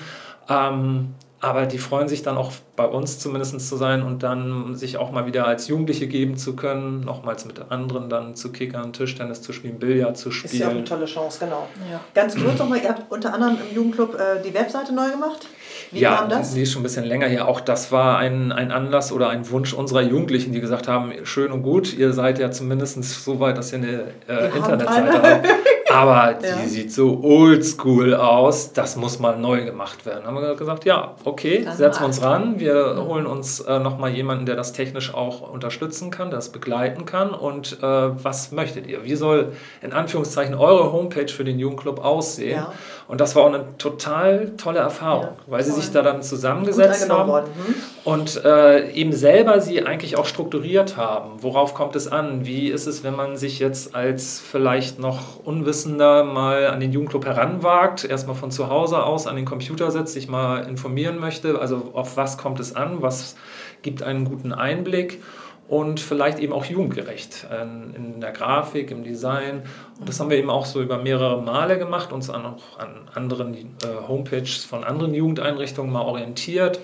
Ähm, 0.49 1.13
aber 1.39 1.65
die 1.65 1.77
freuen 1.77 2.07
sich 2.07 2.23
dann 2.23 2.37
auch 2.37 2.51
bei 2.75 2.85
uns 2.85 3.19
zumindest 3.19 3.59
zu 3.61 3.77
sein 3.77 4.03
und 4.03 4.23
dann 4.23 4.75
sich 4.75 4.97
auch 4.97 5.11
mal 5.11 5.25
wieder 5.25 5.47
als 5.47 5.67
Jugendliche 5.67 6.07
geben 6.07 6.37
zu 6.37 6.55
können, 6.55 7.01
nochmals 7.01 7.45
mit 7.45 7.71
anderen 7.71 8.09
dann 8.09 8.35
zu 8.35 8.51
kickern, 8.51 8.91
Tischtennis 8.91 9.41
zu 9.41 9.53
spielen, 9.53 9.79
Billard 9.79 10.17
zu 10.17 10.31
spielen. 10.31 10.53
Ist 10.53 10.59
ja 10.59 10.67
auch 10.67 10.71
eine 10.71 10.83
tolle 10.83 11.05
Chance, 11.05 11.39
genau. 11.39 11.67
Ja. 11.89 12.01
Ganz 12.13 12.35
kurz 12.35 12.59
nochmal, 12.59 12.79
ihr 12.81 12.89
habt 12.89 13.11
unter 13.11 13.33
anderem 13.33 13.57
im 13.69 13.75
Jugendclub 13.75 14.15
äh, 14.15 14.41
die 14.43 14.53
Webseite 14.53 14.93
neu 14.93 15.09
gemacht. 15.11 15.47
Wie 15.91 15.99
ja, 15.99 16.15
kam 16.15 16.29
das? 16.29 16.53
die 16.53 16.63
ist 16.63 16.71
schon 16.71 16.81
ein 16.81 16.83
bisschen 16.83 17.05
länger 17.05 17.27
hier. 17.27 17.47
Auch 17.47 17.61
das 17.61 17.91
war 17.91 18.17
ein, 18.17 18.51
ein 18.51 18.71
Anlass 18.71 19.11
oder 19.11 19.29
ein 19.29 19.49
Wunsch 19.51 19.73
unserer 19.73 20.01
Jugendlichen, 20.01 20.51
die 20.51 20.61
gesagt 20.61 20.87
haben, 20.87 21.13
schön 21.23 21.51
und 21.51 21.63
gut, 21.63 21.97
ihr 21.97 22.13
seid 22.13 22.39
ja 22.39 22.51
zumindest 22.51 23.03
so 23.03 23.39
weit, 23.39 23.57
dass 23.57 23.71
ihr 23.71 23.79
eine 23.79 24.03
äh, 24.27 24.55
Internetseite 24.55 25.21
habt. 25.21 25.47
Aber 25.91 26.33
die 26.33 26.47
ja. 26.47 26.57
sieht 26.65 26.91
so 26.91 27.21
oldschool 27.23 28.15
aus, 28.15 28.73
das 28.73 28.95
muss 28.95 29.19
mal 29.19 29.37
neu 29.37 29.63
gemacht 29.63 30.05
werden. 30.05 30.23
Dann 30.25 30.35
haben 30.35 30.41
wir 30.41 30.55
gesagt, 30.55 30.83
ja, 30.85 31.15
okay, 31.23 31.63
das 31.63 31.77
setzen 31.77 32.01
wir 32.01 32.05
uns 32.07 32.21
ran. 32.21 32.59
Wir 32.65 32.95
mhm. 32.95 33.07
holen 33.07 33.25
uns 33.27 33.59
äh, 33.59 33.79
nochmal 33.79 34.11
jemanden, 34.11 34.47
der 34.47 34.55
das 34.55 34.73
technisch 34.73 35.13
auch 35.13 35.41
unterstützen 35.41 36.09
kann, 36.09 36.31
das 36.31 36.49
begleiten 36.49 37.05
kann. 37.05 37.29
Und 37.29 37.77
äh, 37.81 37.85
was 37.85 38.51
möchtet 38.51 38.87
ihr? 38.87 39.03
Wie 39.03 39.15
soll 39.15 39.53
in 39.81 39.93
Anführungszeichen 39.93 40.55
eure 40.55 40.91
Homepage 40.91 41.27
für 41.27 41.43
den 41.43 41.59
Jugendclub 41.59 42.03
aussehen? 42.03 42.57
Ja. 42.57 42.73
Und 43.07 43.21
das 43.21 43.35
war 43.35 43.43
auch 43.43 43.53
eine 43.53 43.77
total 43.77 44.53
tolle 44.57 44.79
Erfahrung, 44.79 45.25
ja, 45.25 45.35
weil 45.45 45.63
sie 45.63 45.71
sich 45.71 45.91
da 45.91 46.01
dann 46.01 46.23
zusammengesetzt 46.23 47.07
haben 47.07 47.31
hm? 47.31 47.75
und 48.03 48.43
äh, 48.43 48.89
eben 48.93 49.13
selber 49.13 49.61
sie 49.61 49.85
eigentlich 49.85 50.17
auch 50.17 50.25
strukturiert 50.25 50.97
haben. 50.97 51.33
Worauf 51.43 51.75
kommt 51.75 51.95
es 51.95 52.11
an? 52.11 52.47
Wie 52.47 52.69
ist 52.69 52.87
es, 52.87 53.03
wenn 53.03 53.15
man 53.15 53.37
sich 53.37 53.59
jetzt 53.59 53.93
als 53.93 54.39
vielleicht 54.39 54.97
noch 54.97 55.39
Unwissender 55.43 56.23
mal 56.23 56.65
an 56.67 56.79
den 56.79 56.91
Jugendclub 56.91 57.25
heranwagt, 57.25 58.05
erstmal 58.05 58.35
von 58.35 58.49
zu 58.49 58.69
Hause 58.69 59.03
aus 59.03 59.27
an 59.27 59.35
den 59.35 59.45
Computer 59.45 59.91
setzt, 59.91 60.13
sich 60.13 60.27
mal 60.27 60.67
informieren 60.67 61.19
möchte? 61.19 61.59
Also 61.59 61.91
auf 61.93 62.17
was 62.17 62.39
kommt 62.39 62.54
es 62.59 62.75
an? 62.75 63.01
Was 63.01 63.35
gibt 63.81 64.03
einen 64.03 64.25
guten 64.25 64.53
Einblick? 64.53 65.21
und 65.67 65.99
vielleicht 65.99 66.39
eben 66.39 66.53
auch 66.53 66.65
jugendgerecht 66.65 67.47
in 67.95 68.21
der 68.21 68.31
Grafik, 68.31 68.91
im 68.91 69.03
Design. 69.03 69.63
Und 69.99 70.07
das 70.07 70.19
haben 70.19 70.29
wir 70.29 70.37
eben 70.37 70.49
auch 70.49 70.65
so 70.65 70.81
über 70.81 70.99
mehrere 70.99 71.41
Male 71.41 71.79
gemacht, 71.79 72.11
uns 72.11 72.29
an, 72.29 72.45
auch 72.45 72.77
an 72.77 73.09
anderen 73.13 73.55
äh, 73.55 74.07
Homepages 74.07 74.63
von 74.63 74.83
anderen 74.83 75.13
Jugendeinrichtungen 75.13 75.91
mal 75.91 76.01
orientiert. 76.01 76.79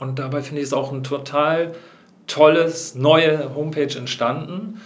Und 0.00 0.18
dabei 0.18 0.40
finde 0.42 0.62
ich 0.62 0.68
es 0.68 0.72
auch 0.72 0.92
ein 0.92 1.02
total 1.02 1.74
tolles, 2.26 2.94
neue 2.94 3.54
Homepage 3.54 3.96
entstanden. 3.96 4.80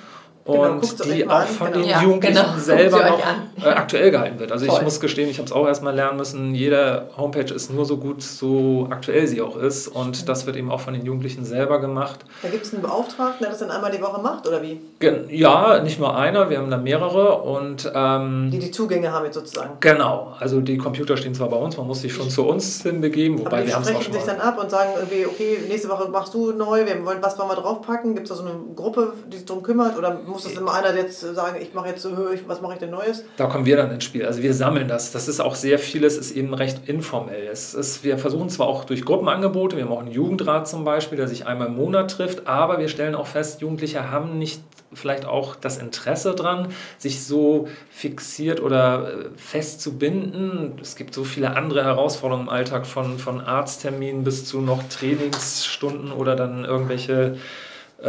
Genau, 0.44 0.72
und 0.72 1.04
die 1.04 1.28
auch 1.28 1.42
von 1.42 1.72
genau. 1.72 1.80
den 1.80 1.88
ja, 1.90 2.02
Jugendlichen 2.02 2.34
genau. 2.34 2.58
selber 2.58 3.10
noch 3.10 3.64
äh, 3.64 3.68
aktuell 3.68 4.10
gehalten 4.10 4.38
wird. 4.38 4.52
Also 4.52 4.66
Toll. 4.66 4.76
ich 4.78 4.82
muss 4.82 5.00
gestehen, 5.00 5.28
ich 5.28 5.38
habe 5.38 5.46
es 5.46 5.52
auch 5.52 5.66
erstmal 5.66 5.94
lernen 5.94 6.16
müssen, 6.16 6.54
jede 6.54 7.08
Homepage 7.16 7.52
ist 7.52 7.72
nur 7.72 7.84
so 7.84 7.98
gut, 7.98 8.22
so 8.22 8.88
aktuell 8.90 9.26
sie 9.26 9.42
auch 9.42 9.56
ist 9.56 9.88
und 9.88 10.28
das 10.28 10.46
wird 10.46 10.56
eben 10.56 10.70
auch 10.70 10.80
von 10.80 10.94
den 10.94 11.04
Jugendlichen 11.04 11.44
selber 11.44 11.80
gemacht. 11.80 12.20
Da 12.42 12.48
gibt 12.48 12.64
es 12.64 12.72
einen 12.72 12.82
Beauftragten, 12.82 13.40
der 13.40 13.50
das 13.50 13.58
dann 13.58 13.70
einmal 13.70 13.90
die 13.90 14.00
Woche 14.00 14.20
macht 14.20 14.46
oder 14.48 14.62
wie? 14.62 14.80
Gen 14.98 15.26
ja, 15.28 15.80
nicht 15.82 15.98
nur 15.98 16.16
einer, 16.16 16.48
wir 16.48 16.58
haben 16.58 16.70
da 16.70 16.78
mehrere 16.78 17.42
und... 17.42 17.90
Ähm, 17.94 18.50
die 18.50 18.58
die 18.58 18.70
Zugänge 18.70 19.12
haben 19.12 19.26
jetzt 19.26 19.34
sozusagen. 19.34 19.76
Genau, 19.80 20.34
also 20.38 20.60
die 20.60 20.78
Computer 20.78 21.16
stehen 21.16 21.34
zwar 21.34 21.50
bei 21.50 21.56
uns, 21.56 21.76
man 21.76 21.86
muss 21.86 22.00
sich 22.00 22.12
schon 22.12 22.30
zu 22.30 22.46
uns 22.46 22.82
hinbegeben, 22.82 23.38
wobei 23.38 23.50
Aber 23.50 23.60
die 23.60 23.66
wir 23.68 23.74
haben 23.74 23.82
es 23.82 23.94
auch 23.94 24.02
schon 24.02 24.12
sich 24.12 24.24
dann 24.24 24.40
ab 24.40 24.58
und 24.60 24.70
sagen 24.70 24.90
irgendwie, 24.96 25.26
okay, 25.26 25.58
nächste 25.68 25.88
Woche 25.88 26.08
machst 26.08 26.32
du 26.34 26.52
neu, 26.52 26.86
wir 26.86 27.04
wollen, 27.04 27.18
was 27.20 27.38
wollen 27.38 27.50
wir 27.50 27.56
draufpacken? 27.56 28.14
Gibt 28.14 28.30
es 28.30 28.36
da 28.36 28.42
so 28.42 28.48
eine 28.48 28.58
Gruppe, 28.74 29.12
die 29.30 29.36
sich 29.36 29.46
darum 29.46 29.62
kümmert 29.62 29.98
oder 29.98 30.20
muss 30.30 30.44
das 30.44 30.52
immer 30.52 30.74
einer 30.74 30.94
jetzt 30.94 31.20
sagen, 31.20 31.58
ich 31.60 31.74
mache 31.74 31.88
jetzt 31.88 32.02
so, 32.02 32.10
was 32.46 32.60
mache 32.60 32.74
ich 32.74 32.78
denn 32.78 32.90
Neues? 32.90 33.24
Da 33.36 33.46
kommen 33.46 33.66
wir 33.66 33.76
dann 33.76 33.90
ins 33.90 34.04
Spiel. 34.04 34.24
Also 34.24 34.42
wir 34.42 34.54
sammeln 34.54 34.88
das. 34.88 35.12
Das 35.12 35.28
ist 35.28 35.40
auch 35.40 35.54
sehr 35.54 35.78
vieles, 35.78 36.16
ist 36.16 36.32
eben 36.32 36.54
recht 36.54 36.88
informell. 36.88 37.48
Es 37.50 37.74
ist, 37.74 38.04
wir 38.04 38.18
versuchen 38.18 38.48
zwar 38.48 38.66
auch 38.66 38.84
durch 38.84 39.04
Gruppenangebote, 39.04 39.76
wir 39.76 39.84
haben 39.84 39.92
auch 39.92 40.00
einen 40.00 40.12
Jugendrat 40.12 40.68
zum 40.68 40.84
Beispiel, 40.84 41.16
der 41.16 41.28
sich 41.28 41.46
einmal 41.46 41.68
im 41.68 41.76
Monat 41.76 42.10
trifft, 42.10 42.46
aber 42.46 42.78
wir 42.78 42.88
stellen 42.88 43.14
auch 43.14 43.26
fest, 43.26 43.60
Jugendliche 43.60 44.10
haben 44.10 44.38
nicht 44.38 44.62
vielleicht 44.92 45.24
auch 45.24 45.54
das 45.56 45.78
Interesse 45.78 46.34
dran, 46.34 46.72
sich 46.98 47.24
so 47.24 47.68
fixiert 47.90 48.60
oder 48.60 49.12
äh, 49.12 49.24
fest 49.36 49.80
zu 49.80 49.98
binden. 49.98 50.78
Es 50.80 50.96
gibt 50.96 51.14
so 51.14 51.24
viele 51.24 51.56
andere 51.56 51.84
Herausforderungen 51.84 52.48
im 52.48 52.52
Alltag, 52.52 52.86
von, 52.86 53.18
von 53.18 53.40
Arztterminen 53.40 54.24
bis 54.24 54.44
zu 54.44 54.60
noch 54.60 54.82
Trainingsstunden 54.88 56.12
oder 56.12 56.34
dann 56.34 56.64
irgendwelche 56.64 57.36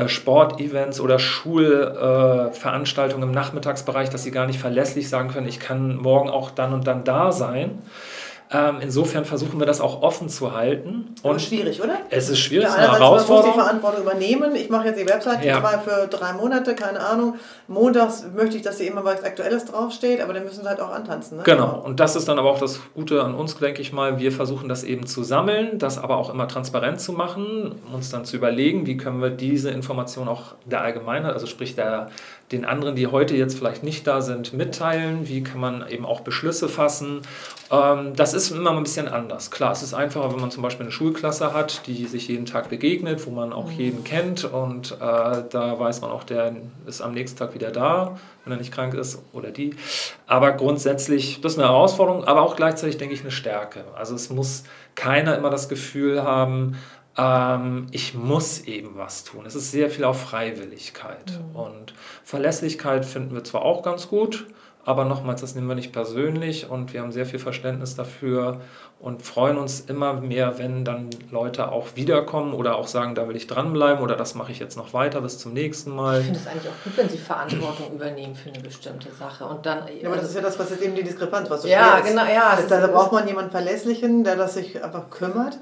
Sportevents 0.07 1.01
oder 1.01 1.19
Schulveranstaltungen 1.19 3.29
im 3.29 3.35
Nachmittagsbereich, 3.35 4.09
dass 4.09 4.23
sie 4.23 4.31
gar 4.31 4.47
nicht 4.47 4.59
verlässlich 4.59 5.07
sagen 5.09 5.29
können, 5.29 5.47
ich 5.47 5.59
kann 5.59 5.97
morgen 5.97 6.29
auch 6.29 6.49
dann 6.51 6.73
und 6.73 6.87
dann 6.87 7.03
da 7.03 7.31
sein. 7.31 7.83
Ähm, 8.53 8.79
insofern 8.81 9.23
versuchen 9.23 9.59
wir 9.59 9.65
das 9.65 9.79
auch 9.79 10.01
offen 10.01 10.27
zu 10.27 10.53
halten. 10.53 11.15
Und 11.23 11.37
ist 11.37 11.47
schwierig, 11.47 11.81
oder? 11.81 11.99
Es 12.09 12.27
ist 12.27 12.39
schwierig, 12.39 12.65
ja, 12.65 12.69
es 12.69 12.75
ist 12.75 12.81
eine 12.81 12.99
Herausforderung. 12.99 13.27
Man 13.27 13.45
muss 13.45 13.55
die 13.55 13.59
Verantwortung 13.61 14.01
übernehmen. 14.01 14.55
Ich 14.55 14.69
mache 14.69 14.87
jetzt 14.87 14.99
die 14.99 15.07
Website 15.07 15.45
ja. 15.45 15.61
mal 15.61 15.79
für 15.79 16.07
drei 16.07 16.33
Monate, 16.33 16.75
keine 16.75 16.99
Ahnung. 16.99 17.35
Montags 17.69 18.25
möchte 18.35 18.57
ich, 18.57 18.61
dass 18.63 18.77
hier 18.77 18.91
immer 18.91 19.05
was 19.05 19.23
Aktuelles 19.23 19.65
draufsteht, 19.65 20.19
aber 20.19 20.33
dann 20.33 20.43
müssen 20.43 20.63
sie 20.63 20.67
halt 20.67 20.81
auch 20.81 20.91
antanzen. 20.91 21.37
Ne? 21.37 21.43
Genau, 21.43 21.81
und 21.85 22.01
das 22.01 22.17
ist 22.17 22.27
dann 22.27 22.39
aber 22.39 22.49
auch 22.49 22.59
das 22.59 22.81
Gute 22.93 23.23
an 23.23 23.35
uns, 23.35 23.57
denke 23.57 23.81
ich 23.81 23.93
mal. 23.93 24.19
Wir 24.19 24.33
versuchen 24.33 24.67
das 24.67 24.83
eben 24.83 25.05
zu 25.07 25.23
sammeln, 25.23 25.79
das 25.79 25.97
aber 25.97 26.17
auch 26.17 26.29
immer 26.29 26.49
transparent 26.49 26.99
zu 26.99 27.13
machen, 27.13 27.75
uns 27.93 28.09
dann 28.09 28.25
zu 28.25 28.35
überlegen, 28.35 28.85
wie 28.85 28.97
können 28.97 29.21
wir 29.21 29.29
diese 29.29 29.71
Information 29.71 30.27
auch 30.27 30.55
der 30.65 30.81
Allgemeinheit, 30.81 31.33
also 31.33 31.47
sprich 31.47 31.75
der 31.75 32.09
den 32.51 32.65
anderen, 32.65 32.95
die 32.95 33.07
heute 33.07 33.35
jetzt 33.35 33.57
vielleicht 33.57 33.83
nicht 33.83 34.05
da 34.07 34.21
sind, 34.21 34.53
mitteilen? 34.53 35.27
Wie 35.27 35.43
kann 35.43 35.59
man 35.59 35.87
eben 35.87 36.05
auch 36.05 36.21
Beschlüsse 36.21 36.67
fassen? 36.67 37.21
Ähm, 37.71 38.13
das 38.15 38.33
ist 38.33 38.51
immer 38.51 38.71
ein 38.71 38.83
bisschen 38.83 39.07
anders. 39.07 39.51
Klar, 39.51 39.71
es 39.71 39.81
ist 39.83 39.93
einfacher, 39.93 40.31
wenn 40.33 40.41
man 40.41 40.51
zum 40.51 40.61
Beispiel 40.61 40.85
eine 40.85 40.91
Schulklasse 40.91 41.53
hat, 41.53 41.87
die 41.87 42.05
sich 42.05 42.27
jeden 42.27 42.45
Tag 42.45 42.69
begegnet, 42.69 43.25
wo 43.25 43.31
man 43.31 43.53
auch 43.53 43.67
mhm. 43.71 43.77
jeden 43.77 44.03
kennt 44.03 44.43
und 44.43 44.91
äh, 44.91 44.95
da 44.99 45.79
weiß 45.79 46.01
man 46.01 46.11
auch, 46.11 46.23
der 46.23 46.55
ist 46.85 47.01
am 47.01 47.13
nächsten 47.13 47.39
Tag 47.39 47.53
wieder 47.53 47.71
da, 47.71 48.17
wenn 48.43 48.53
er 48.53 48.57
nicht 48.57 48.73
krank 48.73 48.93
ist 48.93 49.23
oder 49.31 49.51
die. 49.51 49.75
Aber 50.27 50.51
grundsätzlich, 50.51 51.39
das 51.41 51.53
ist 51.53 51.59
eine 51.59 51.67
Herausforderung, 51.67 52.25
aber 52.25 52.41
auch 52.41 52.55
gleichzeitig, 52.55 52.97
denke 52.97 53.13
ich, 53.13 53.21
eine 53.21 53.31
Stärke. 53.31 53.85
Also 53.95 54.15
es 54.15 54.29
muss 54.29 54.63
keiner 54.95 55.37
immer 55.37 55.49
das 55.49 55.69
Gefühl 55.69 56.23
haben, 56.23 56.75
ähm, 57.17 57.87
ich 57.91 58.13
muss 58.13 58.61
eben 58.61 58.97
was 58.97 59.23
tun. 59.23 59.45
Es 59.45 59.55
ist 59.55 59.71
sehr 59.71 59.89
viel 59.89 60.05
auf 60.05 60.21
Freiwilligkeit. 60.21 61.31
Mhm. 61.31 61.55
Und 61.55 61.93
Verlässlichkeit 62.23 63.05
finden 63.05 63.35
wir 63.35 63.43
zwar 63.43 63.63
auch 63.63 63.83
ganz 63.83 64.07
gut, 64.07 64.47
aber 64.83 65.05
nochmals, 65.05 65.41
das 65.41 65.53
nehmen 65.53 65.67
wir 65.67 65.75
nicht 65.75 65.91
persönlich 65.91 66.69
und 66.69 66.93
wir 66.93 67.01
haben 67.01 67.11
sehr 67.11 67.27
viel 67.27 67.37
Verständnis 67.37 67.95
dafür 67.95 68.61
und 68.99 69.21
freuen 69.21 69.57
uns 69.57 69.81
immer 69.81 70.13
mehr, 70.13 70.57
wenn 70.57 70.83
dann 70.83 71.09
Leute 71.29 71.71
auch 71.71 71.95
wiederkommen 71.95 72.53
oder 72.53 72.77
auch 72.77 72.87
sagen, 72.87 73.13
da 73.13 73.27
will 73.27 73.35
ich 73.35 73.45
dranbleiben 73.45 74.01
oder 74.01 74.15
das 74.15 74.33
mache 74.33 74.51
ich 74.51 74.59
jetzt 74.59 74.77
noch 74.77 74.93
weiter 74.93 75.21
bis 75.21 75.37
zum 75.37 75.53
nächsten 75.53 75.91
Mal. 75.91 76.19
Ich 76.19 76.25
finde 76.25 76.39
es 76.39 76.47
eigentlich 76.47 76.67
auch 76.67 76.83
gut, 76.83 76.97
wenn 76.97 77.09
sie 77.09 77.17
Verantwortung 77.17 77.91
übernehmen 77.93 78.33
für 78.33 78.49
eine 78.49 78.59
bestimmte 78.59 79.11
Sache 79.11 79.45
und 79.45 79.65
dann. 79.67 79.83
Ja, 80.01 80.07
aber 80.07 80.17
das 80.17 80.29
ist 80.29 80.35
ja 80.35 80.41
das, 80.41 80.57
was 80.57 80.71
jetzt 80.71 80.81
eben 80.81 80.95
die 80.95 81.03
Diskrepanz, 81.03 81.49
was 81.49 81.61
so 81.61 81.67
Ja, 81.67 81.99
genau, 81.99 82.25
ja. 82.25 82.57
Da 82.67 82.87
braucht 82.87 83.11
man 83.11 83.27
jemanden 83.27 83.51
Verlässlichen, 83.51 84.23
der 84.23 84.35
das 84.35 84.55
sich 84.55 84.83
einfach 84.83 85.11
kümmert 85.11 85.59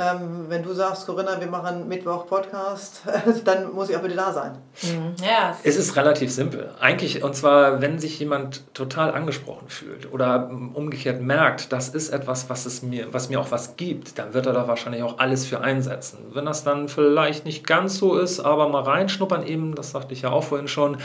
ähm, 0.00 0.46
wenn 0.48 0.62
du 0.62 0.72
sagst, 0.72 1.06
Corinna, 1.06 1.38
wir 1.38 1.46
machen 1.46 1.86
Mittwoch 1.86 2.26
Podcast, 2.26 3.02
dann 3.44 3.72
muss 3.74 3.90
ich 3.90 3.96
auch 3.96 4.00
bitte 4.00 4.16
da 4.16 4.32
sein. 4.32 4.52
Mhm. 4.82 5.14
Ja. 5.22 5.56
Es 5.62 5.76
ist 5.76 5.94
relativ 5.96 6.32
simpel. 6.32 6.70
Eigentlich, 6.80 7.22
und 7.22 7.36
zwar, 7.36 7.82
wenn 7.82 7.98
sich 7.98 8.18
jemand 8.18 8.62
total 8.74 9.12
angesprochen 9.12 9.68
fühlt 9.68 10.10
oder 10.12 10.50
umgekehrt 10.50 11.20
merkt, 11.20 11.72
das 11.72 11.90
ist 11.90 12.08
etwas, 12.08 12.48
was, 12.48 12.64
es 12.64 12.82
mir, 12.82 13.12
was 13.12 13.28
mir 13.28 13.38
auch 13.40 13.50
was 13.50 13.76
gibt, 13.76 14.18
dann 14.18 14.32
wird 14.32 14.46
er 14.46 14.54
da 14.54 14.66
wahrscheinlich 14.66 15.02
auch 15.02 15.18
alles 15.18 15.44
für 15.46 15.60
einsetzen. 15.60 16.18
Wenn 16.32 16.46
das 16.46 16.64
dann 16.64 16.88
vielleicht 16.88 17.44
nicht 17.44 17.66
ganz 17.66 17.98
so 17.98 18.16
ist, 18.16 18.40
aber 18.40 18.68
mal 18.68 18.82
reinschnuppern 18.82 19.46
eben, 19.46 19.74
das 19.74 19.90
sagte 19.90 20.14
ich 20.14 20.22
ja 20.22 20.30
auch 20.30 20.44
vorhin 20.44 20.68
schon, 20.68 20.96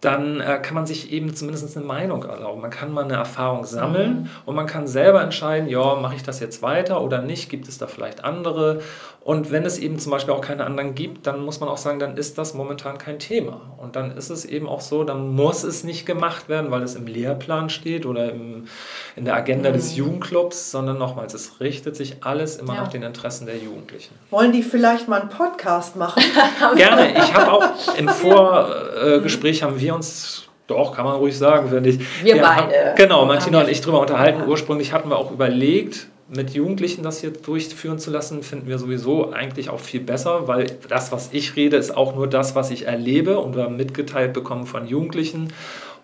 dann 0.00 0.40
äh, 0.40 0.60
kann 0.62 0.74
man 0.74 0.86
sich 0.86 1.12
eben 1.12 1.34
zumindest 1.34 1.76
eine 1.76 1.84
Meinung 1.84 2.22
erlauben. 2.22 2.60
Man 2.60 2.70
kann 2.70 2.92
mal 2.92 3.04
eine 3.04 3.14
Erfahrung 3.14 3.64
sammeln 3.64 4.22
mhm. 4.22 4.28
und 4.46 4.54
man 4.54 4.66
kann 4.66 4.86
selber 4.86 5.22
entscheiden, 5.22 5.68
ja, 5.68 5.96
mache 5.96 6.14
ich 6.14 6.22
das 6.22 6.38
jetzt 6.38 6.62
weiter 6.62 7.02
oder 7.02 7.20
nicht, 7.20 7.50
gibt 7.50 7.66
es 7.66 7.78
da 7.78 7.88
vielleicht 7.88 8.22
andere. 8.22 8.80
Und 9.28 9.50
wenn 9.50 9.66
es 9.66 9.78
eben 9.78 9.98
zum 9.98 10.10
Beispiel 10.10 10.32
auch 10.32 10.40
keine 10.40 10.64
anderen 10.64 10.94
gibt, 10.94 11.26
dann 11.26 11.44
muss 11.44 11.60
man 11.60 11.68
auch 11.68 11.76
sagen, 11.76 11.98
dann 11.98 12.16
ist 12.16 12.38
das 12.38 12.54
momentan 12.54 12.96
kein 12.96 13.18
Thema. 13.18 13.60
Und 13.76 13.94
dann 13.94 14.16
ist 14.16 14.30
es 14.30 14.46
eben 14.46 14.66
auch 14.66 14.80
so, 14.80 15.04
dann 15.04 15.34
muss 15.34 15.64
es 15.64 15.84
nicht 15.84 16.06
gemacht 16.06 16.48
werden, 16.48 16.70
weil 16.70 16.82
es 16.82 16.94
im 16.94 17.06
Lehrplan 17.06 17.68
steht 17.68 18.06
oder 18.06 18.32
im, 18.32 18.68
in 19.16 19.26
der 19.26 19.36
Agenda 19.36 19.68
mhm. 19.68 19.74
des 19.74 19.94
Jugendclubs, 19.94 20.70
sondern 20.70 20.96
nochmals, 20.96 21.34
es 21.34 21.60
richtet 21.60 21.94
sich 21.94 22.24
alles 22.24 22.56
immer 22.56 22.72
ja. 22.72 22.80
nach 22.80 22.88
den 22.88 23.02
Interessen 23.02 23.44
der 23.44 23.58
Jugendlichen. 23.58 24.14
Wollen 24.30 24.52
die 24.52 24.62
vielleicht 24.62 25.08
mal 25.08 25.20
einen 25.20 25.28
Podcast 25.28 25.94
machen? 25.96 26.22
Gerne. 26.76 27.12
Ich 27.12 27.34
habe 27.34 27.52
auch 27.52 27.98
im 27.98 28.08
Vorgespräch 28.08 29.62
haben 29.62 29.78
wir 29.78 29.94
uns 29.94 30.48
doch, 30.68 30.96
kann 30.96 31.04
man 31.04 31.16
ruhig 31.16 31.36
sagen, 31.36 31.68
finde 31.68 31.90
ich. 31.90 31.98
Wir, 32.24 32.36
wir 32.36 32.40
beide. 32.40 32.62
Haben, 32.62 32.96
genau, 32.96 33.26
Martina 33.26 33.60
und 33.60 33.68
ich 33.68 33.82
darüber 33.82 34.00
unterhalten. 34.00 34.40
Ja. 34.40 34.46
Ursprünglich 34.46 34.94
hatten 34.94 35.10
wir 35.10 35.18
auch 35.18 35.30
überlegt, 35.30 36.08
mit 36.28 36.50
Jugendlichen 36.50 37.02
das 37.02 37.20
hier 37.20 37.30
durchführen 37.30 37.98
zu 37.98 38.10
lassen, 38.10 38.42
finden 38.42 38.68
wir 38.68 38.78
sowieso 38.78 39.32
eigentlich 39.32 39.70
auch 39.70 39.80
viel 39.80 40.00
besser, 40.00 40.46
weil 40.46 40.66
das, 40.88 41.10
was 41.10 41.30
ich 41.32 41.56
rede, 41.56 41.76
ist 41.76 41.96
auch 41.96 42.14
nur 42.14 42.26
das, 42.26 42.54
was 42.54 42.70
ich 42.70 42.86
erlebe 42.86 43.38
und 43.38 43.56
wir 43.56 43.70
mitgeteilt 43.70 44.32
bekommen 44.32 44.66
von 44.66 44.86
Jugendlichen. 44.86 45.52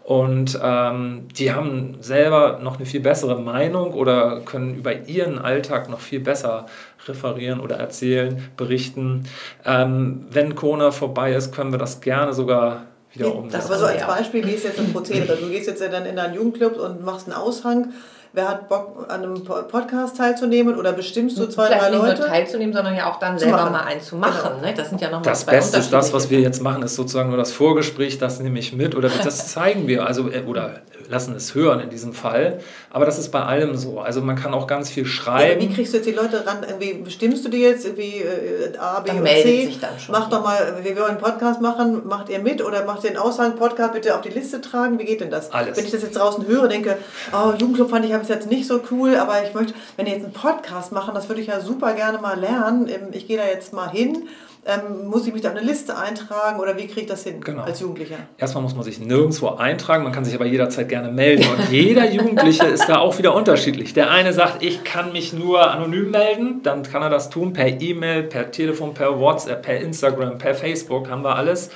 Und 0.02 0.58
ähm, 0.62 1.28
die 1.38 1.52
haben 1.52 1.96
selber 2.00 2.60
noch 2.62 2.76
eine 2.76 2.84
viel 2.84 3.00
bessere 3.00 3.40
Meinung 3.40 3.94
oder 3.94 4.42
können 4.44 4.74
über 4.74 5.06
ihren 5.06 5.38
Alltag 5.38 5.88
noch 5.88 6.00
viel 6.00 6.20
besser 6.20 6.66
referieren 7.06 7.58
oder 7.58 7.76
erzählen, 7.76 8.50
berichten. 8.58 9.24
Ähm, 9.64 10.26
wenn 10.30 10.54
Corona 10.54 10.90
vorbei 10.90 11.32
ist, 11.32 11.54
können 11.54 11.72
wir 11.72 11.78
das 11.78 12.02
gerne 12.02 12.34
sogar 12.34 12.82
wieder 13.14 13.34
umsetzen. 13.34 13.56
Das 13.56 13.70
war 13.70 13.78
so 13.78 13.86
als 13.86 14.06
Beispiel, 14.06 14.46
wie 14.46 14.52
ist 14.52 14.64
jetzt 14.64 14.78
ein 14.78 14.92
Prozedere? 14.92 15.38
Du 15.38 15.48
gehst 15.48 15.68
jetzt 15.68 15.80
ja 15.80 15.88
dann 15.88 16.04
in 16.04 16.16
deinen 16.16 16.34
Jugendclub 16.34 16.78
und 16.78 17.02
machst 17.02 17.26
einen 17.26 17.36
Aushang 17.36 17.92
wer 18.34 18.48
hat 18.48 18.68
Bock, 18.68 19.06
an 19.08 19.22
einem 19.22 19.44
Podcast 19.44 20.16
teilzunehmen 20.16 20.76
oder 20.76 20.92
bestimmst 20.92 21.38
du 21.38 21.46
zwei, 21.46 21.66
Vielleicht 21.66 21.82
drei 21.82 21.90
Leute? 21.90 22.08
Nicht 22.08 22.18
nur 22.18 22.28
teilzunehmen, 22.28 22.74
sondern 22.74 22.96
ja 22.96 23.10
auch 23.10 23.18
dann 23.18 23.38
selber 23.38 23.56
machen. 23.58 23.72
mal 23.72 23.84
einen 23.84 24.00
zu 24.00 24.16
machen. 24.16 24.50
Genau. 24.56 24.66
Ne? 24.66 24.74
Das 24.76 24.88
sind 24.88 25.00
ja 25.00 25.08
nochmal 25.08 25.22
Das 25.24 25.44
Beste 25.44 25.78
ist 25.78 25.92
das, 25.92 26.12
was 26.12 26.30
wir 26.30 26.40
jetzt 26.40 26.60
machen, 26.60 26.82
ist 26.82 26.96
sozusagen 26.96 27.28
nur 27.28 27.38
das 27.38 27.52
Vorgespräch, 27.52 28.18
das 28.18 28.40
nehme 28.40 28.58
ich 28.58 28.72
mit 28.72 28.96
oder 28.96 29.08
das 29.08 29.52
zeigen 29.52 29.86
wir, 29.86 30.06
also 30.06 30.28
äh, 30.28 30.42
oder 30.42 30.82
lassen 31.08 31.34
es 31.34 31.54
hören 31.54 31.80
in 31.80 31.90
diesem 31.90 32.12
Fall. 32.12 32.60
Aber 32.90 33.06
das 33.06 33.18
ist 33.18 33.30
bei 33.30 33.42
allem 33.42 33.76
so. 33.76 34.00
Also 34.00 34.20
man 34.22 34.36
kann 34.36 34.54
auch 34.54 34.66
ganz 34.66 34.90
viel 34.90 35.06
schreiben. 35.06 35.60
Ja, 35.60 35.68
wie 35.68 35.74
kriegst 35.74 35.92
du 35.92 35.98
jetzt 35.98 36.06
die 36.06 36.12
Leute 36.12 36.46
ran? 36.46 36.64
Irgendwie 36.66 36.94
bestimmst 36.94 37.44
du 37.44 37.48
die 37.48 37.58
jetzt 37.58 37.84
irgendwie 37.84 38.22
äh, 38.22 38.76
A, 38.78 39.00
B 39.00 39.08
dann 39.08 39.20
oder 39.20 39.30
C? 39.30 39.66
Sich 39.66 39.80
dann 39.80 39.98
schon 39.98 40.12
Mach 40.12 40.28
doch 40.30 40.42
mal, 40.42 40.78
wir 40.82 40.96
wollen 40.96 41.10
einen 41.10 41.18
Podcast 41.18 41.60
machen, 41.60 42.06
macht 42.06 42.28
ihr 42.28 42.38
mit 42.38 42.64
oder 42.64 42.84
macht 42.84 43.04
ihr 43.04 43.10
einen 43.10 43.18
Aushang-Podcast 43.18 43.92
bitte 43.92 44.14
auf 44.14 44.22
die 44.22 44.30
Liste 44.30 44.60
tragen? 44.60 44.98
Wie 44.98 45.04
geht 45.04 45.20
denn 45.20 45.30
das? 45.30 45.52
Alles. 45.52 45.76
Wenn 45.76 45.84
ich 45.84 45.90
das 45.90 46.02
jetzt 46.02 46.16
draußen 46.16 46.46
höre, 46.46 46.68
denke, 46.68 46.96
oh, 47.32 47.52
Jugendclub 47.58 47.90
fand 47.90 48.04
ich 48.04 48.10
jetzt 48.10 48.50
nicht 48.50 48.66
so 48.66 48.80
cool, 48.90 49.16
aber 49.16 49.42
ich 49.44 49.54
möchte, 49.54 49.74
wenn 49.96 50.06
ihr 50.06 50.12
jetzt 50.14 50.24
einen 50.24 50.32
Podcast 50.32 50.92
machen, 50.92 51.14
das 51.14 51.28
würde 51.28 51.40
ich 51.40 51.48
ja 51.48 51.60
super 51.60 51.94
gerne 51.94 52.18
mal 52.18 52.38
lernen. 52.38 52.88
Ähm, 52.88 53.08
ich 53.12 53.26
gehe 53.26 53.36
da 53.36 53.44
jetzt 53.46 53.72
mal 53.72 53.90
hin 53.90 54.28
ähm, 54.66 55.08
muss 55.08 55.26
ich 55.26 55.32
mich 55.32 55.42
da 55.42 55.50
auf 55.50 55.56
eine 55.56 55.66
Liste 55.66 55.96
eintragen 55.96 56.58
oder 56.58 56.76
wie 56.76 56.86
kriege 56.86 57.02
ich 57.02 57.06
das 57.06 57.24
hin 57.24 57.40
genau. 57.40 57.62
als 57.62 57.80
Jugendlicher? 57.80 58.16
Erstmal 58.38 58.62
muss 58.62 58.74
man 58.74 58.84
sich 58.84 58.98
nirgendwo 58.98 59.48
eintragen, 59.48 60.04
man 60.04 60.12
kann 60.12 60.24
sich 60.24 60.34
aber 60.34 60.46
jederzeit 60.46 60.88
gerne 60.88 61.12
melden. 61.12 61.44
Und 61.46 61.70
jeder 61.70 62.10
Jugendliche 62.10 62.66
ist 62.66 62.88
da 62.88 62.98
auch 62.98 63.18
wieder 63.18 63.34
unterschiedlich. 63.34 63.92
Der 63.92 64.10
eine 64.10 64.32
sagt, 64.32 64.62
ich 64.62 64.84
kann 64.84 65.12
mich 65.12 65.32
nur 65.32 65.70
anonym 65.70 66.10
melden, 66.10 66.62
dann 66.62 66.82
kann 66.82 67.02
er 67.02 67.10
das 67.10 67.30
tun 67.30 67.52
per 67.52 67.80
E-Mail, 67.80 68.24
per 68.24 68.50
Telefon, 68.50 68.94
per 68.94 69.18
WhatsApp, 69.18 69.62
per 69.62 69.78
Instagram, 69.80 70.38
per 70.38 70.54
Facebook, 70.54 71.10
haben 71.10 71.22
wir 71.22 71.36
alles. 71.36 71.70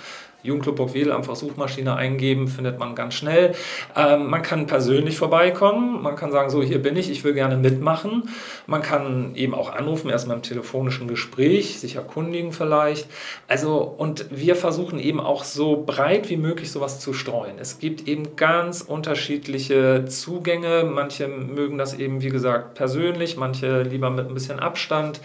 Jugendclub 0.49 0.76
Burgwedel 0.76 1.12
einfach 1.12 1.36
Suchmaschine 1.36 1.94
eingeben, 1.94 2.49
findet 2.49 2.78
man 2.78 2.94
ganz 2.94 3.14
schnell. 3.14 3.55
Ähm, 3.94 4.28
man 4.28 4.42
kann 4.42 4.66
persönlich 4.66 5.16
vorbeikommen, 5.16 6.03
man 6.03 6.16
kann 6.16 6.32
sagen, 6.32 6.51
so 6.51 6.62
hier 6.62 6.82
bin 6.82 6.96
ich, 6.96 7.11
ich 7.11 7.24
will 7.24 7.34
gerne 7.34 7.57
mitmachen. 7.57 8.28
Man 8.66 8.82
kann 8.82 9.34
eben 9.34 9.55
auch 9.55 9.72
anrufen, 9.72 10.11
erstmal 10.11 10.36
im 10.36 10.42
telefonischen 10.42 11.09
Gespräch, 11.09 11.78
sich 11.78 11.96
erkundigen 11.96 12.53
vielleicht. 12.53 13.09
Also 13.46 13.78
und 13.78 14.26
wir 14.30 14.57
versuchen 14.57 14.99
eben 14.99 15.20
auch 15.20 15.44
so 15.44 15.84
breit 15.84 16.30
wie 16.30 16.36
möglich 16.36 16.72
sowas 16.72 17.01
zu 17.01 17.12
streuen. 17.12 17.59
Es 17.59 17.78
gibt 17.78 18.09
eben 18.09 18.36
ganz 18.36 18.80
unterschiedliche 18.80 20.07
Zugänge. 20.07 20.84
Manche 20.84 21.28
mögen 21.28 21.78
das 21.78 21.94
eben, 21.94 22.22
wie 22.22 22.30
gesagt, 22.30 22.74
persönlich, 22.74 23.36
manche 23.36 23.82
lieber 23.82 24.11
mit 24.11 24.26
ein 24.26 24.34
bisschen 24.34 24.59
Abstand. 24.59 25.20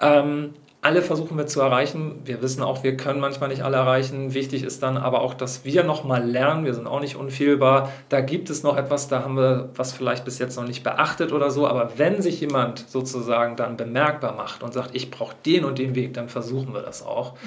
Ähm, 0.00 0.54
alle 0.86 1.02
versuchen 1.02 1.36
wir 1.36 1.48
zu 1.48 1.60
erreichen. 1.60 2.20
Wir 2.24 2.42
wissen 2.42 2.62
auch, 2.62 2.84
wir 2.84 2.96
können 2.96 3.18
manchmal 3.18 3.48
nicht 3.48 3.62
alle 3.62 3.76
erreichen. 3.76 4.34
Wichtig 4.34 4.62
ist 4.62 4.84
dann 4.84 4.96
aber 4.96 5.20
auch, 5.20 5.34
dass 5.34 5.64
wir 5.64 5.82
nochmal 5.82 6.24
lernen. 6.24 6.64
Wir 6.64 6.74
sind 6.74 6.86
auch 6.86 7.00
nicht 7.00 7.16
unfehlbar. 7.16 7.90
Da 8.08 8.20
gibt 8.20 8.50
es 8.50 8.62
noch 8.62 8.76
etwas, 8.76 9.08
da 9.08 9.24
haben 9.24 9.36
wir 9.36 9.70
was 9.74 9.92
vielleicht 9.92 10.24
bis 10.24 10.38
jetzt 10.38 10.56
noch 10.56 10.64
nicht 10.64 10.84
beachtet 10.84 11.32
oder 11.32 11.50
so. 11.50 11.66
Aber 11.66 11.98
wenn 11.98 12.22
sich 12.22 12.40
jemand 12.40 12.88
sozusagen 12.88 13.56
dann 13.56 13.76
bemerkbar 13.76 14.36
macht 14.36 14.62
und 14.62 14.72
sagt, 14.72 14.94
ich 14.94 15.10
brauche 15.10 15.34
den 15.44 15.64
und 15.64 15.80
den 15.80 15.96
Weg, 15.96 16.14
dann 16.14 16.28
versuchen 16.28 16.72
wir 16.72 16.82
das 16.82 17.04
auch. 17.04 17.32
Mhm. 17.32 17.38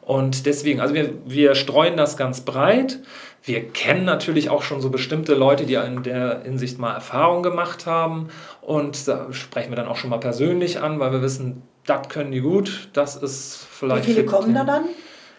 Und 0.00 0.46
deswegen, 0.46 0.80
also 0.80 0.94
wir, 0.94 1.12
wir 1.26 1.54
streuen 1.54 1.98
das 1.98 2.16
ganz 2.16 2.40
breit. 2.40 3.00
Wir 3.42 3.68
kennen 3.68 4.06
natürlich 4.06 4.48
auch 4.48 4.62
schon 4.62 4.80
so 4.80 4.88
bestimmte 4.88 5.34
Leute, 5.34 5.66
die 5.66 5.74
in 5.74 6.02
der 6.02 6.44
Hinsicht 6.44 6.78
mal 6.78 6.94
Erfahrung 6.94 7.42
gemacht 7.42 7.84
haben. 7.84 8.28
Und 8.62 9.06
da 9.06 9.30
sprechen 9.32 9.70
wir 9.70 9.76
dann 9.76 9.86
auch 9.86 9.96
schon 9.96 10.08
mal 10.08 10.18
persönlich 10.18 10.80
an, 10.80 10.98
weil 10.98 11.12
wir 11.12 11.20
wissen, 11.20 11.62
das 11.86 12.08
können 12.08 12.32
die 12.32 12.40
gut, 12.40 12.88
das 12.92 13.16
ist 13.16 13.66
vielleicht. 13.70 14.06
Wie 14.06 14.12
viele 14.12 14.26
kommen 14.26 14.54
da 14.54 14.64
dann? 14.64 14.84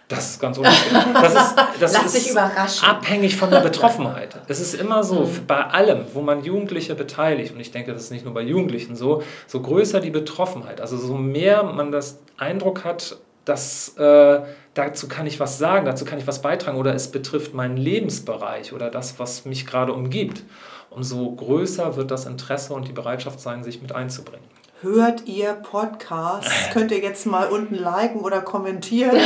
Das 0.08 0.32
ist 0.32 0.39
ganz 0.39 0.58
unterschiedlich. 0.58 1.04
Das 1.14 1.34
ist, 1.34 1.56
das 1.82 1.93
Lass 2.04 2.16
ist 2.16 2.32
überraschen. 2.32 2.88
abhängig 2.88 3.36
von 3.36 3.52
der 3.52 3.60
Betroffenheit. 3.60 4.38
Es 4.48 4.62
ist 4.62 4.74
immer 4.76 5.04
so, 5.04 5.26
mhm. 5.26 5.45
bei 5.48 5.66
allem, 5.66 6.06
wo 6.14 6.22
man 6.22 6.45
Jugendliche 6.45 6.95
beteiligt, 6.95 7.54
und 7.54 7.60
ich 7.60 7.72
denke, 7.72 7.91
das 7.91 8.04
ist 8.04 8.12
nicht 8.12 8.24
nur 8.24 8.34
bei 8.34 8.41
Jugendlichen 8.41 8.95
so, 8.95 9.22
so 9.48 9.62
größer 9.62 10.00
die 10.00 10.10
Betroffenheit, 10.10 10.80
also 10.80 10.98
so 10.98 11.16
mehr 11.16 11.64
man 11.64 11.91
das 11.91 12.20
Eindruck 12.38 12.86
hat, 12.86 13.18
das, 13.43 13.98
äh, 13.98 14.41
dazu 14.74 15.08
kann 15.10 15.28
ich 15.28 15.39
was 15.41 15.58
sagen, 15.58 15.86
dazu 15.86 16.06
kann 16.06 16.20
ich 16.20 16.28
was 16.28 16.41
beitragen 16.41 16.78
oder 16.78 16.93
es 16.93 17.12
betrifft 17.12 17.54
meinen 17.54 17.78
Lebensbereich 17.78 18.72
oder 18.72 18.89
das, 18.89 19.20
was 19.20 19.45
mich 19.45 19.66
gerade 19.66 19.91
umgibt, 19.91 20.43
umso 20.89 21.32
größer 21.32 21.98
wird 21.98 22.12
das 22.12 22.26
Interesse 22.26 22.74
und 22.74 22.88
die 22.88 22.93
Bereitschaft 22.93 23.41
sein, 23.41 23.64
sich 23.64 23.82
mit 23.82 23.93
einzubringen. 23.93 24.45
Hört 24.82 25.26
ihr 25.26 25.54
Podcasts? 25.54 26.52
Könnt 26.74 26.92
ihr 26.92 27.00
jetzt 27.00 27.26
mal 27.26 27.48
unten 27.48 27.74
liken 27.74 28.22
oder 28.22 28.42
kommentieren? 28.42 29.18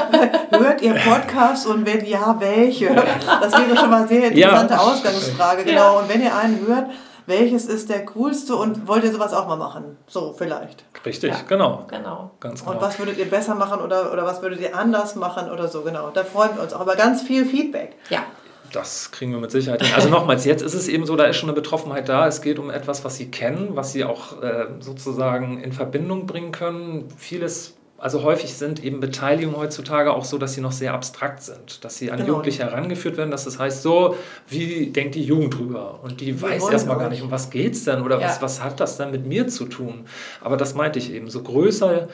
Hört 0.50 0.82
ihr 0.82 0.94
Podcasts 0.96 1.64
und 1.64 1.86
wenn 1.86 2.04
ja, 2.04 2.36
welche? 2.38 2.94
Das 2.94 3.52
wäre 3.52 3.74
schon 3.74 3.88
mal 3.88 4.00
eine 4.00 4.08
sehr 4.08 4.30
interessante 4.30 4.74
ja. 4.74 4.80
Ausgangsfrage, 4.80 5.64
genau. 5.64 5.94
Ja. 5.94 6.00
Und 6.00 6.10
wenn 6.10 6.22
ihr 6.22 6.36
einen 6.36 6.66
hört, 6.66 6.90
welches 7.24 7.64
ist 7.64 7.88
der 7.88 8.04
coolste 8.04 8.54
und 8.56 8.86
wollt 8.86 9.02
ihr 9.02 9.12
sowas 9.12 9.32
auch 9.32 9.48
mal 9.48 9.56
machen? 9.56 9.96
So, 10.08 10.34
vielleicht. 10.36 10.84
Richtig, 11.06 11.30
ja. 11.30 11.40
genau. 11.48 11.86
genau. 11.88 12.32
Ganz 12.40 12.60
genau. 12.60 12.72
Und 12.72 12.82
was 12.82 12.98
würdet 12.98 13.16
ihr 13.16 13.30
besser 13.30 13.54
machen 13.54 13.80
oder, 13.80 14.12
oder 14.12 14.26
was 14.26 14.42
würdet 14.42 14.60
ihr 14.60 14.76
anders 14.76 15.14
machen 15.14 15.50
oder 15.50 15.68
so, 15.68 15.82
genau. 15.82 16.10
Da 16.10 16.22
freuen 16.22 16.54
wir 16.54 16.62
uns 16.62 16.74
auch 16.74 16.82
über 16.82 16.96
ganz 16.96 17.22
viel 17.22 17.46
Feedback. 17.46 17.96
Ja. 18.10 18.24
Das 18.72 19.10
kriegen 19.10 19.32
wir 19.32 19.38
mit 19.38 19.50
Sicherheit 19.50 19.82
hin. 19.82 19.94
Also 19.94 20.08
nochmals, 20.08 20.44
jetzt 20.44 20.62
ist 20.62 20.74
es 20.74 20.88
eben 20.88 21.06
so, 21.06 21.16
da 21.16 21.24
ist 21.24 21.36
schon 21.36 21.48
eine 21.48 21.54
Betroffenheit 21.54 22.08
da. 22.08 22.26
Es 22.26 22.42
geht 22.42 22.58
um 22.58 22.70
etwas, 22.70 23.04
was 23.04 23.16
Sie 23.16 23.30
kennen, 23.30 23.70
was 23.72 23.92
Sie 23.92 24.04
auch 24.04 24.42
äh, 24.42 24.66
sozusagen 24.80 25.60
in 25.62 25.72
Verbindung 25.72 26.26
bringen 26.26 26.52
können. 26.52 27.08
Vieles 27.16 27.77
also 27.98 28.22
häufig 28.22 28.54
sind 28.54 28.82
eben 28.84 29.00
Beteiligungen 29.00 29.56
heutzutage 29.56 30.12
auch 30.12 30.24
so, 30.24 30.38
dass 30.38 30.54
sie 30.54 30.60
noch 30.60 30.70
sehr 30.70 30.94
abstrakt 30.94 31.42
sind, 31.42 31.84
dass 31.84 31.98
sie 31.98 32.12
an 32.12 32.18
genau. 32.18 32.28
Jugendliche 32.28 32.62
herangeführt 32.62 33.16
werden, 33.16 33.32
dass 33.32 33.44
das 33.44 33.58
heißt, 33.58 33.82
so, 33.82 34.14
wie 34.46 34.86
denkt 34.86 35.16
die 35.16 35.24
Jugend 35.24 35.58
drüber? 35.58 35.98
Und 36.02 36.20
die 36.20 36.40
Wir 36.40 36.48
weiß 36.50 36.70
erstmal 36.70 36.96
gar 36.98 37.10
nicht, 37.10 37.22
um 37.22 37.30
was 37.32 37.50
geht 37.50 37.72
es 37.72 37.84
denn 37.84 38.02
oder 38.02 38.20
ja. 38.20 38.28
was, 38.28 38.40
was 38.40 38.62
hat 38.62 38.78
das 38.78 38.96
denn 38.98 39.10
mit 39.10 39.26
mir 39.26 39.48
zu 39.48 39.64
tun? 39.64 40.06
Aber 40.40 40.56
das 40.56 40.74
meinte 40.74 41.00
ich 41.00 41.12
eben, 41.12 41.28
so 41.28 41.42
größer 41.42 42.06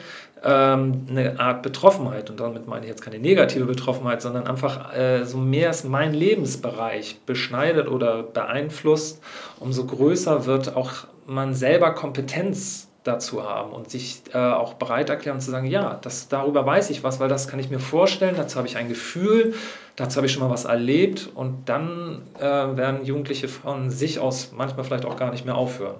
ähm, 0.43 1.05
eine 1.07 1.39
Art 1.39 1.61
Betroffenheit, 1.61 2.31
und 2.31 2.39
damit 2.39 2.67
meine 2.67 2.85
ich 2.85 2.89
jetzt 2.89 3.03
keine 3.03 3.19
negative 3.19 3.65
Betroffenheit, 3.65 4.23
sondern 4.23 4.47
einfach 4.47 4.95
äh, 4.95 5.23
so 5.23 5.37
mehr 5.37 5.69
es 5.69 5.83
mein 5.83 6.13
Lebensbereich 6.13 7.19
beschneidet 7.27 7.87
oder 7.87 8.23
beeinflusst, 8.23 9.21
umso 9.59 9.85
größer 9.85 10.47
wird 10.47 10.75
auch 10.75 11.05
man 11.27 11.53
selber 11.53 11.93
Kompetenz 11.93 12.84
dazu 13.05 13.43
haben 13.43 13.71
und 13.71 13.89
sich 13.89 14.23
äh, 14.33 14.37
auch 14.37 14.73
bereit 14.73 15.09
erklären 15.09 15.39
zu 15.39 15.51
sagen, 15.51 15.67
ja, 15.67 15.99
das, 16.01 16.27
darüber 16.27 16.65
weiß 16.65 16.89
ich 16.89 17.03
was, 17.03 17.19
weil 17.19 17.29
das 17.29 17.47
kann 17.47 17.59
ich 17.59 17.69
mir 17.69 17.79
vorstellen, 17.79 18.35
dazu 18.35 18.57
habe 18.57 18.67
ich 18.67 18.77
ein 18.77 18.89
Gefühl, 18.89 19.53
dazu 19.95 20.17
habe 20.17 20.25
ich 20.25 20.33
schon 20.33 20.41
mal 20.41 20.49
was 20.49 20.65
erlebt 20.65 21.29
und 21.35 21.69
dann 21.69 22.23
äh, 22.39 22.41
werden 22.41 23.05
Jugendliche 23.05 23.47
von 23.47 23.91
sich 23.91 24.19
aus 24.19 24.51
manchmal 24.57 24.85
vielleicht 24.85 25.05
auch 25.05 25.17
gar 25.17 25.31
nicht 25.31 25.45
mehr 25.45 25.55
aufhören. 25.55 25.95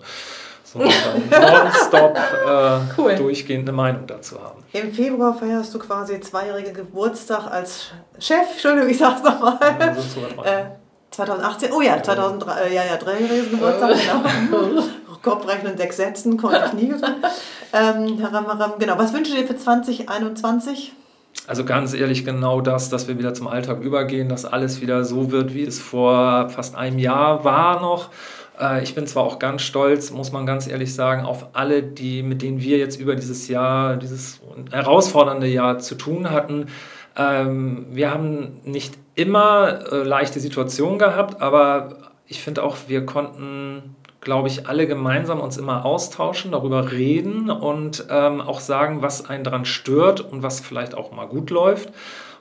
Sondern 0.63 0.89
nonstop 1.29 2.17
äh, 2.17 2.79
cool. 2.97 3.15
durchgehend 3.15 3.69
eine 3.69 3.77
Meinung 3.77 4.07
dazu 4.07 4.41
haben. 4.41 4.63
Im 4.73 4.91
Februar 4.91 5.35
feierst 5.35 5.73
du 5.75 5.79
quasi 5.79 6.19
zweijährigen 6.19 6.73
Geburtstag 6.73 7.51
als 7.51 7.91
Chef, 8.17 8.51
Entschuldigung, 8.51 8.89
ich 8.89 8.97
sag's 8.97 9.21
nochmal. 9.21 9.59
Ja, 10.43 10.71
2018, 11.11 11.71
oh 11.71 11.81
ja, 11.81 12.01
2003, 12.01 12.61
äh, 12.61 12.73
ja, 12.73 12.83
ja, 12.83 12.97
dreijähriges 12.97 13.51
Geburtstag, 13.51 13.91
genau. 13.91 14.83
Kopfrechnen 15.25 15.75
sechs 15.75 15.97
Sätzen 15.97 16.37
konnte 16.37 16.61
ich 16.67 16.73
nie 16.73 16.93
ähm, 17.73 18.17
genau, 18.79 18.97
was 18.97 19.11
wünschst 19.11 19.33
du 19.33 19.37
dir 19.37 19.47
für 19.47 19.57
2021? 19.57 20.93
Also 21.47 21.65
ganz 21.65 21.93
ehrlich, 21.93 22.23
genau 22.23 22.61
das, 22.61 22.89
dass 22.89 23.07
wir 23.07 23.17
wieder 23.17 23.33
zum 23.33 23.47
Alltag 23.47 23.81
übergehen, 23.81 24.29
dass 24.29 24.45
alles 24.45 24.81
wieder 24.81 25.03
so 25.03 25.31
wird, 25.31 25.53
wie 25.53 25.63
es 25.63 25.79
vor 25.79 26.49
fast 26.49 26.75
einem 26.75 26.99
Jahr 26.99 27.43
war 27.43 27.81
noch. 27.81 28.09
Äh, 28.59 28.83
ich 28.83 28.93
bin 28.93 29.07
zwar 29.07 29.23
auch 29.23 29.39
ganz 29.39 29.63
stolz, 29.63 30.11
muss 30.11 30.31
man 30.31 30.45
ganz 30.45 30.67
ehrlich 30.67 30.93
sagen, 30.93 31.25
auf 31.25 31.47
alle, 31.53 31.81
die, 31.81 32.21
mit 32.21 32.43
denen 32.43 32.61
wir 32.61 32.77
jetzt 32.77 32.99
über 32.99 33.15
dieses 33.15 33.47
Jahr, 33.47 33.97
dieses 33.97 34.39
herausfordernde 34.71 35.47
Jahr 35.47 35.79
zu 35.79 35.95
tun 35.95 36.29
hatten. 36.29 36.67
Ähm, 37.17 37.87
wir 37.89 38.11
haben 38.11 38.61
nicht 38.63 38.95
immer 39.15 39.91
äh, 39.91 40.03
leichte 40.03 40.39
Situationen 40.39 40.99
gehabt, 40.99 41.41
aber 41.41 42.11
ich 42.27 42.41
finde 42.41 42.63
auch, 42.63 42.77
wir 42.87 43.05
konnten 43.05 43.94
glaube 44.25 44.49
ich, 44.49 44.67
alle 44.67 44.87
gemeinsam 44.87 45.39
uns 45.39 45.55
immer 45.55 45.85
austauschen, 45.85 46.51
darüber 46.51 46.91
reden 46.91 47.49
und 47.49 48.07
ähm, 48.09 48.41
auch 48.41 48.59
sagen, 48.59 49.01
was 49.01 49.29
einen 49.29 49.45
daran 49.45 49.65
stört 49.65 50.19
und 50.19 50.43
was 50.43 50.59
vielleicht 50.59 50.95
auch 50.95 51.11
mal 51.13 51.27
gut 51.27 51.51
läuft. 51.51 51.93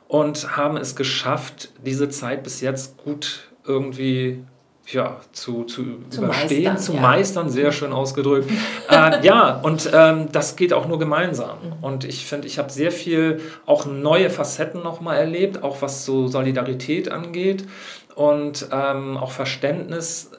Und 0.08 0.56
haben 0.56 0.76
es 0.76 0.96
geschafft, 0.96 1.70
diese 1.84 2.08
Zeit 2.08 2.42
bis 2.42 2.60
jetzt 2.60 2.96
gut 2.98 3.48
irgendwie 3.66 4.44
ja, 4.86 5.16
zu, 5.32 5.64
zu, 5.64 5.84
zu 6.10 6.24
überstehen, 6.24 6.64
meistern, 6.64 6.78
zu 6.78 6.92
ja. 6.94 7.00
meistern, 7.00 7.50
sehr 7.50 7.72
schön 7.72 7.92
ausgedrückt. 7.92 8.50
äh, 8.90 9.24
ja, 9.24 9.60
und 9.62 9.90
ähm, 9.92 10.28
das 10.32 10.56
geht 10.56 10.72
auch 10.72 10.86
nur 10.86 10.98
gemeinsam. 10.98 11.56
Mhm. 11.62 11.84
Und 11.84 12.04
ich 12.04 12.26
finde, 12.26 12.46
ich 12.46 12.58
habe 12.58 12.70
sehr 12.70 12.92
viel 12.92 13.40
auch 13.66 13.86
neue 13.86 14.30
Facetten 14.30 14.82
nochmal 14.82 15.16
erlebt, 15.18 15.62
auch 15.62 15.80
was 15.82 16.04
so 16.04 16.28
Solidarität 16.28 17.10
angeht 17.10 17.64
und 18.14 18.68
ähm, 18.72 19.16
auch 19.16 19.30
Verständnis 19.30 20.30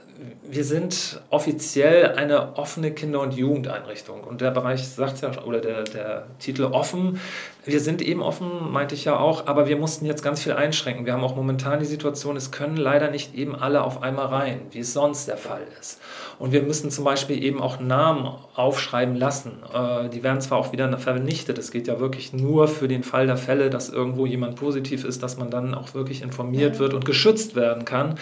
wir 0.55 0.63
sind 0.63 1.21
offiziell 1.29 2.15
eine 2.15 2.57
offene 2.57 2.91
Kinder- 2.91 3.19
und 3.19 3.33
Jugendeinrichtung. 3.33 4.23
Und 4.23 4.39
der 4.39 4.51
Bereich 4.51 4.87
sagt 4.87 5.21
ja, 5.21 5.43
oder 5.43 5.59
der, 5.59 5.83
der 5.83 6.27
Titel 6.39 6.63
offen, 6.63 7.19
wir 7.65 7.79
sind 7.79 8.01
eben 8.03 8.21
offen, 8.21 8.71
meinte 8.71 8.93
ich 8.93 9.05
ja 9.05 9.17
auch, 9.17 9.47
aber 9.47 9.67
wir 9.67 9.75
mussten 9.75 10.05
jetzt 10.05 10.23
ganz 10.23 10.43
viel 10.43 10.53
einschränken. 10.53 11.07
Wir 11.07 11.13
haben 11.13 11.23
auch 11.23 11.35
momentan 11.35 11.79
die 11.79 11.85
Situation, 11.85 12.37
es 12.37 12.51
können 12.51 12.77
leider 12.77 13.09
nicht 13.09 13.33
eben 13.33 13.55
alle 13.55 13.83
auf 13.83 14.03
einmal 14.03 14.27
rein, 14.27 14.61
wie 14.69 14.79
es 14.79 14.93
sonst 14.93 15.27
der 15.27 15.37
Fall 15.37 15.63
ist. 15.79 15.99
Und 16.37 16.51
wir 16.51 16.61
müssen 16.61 16.91
zum 16.91 17.05
Beispiel 17.05 17.43
eben 17.43 17.61
auch 17.61 17.79
Namen 17.79 18.29
aufschreiben 18.53 19.15
lassen. 19.15 19.63
Äh, 19.73 20.09
die 20.09 20.21
werden 20.21 20.41
zwar 20.41 20.59
auch 20.59 20.71
wieder 20.73 20.95
vernichtet, 20.99 21.57
es 21.57 21.71
geht 21.71 21.87
ja 21.87 21.99
wirklich 21.99 22.33
nur 22.33 22.67
für 22.67 22.87
den 22.87 23.03
Fall 23.03 23.25
der 23.25 23.37
Fälle, 23.37 23.71
dass 23.71 23.89
irgendwo 23.89 24.27
jemand 24.27 24.57
positiv 24.57 25.03
ist, 25.03 25.23
dass 25.23 25.37
man 25.37 25.49
dann 25.49 25.73
auch 25.73 25.95
wirklich 25.95 26.21
informiert 26.21 26.77
wird 26.77 26.93
und 26.93 27.03
geschützt 27.03 27.55
werden 27.55 27.83
kann. 27.83 28.19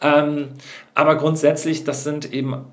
Ähm, 0.00 0.50
aber 0.94 1.16
grundsätzlich, 1.16 1.73
das 1.82 2.04
sind 2.04 2.32
eben 2.32 2.66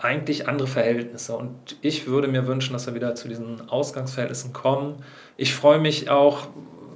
eigentlich 0.00 0.48
andere 0.48 0.68
Verhältnisse. 0.68 1.36
Und 1.36 1.76
ich 1.80 2.06
würde 2.06 2.28
mir 2.28 2.46
wünschen, 2.46 2.74
dass 2.74 2.86
wir 2.86 2.94
wieder 2.94 3.16
zu 3.16 3.26
diesen 3.26 3.68
Ausgangsverhältnissen 3.68 4.52
kommen. 4.52 5.02
Ich 5.36 5.54
freue 5.54 5.80
mich 5.80 6.10
auch 6.10 6.46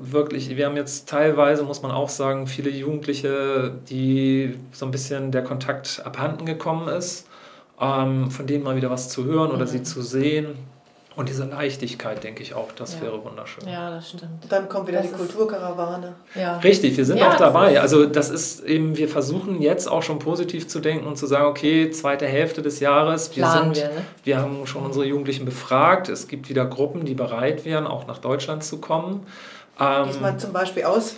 wirklich, 0.00 0.56
wir 0.56 0.66
haben 0.66 0.76
jetzt 0.76 1.08
teilweise, 1.08 1.64
muss 1.64 1.82
man 1.82 1.90
auch 1.90 2.08
sagen, 2.08 2.46
viele 2.46 2.70
Jugendliche, 2.70 3.74
die 3.88 4.54
so 4.70 4.84
ein 4.84 4.92
bisschen 4.92 5.32
der 5.32 5.42
Kontakt 5.42 6.02
abhanden 6.04 6.46
gekommen 6.46 6.88
ist, 6.88 7.26
ähm, 7.80 8.30
von 8.30 8.46
denen 8.46 8.62
mal 8.62 8.76
wieder 8.76 8.90
was 8.90 9.08
zu 9.08 9.24
hören 9.24 9.50
oder 9.50 9.64
mhm. 9.64 9.68
sie 9.68 9.82
zu 9.82 10.02
sehen. 10.02 10.54
Und 11.18 11.28
diese 11.28 11.46
Leichtigkeit, 11.46 12.22
denke 12.22 12.44
ich 12.44 12.54
auch, 12.54 12.70
das 12.70 12.94
ja. 12.94 13.00
wäre 13.00 13.24
wunderschön. 13.24 13.66
Ja, 13.66 13.90
das 13.90 14.10
stimmt. 14.10 14.30
Dann 14.48 14.68
kommt 14.68 14.86
wieder 14.86 15.00
das 15.02 15.10
die 15.10 15.16
Kulturkarawane. 15.16 16.14
Ja. 16.36 16.58
Richtig, 16.58 16.96
wir 16.96 17.04
sind 17.04 17.18
ja, 17.18 17.32
auch 17.32 17.36
dabei. 17.36 17.80
Also 17.80 18.06
das 18.06 18.30
ist 18.30 18.62
eben, 18.62 18.96
wir 18.96 19.08
versuchen 19.08 19.60
jetzt 19.60 19.88
auch 19.88 20.04
schon 20.04 20.20
positiv 20.20 20.68
zu 20.68 20.78
denken 20.78 21.08
und 21.08 21.18
zu 21.18 21.26
sagen, 21.26 21.46
okay, 21.46 21.90
zweite 21.90 22.24
Hälfte 22.24 22.62
des 22.62 22.78
Jahres, 22.78 23.34
wir, 23.34 23.48
sind, 23.48 23.74
wir, 23.74 23.88
ne? 23.88 24.04
wir 24.22 24.38
haben 24.38 24.64
schon 24.68 24.84
unsere 24.84 25.06
Jugendlichen 25.06 25.44
befragt. 25.44 26.08
Es 26.08 26.28
gibt 26.28 26.48
wieder 26.48 26.64
Gruppen, 26.66 27.04
die 27.04 27.14
bereit 27.14 27.64
wären, 27.64 27.88
auch 27.88 28.06
nach 28.06 28.18
Deutschland 28.18 28.62
zu 28.62 28.80
kommen. 28.80 29.26
Ähm, 29.80 30.04
Diesmal 30.06 30.38
zum 30.38 30.52
Beispiel 30.52 30.84
aus? 30.84 31.16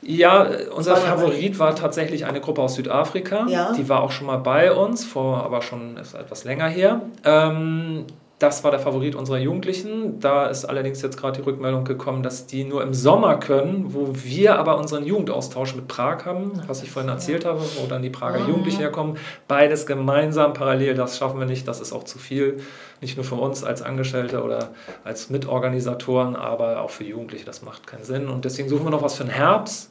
Ja, 0.00 0.48
unser 0.74 0.96
Favorit 0.96 1.58
war 1.58 1.76
tatsächlich 1.76 2.24
eine 2.24 2.40
Gruppe 2.40 2.62
aus 2.62 2.76
Südafrika. 2.76 3.46
Ja. 3.48 3.74
Die 3.74 3.90
war 3.90 4.00
auch 4.00 4.10
schon 4.10 4.26
mal 4.26 4.38
bei 4.38 4.72
uns, 4.72 5.04
vor 5.04 5.44
aber 5.44 5.60
schon 5.60 5.98
ist 5.98 6.14
etwas 6.14 6.44
länger 6.44 6.68
her. 6.68 7.02
Ähm, 7.26 8.06
das 8.38 8.64
war 8.64 8.72
der 8.72 8.80
Favorit 8.80 9.14
unserer 9.14 9.38
Jugendlichen. 9.38 10.18
Da 10.18 10.46
ist 10.46 10.64
allerdings 10.64 11.00
jetzt 11.02 11.16
gerade 11.16 11.40
die 11.40 11.44
Rückmeldung 11.44 11.84
gekommen, 11.84 12.22
dass 12.22 12.46
die 12.46 12.64
nur 12.64 12.82
im 12.82 12.92
Sommer 12.92 13.36
können, 13.36 13.94
wo 13.94 14.10
wir 14.12 14.58
aber 14.58 14.76
unseren 14.78 15.04
Jugendaustausch 15.04 15.76
mit 15.76 15.86
Prag 15.86 16.24
haben, 16.24 16.60
was 16.66 16.82
ich 16.82 16.90
vorhin 16.90 17.10
erzählt 17.10 17.44
habe, 17.44 17.60
wo 17.60 17.86
dann 17.86 18.02
die 18.02 18.10
Prager. 18.10 18.40
Jugendlichen 18.40 18.80
herkommen. 18.80 19.18
Beides 19.46 19.86
gemeinsam, 19.86 20.52
parallel, 20.52 20.94
das 20.94 21.16
schaffen 21.16 21.38
wir 21.38 21.46
nicht, 21.46 21.68
das 21.68 21.80
ist 21.80 21.92
auch 21.92 22.04
zu 22.04 22.18
viel. 22.18 22.58
Nicht 23.00 23.16
nur 23.16 23.24
für 23.24 23.36
uns 23.36 23.62
als 23.62 23.82
Angestellte 23.82 24.42
oder 24.42 24.70
als 25.04 25.30
Mitorganisatoren, 25.30 26.34
aber 26.34 26.80
auch 26.80 26.90
für 26.90 27.04
Jugendliche, 27.04 27.44
das 27.44 27.62
macht 27.62 27.86
keinen 27.86 28.04
Sinn. 28.04 28.28
Und 28.28 28.44
deswegen 28.44 28.68
suchen 28.68 28.84
wir 28.84 28.90
noch 28.90 29.02
was 29.02 29.14
für 29.14 29.24
den 29.24 29.32
Herbst. 29.32 29.90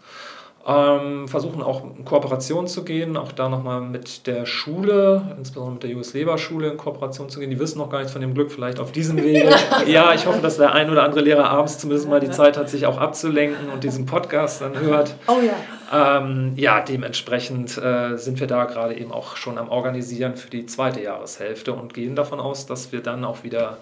Ähm, 0.66 1.28
versuchen 1.28 1.62
auch 1.62 1.84
in 1.84 2.06
Kooperation 2.06 2.68
zu 2.68 2.86
gehen, 2.86 3.18
auch 3.18 3.34
da 3.34 3.50
nochmal 3.50 3.82
mit 3.82 4.28
der 4.28 4.46
Schule, 4.46 5.36
insbesondere 5.38 5.74
mit 5.74 5.84
der 5.84 5.98
US 5.98 6.14
Leber 6.14 6.38
Schule 6.38 6.70
in 6.70 6.78
Kooperation 6.78 7.28
zu 7.28 7.42
gehen. 7.42 7.50
Die 7.50 7.60
wissen 7.60 7.80
noch 7.80 7.90
gar 7.90 7.98
nichts 7.98 8.14
von 8.14 8.22
dem 8.22 8.34
Glück, 8.34 8.50
vielleicht 8.50 8.80
auf 8.80 8.94
diesem 8.94 9.22
Wege. 9.22 9.50
ja, 9.88 10.14
ich 10.14 10.26
hoffe, 10.26 10.42
dass 10.42 10.56
der 10.56 10.72
ein 10.72 10.90
oder 10.90 11.04
andere 11.04 11.20
Lehrer 11.20 11.50
abends 11.50 11.80
zumindest 11.80 12.08
mal 12.08 12.22
die 12.22 12.32
Zeit 12.32 12.56
hat, 12.56 12.70
sich 12.70 12.86
auch 12.86 12.98
abzulenken 12.98 13.70
und 13.74 13.84
diesen 13.84 14.06
Podcast 14.06 14.62
dann 14.62 14.80
hört. 14.80 15.16
Oh 15.28 15.42
ja. 15.42 16.20
Ähm, 16.20 16.54
ja, 16.56 16.80
dementsprechend 16.80 17.78
äh, 17.78 18.16
sind 18.16 18.40
wir 18.40 18.48
da 18.48 18.64
gerade 18.64 18.96
eben 18.98 19.12
auch 19.12 19.36
schon 19.36 19.58
am 19.58 19.68
Organisieren 19.68 20.38
für 20.38 20.50
die 20.50 20.66
zweite 20.66 21.02
Jahreshälfte 21.02 21.74
und 21.74 21.94
gehen 21.94 22.16
davon 22.16 22.40
aus, 22.40 22.68
dass 22.68 22.94
wir 22.94 23.02
dann 23.02 23.26
auch 23.26 23.44
wieder 23.44 23.80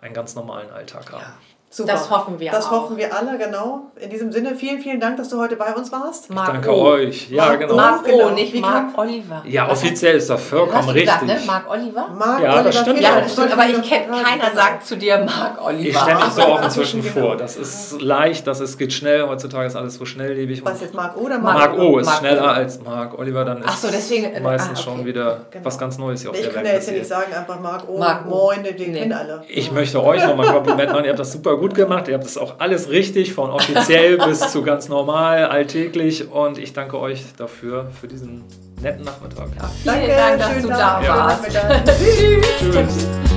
einen 0.00 0.14
ganz 0.14 0.34
normalen 0.34 0.70
Alltag 0.70 1.12
haben. 1.12 1.22
Ja. 1.22 1.53
Super. 1.74 1.90
Das 1.90 2.08
hoffen 2.08 2.38
wir 2.38 2.52
Das 2.52 2.66
auch. 2.66 2.70
hoffen 2.70 2.96
wir 2.96 3.12
alle, 3.12 3.36
genau. 3.36 3.90
In 3.96 4.08
diesem 4.08 4.30
Sinne, 4.30 4.54
vielen, 4.54 4.78
vielen 4.78 5.00
Dank, 5.00 5.16
dass 5.16 5.28
du 5.28 5.40
heute 5.40 5.56
bei 5.56 5.74
uns 5.74 5.90
warst. 5.90 6.32
Marc 6.32 6.46
Danke 6.46 6.70
o. 6.70 6.84
euch. 6.84 7.28
Ja, 7.30 7.46
Marc 7.46 7.58
genau. 7.58 7.74
Marc 7.74 8.08
O, 8.12 8.30
nicht 8.30 8.54
Marc 8.60 8.96
Oliver. 8.96 9.42
Ja, 9.44 9.68
offiziell 9.68 10.18
ist 10.18 10.30
das 10.30 10.40
vollkommen 10.40 10.88
richtig. 10.90 11.06
Gesagt, 11.06 11.26
ne? 11.26 11.36
Marc 11.44 11.68
Oliver? 11.68 12.08
Marc 12.16 12.42
ja, 12.44 12.52
Oliver. 12.52 12.62
Das 12.62 12.78
stimmt. 12.78 13.00
Ja, 13.00 13.20
das 13.20 13.32
stimmt. 13.32 13.52
Aber 13.52 13.66
ich 13.66 13.82
kenne, 13.82 14.06
keiner 14.06 14.54
sagt 14.54 14.86
zu 14.86 14.96
dir 14.96 15.18
Marc 15.18 15.66
Oliver. 15.66 15.88
Ich 15.88 15.98
stelle 15.98 16.14
mich 16.14 16.26
so 16.26 16.42
auch 16.42 16.62
inzwischen 16.64 17.02
vor. 17.02 17.36
Das 17.36 17.56
ist 17.56 18.00
leicht, 18.00 18.46
das 18.46 18.60
ist, 18.60 18.78
geht 18.78 18.92
schnell. 18.92 19.26
Heutzutage 19.26 19.66
ist 19.66 19.74
alles 19.74 19.96
so 19.96 20.04
schnelllebig. 20.04 20.64
Was 20.64 20.80
jetzt 20.80 20.94
Marc 20.94 21.16
O 21.16 21.22
oder 21.22 21.40
Marc 21.40 21.58
Marc 21.58 21.78
O 21.80 21.98
ist 21.98 22.06
Marc 22.06 22.18
schneller 22.18 22.52
als 22.52 22.80
Marc 22.84 23.18
Oliver. 23.18 23.44
Dann 23.44 23.58
ist 23.58 23.66
Ach 23.68 23.76
so, 23.76 23.88
deswegen, 23.90 24.32
äh, 24.32 24.38
meistens 24.38 24.78
ah, 24.78 24.82
okay. 24.82 24.90
schon 24.96 25.06
wieder 25.06 25.40
genau. 25.50 25.64
was 25.64 25.76
ganz 25.76 25.98
Neues 25.98 26.20
hier 26.20 26.30
auf 26.30 26.36
ich 26.36 26.42
der 26.42 26.54
Welt 26.54 26.56
Ich 26.56 26.62
kann 26.62 26.72
ja 26.72 26.78
jetzt 26.78 26.92
nicht 26.92 27.06
sagen, 27.06 27.34
einfach 27.34 27.58
Marc 27.58 27.88
O, 27.88 27.98
Marc 27.98 28.26
Moin, 28.26 28.62
den 28.62 28.76
kennen 28.76 29.12
alle. 29.12 29.42
Ich 29.48 29.72
möchte 29.72 30.00
euch 30.04 30.24
nochmal 30.24 30.46
ein 30.46 30.54
Kompliment 30.54 30.92
machen. 30.92 31.04
Ihr 31.04 31.10
habt 31.10 31.18
das 31.18 31.32
super 31.32 31.63
gut 31.64 31.74
gemacht. 31.74 32.08
Ihr 32.08 32.14
habt 32.14 32.24
das 32.24 32.36
auch 32.36 32.56
alles 32.58 32.90
richtig, 32.90 33.32
von 33.32 33.50
offiziell 33.50 34.18
bis 34.26 34.52
zu 34.52 34.62
ganz 34.62 34.88
normal, 34.88 35.46
alltäglich. 35.46 36.30
Und 36.30 36.58
ich 36.58 36.74
danke 36.74 36.98
euch 36.98 37.24
dafür, 37.38 37.90
für 37.98 38.06
diesen 38.06 38.44
netten 38.82 39.04
Nachmittag. 39.04 39.48
Ja, 39.58 39.70
vielen 39.70 40.08
danke, 40.08 40.38
Dank, 40.38 40.38
dass 40.38 40.62
du 40.62 40.68
da 40.68 41.00
warst. 41.06 41.44
Tschüss. 41.86 42.46
Tschüss. 42.60 43.33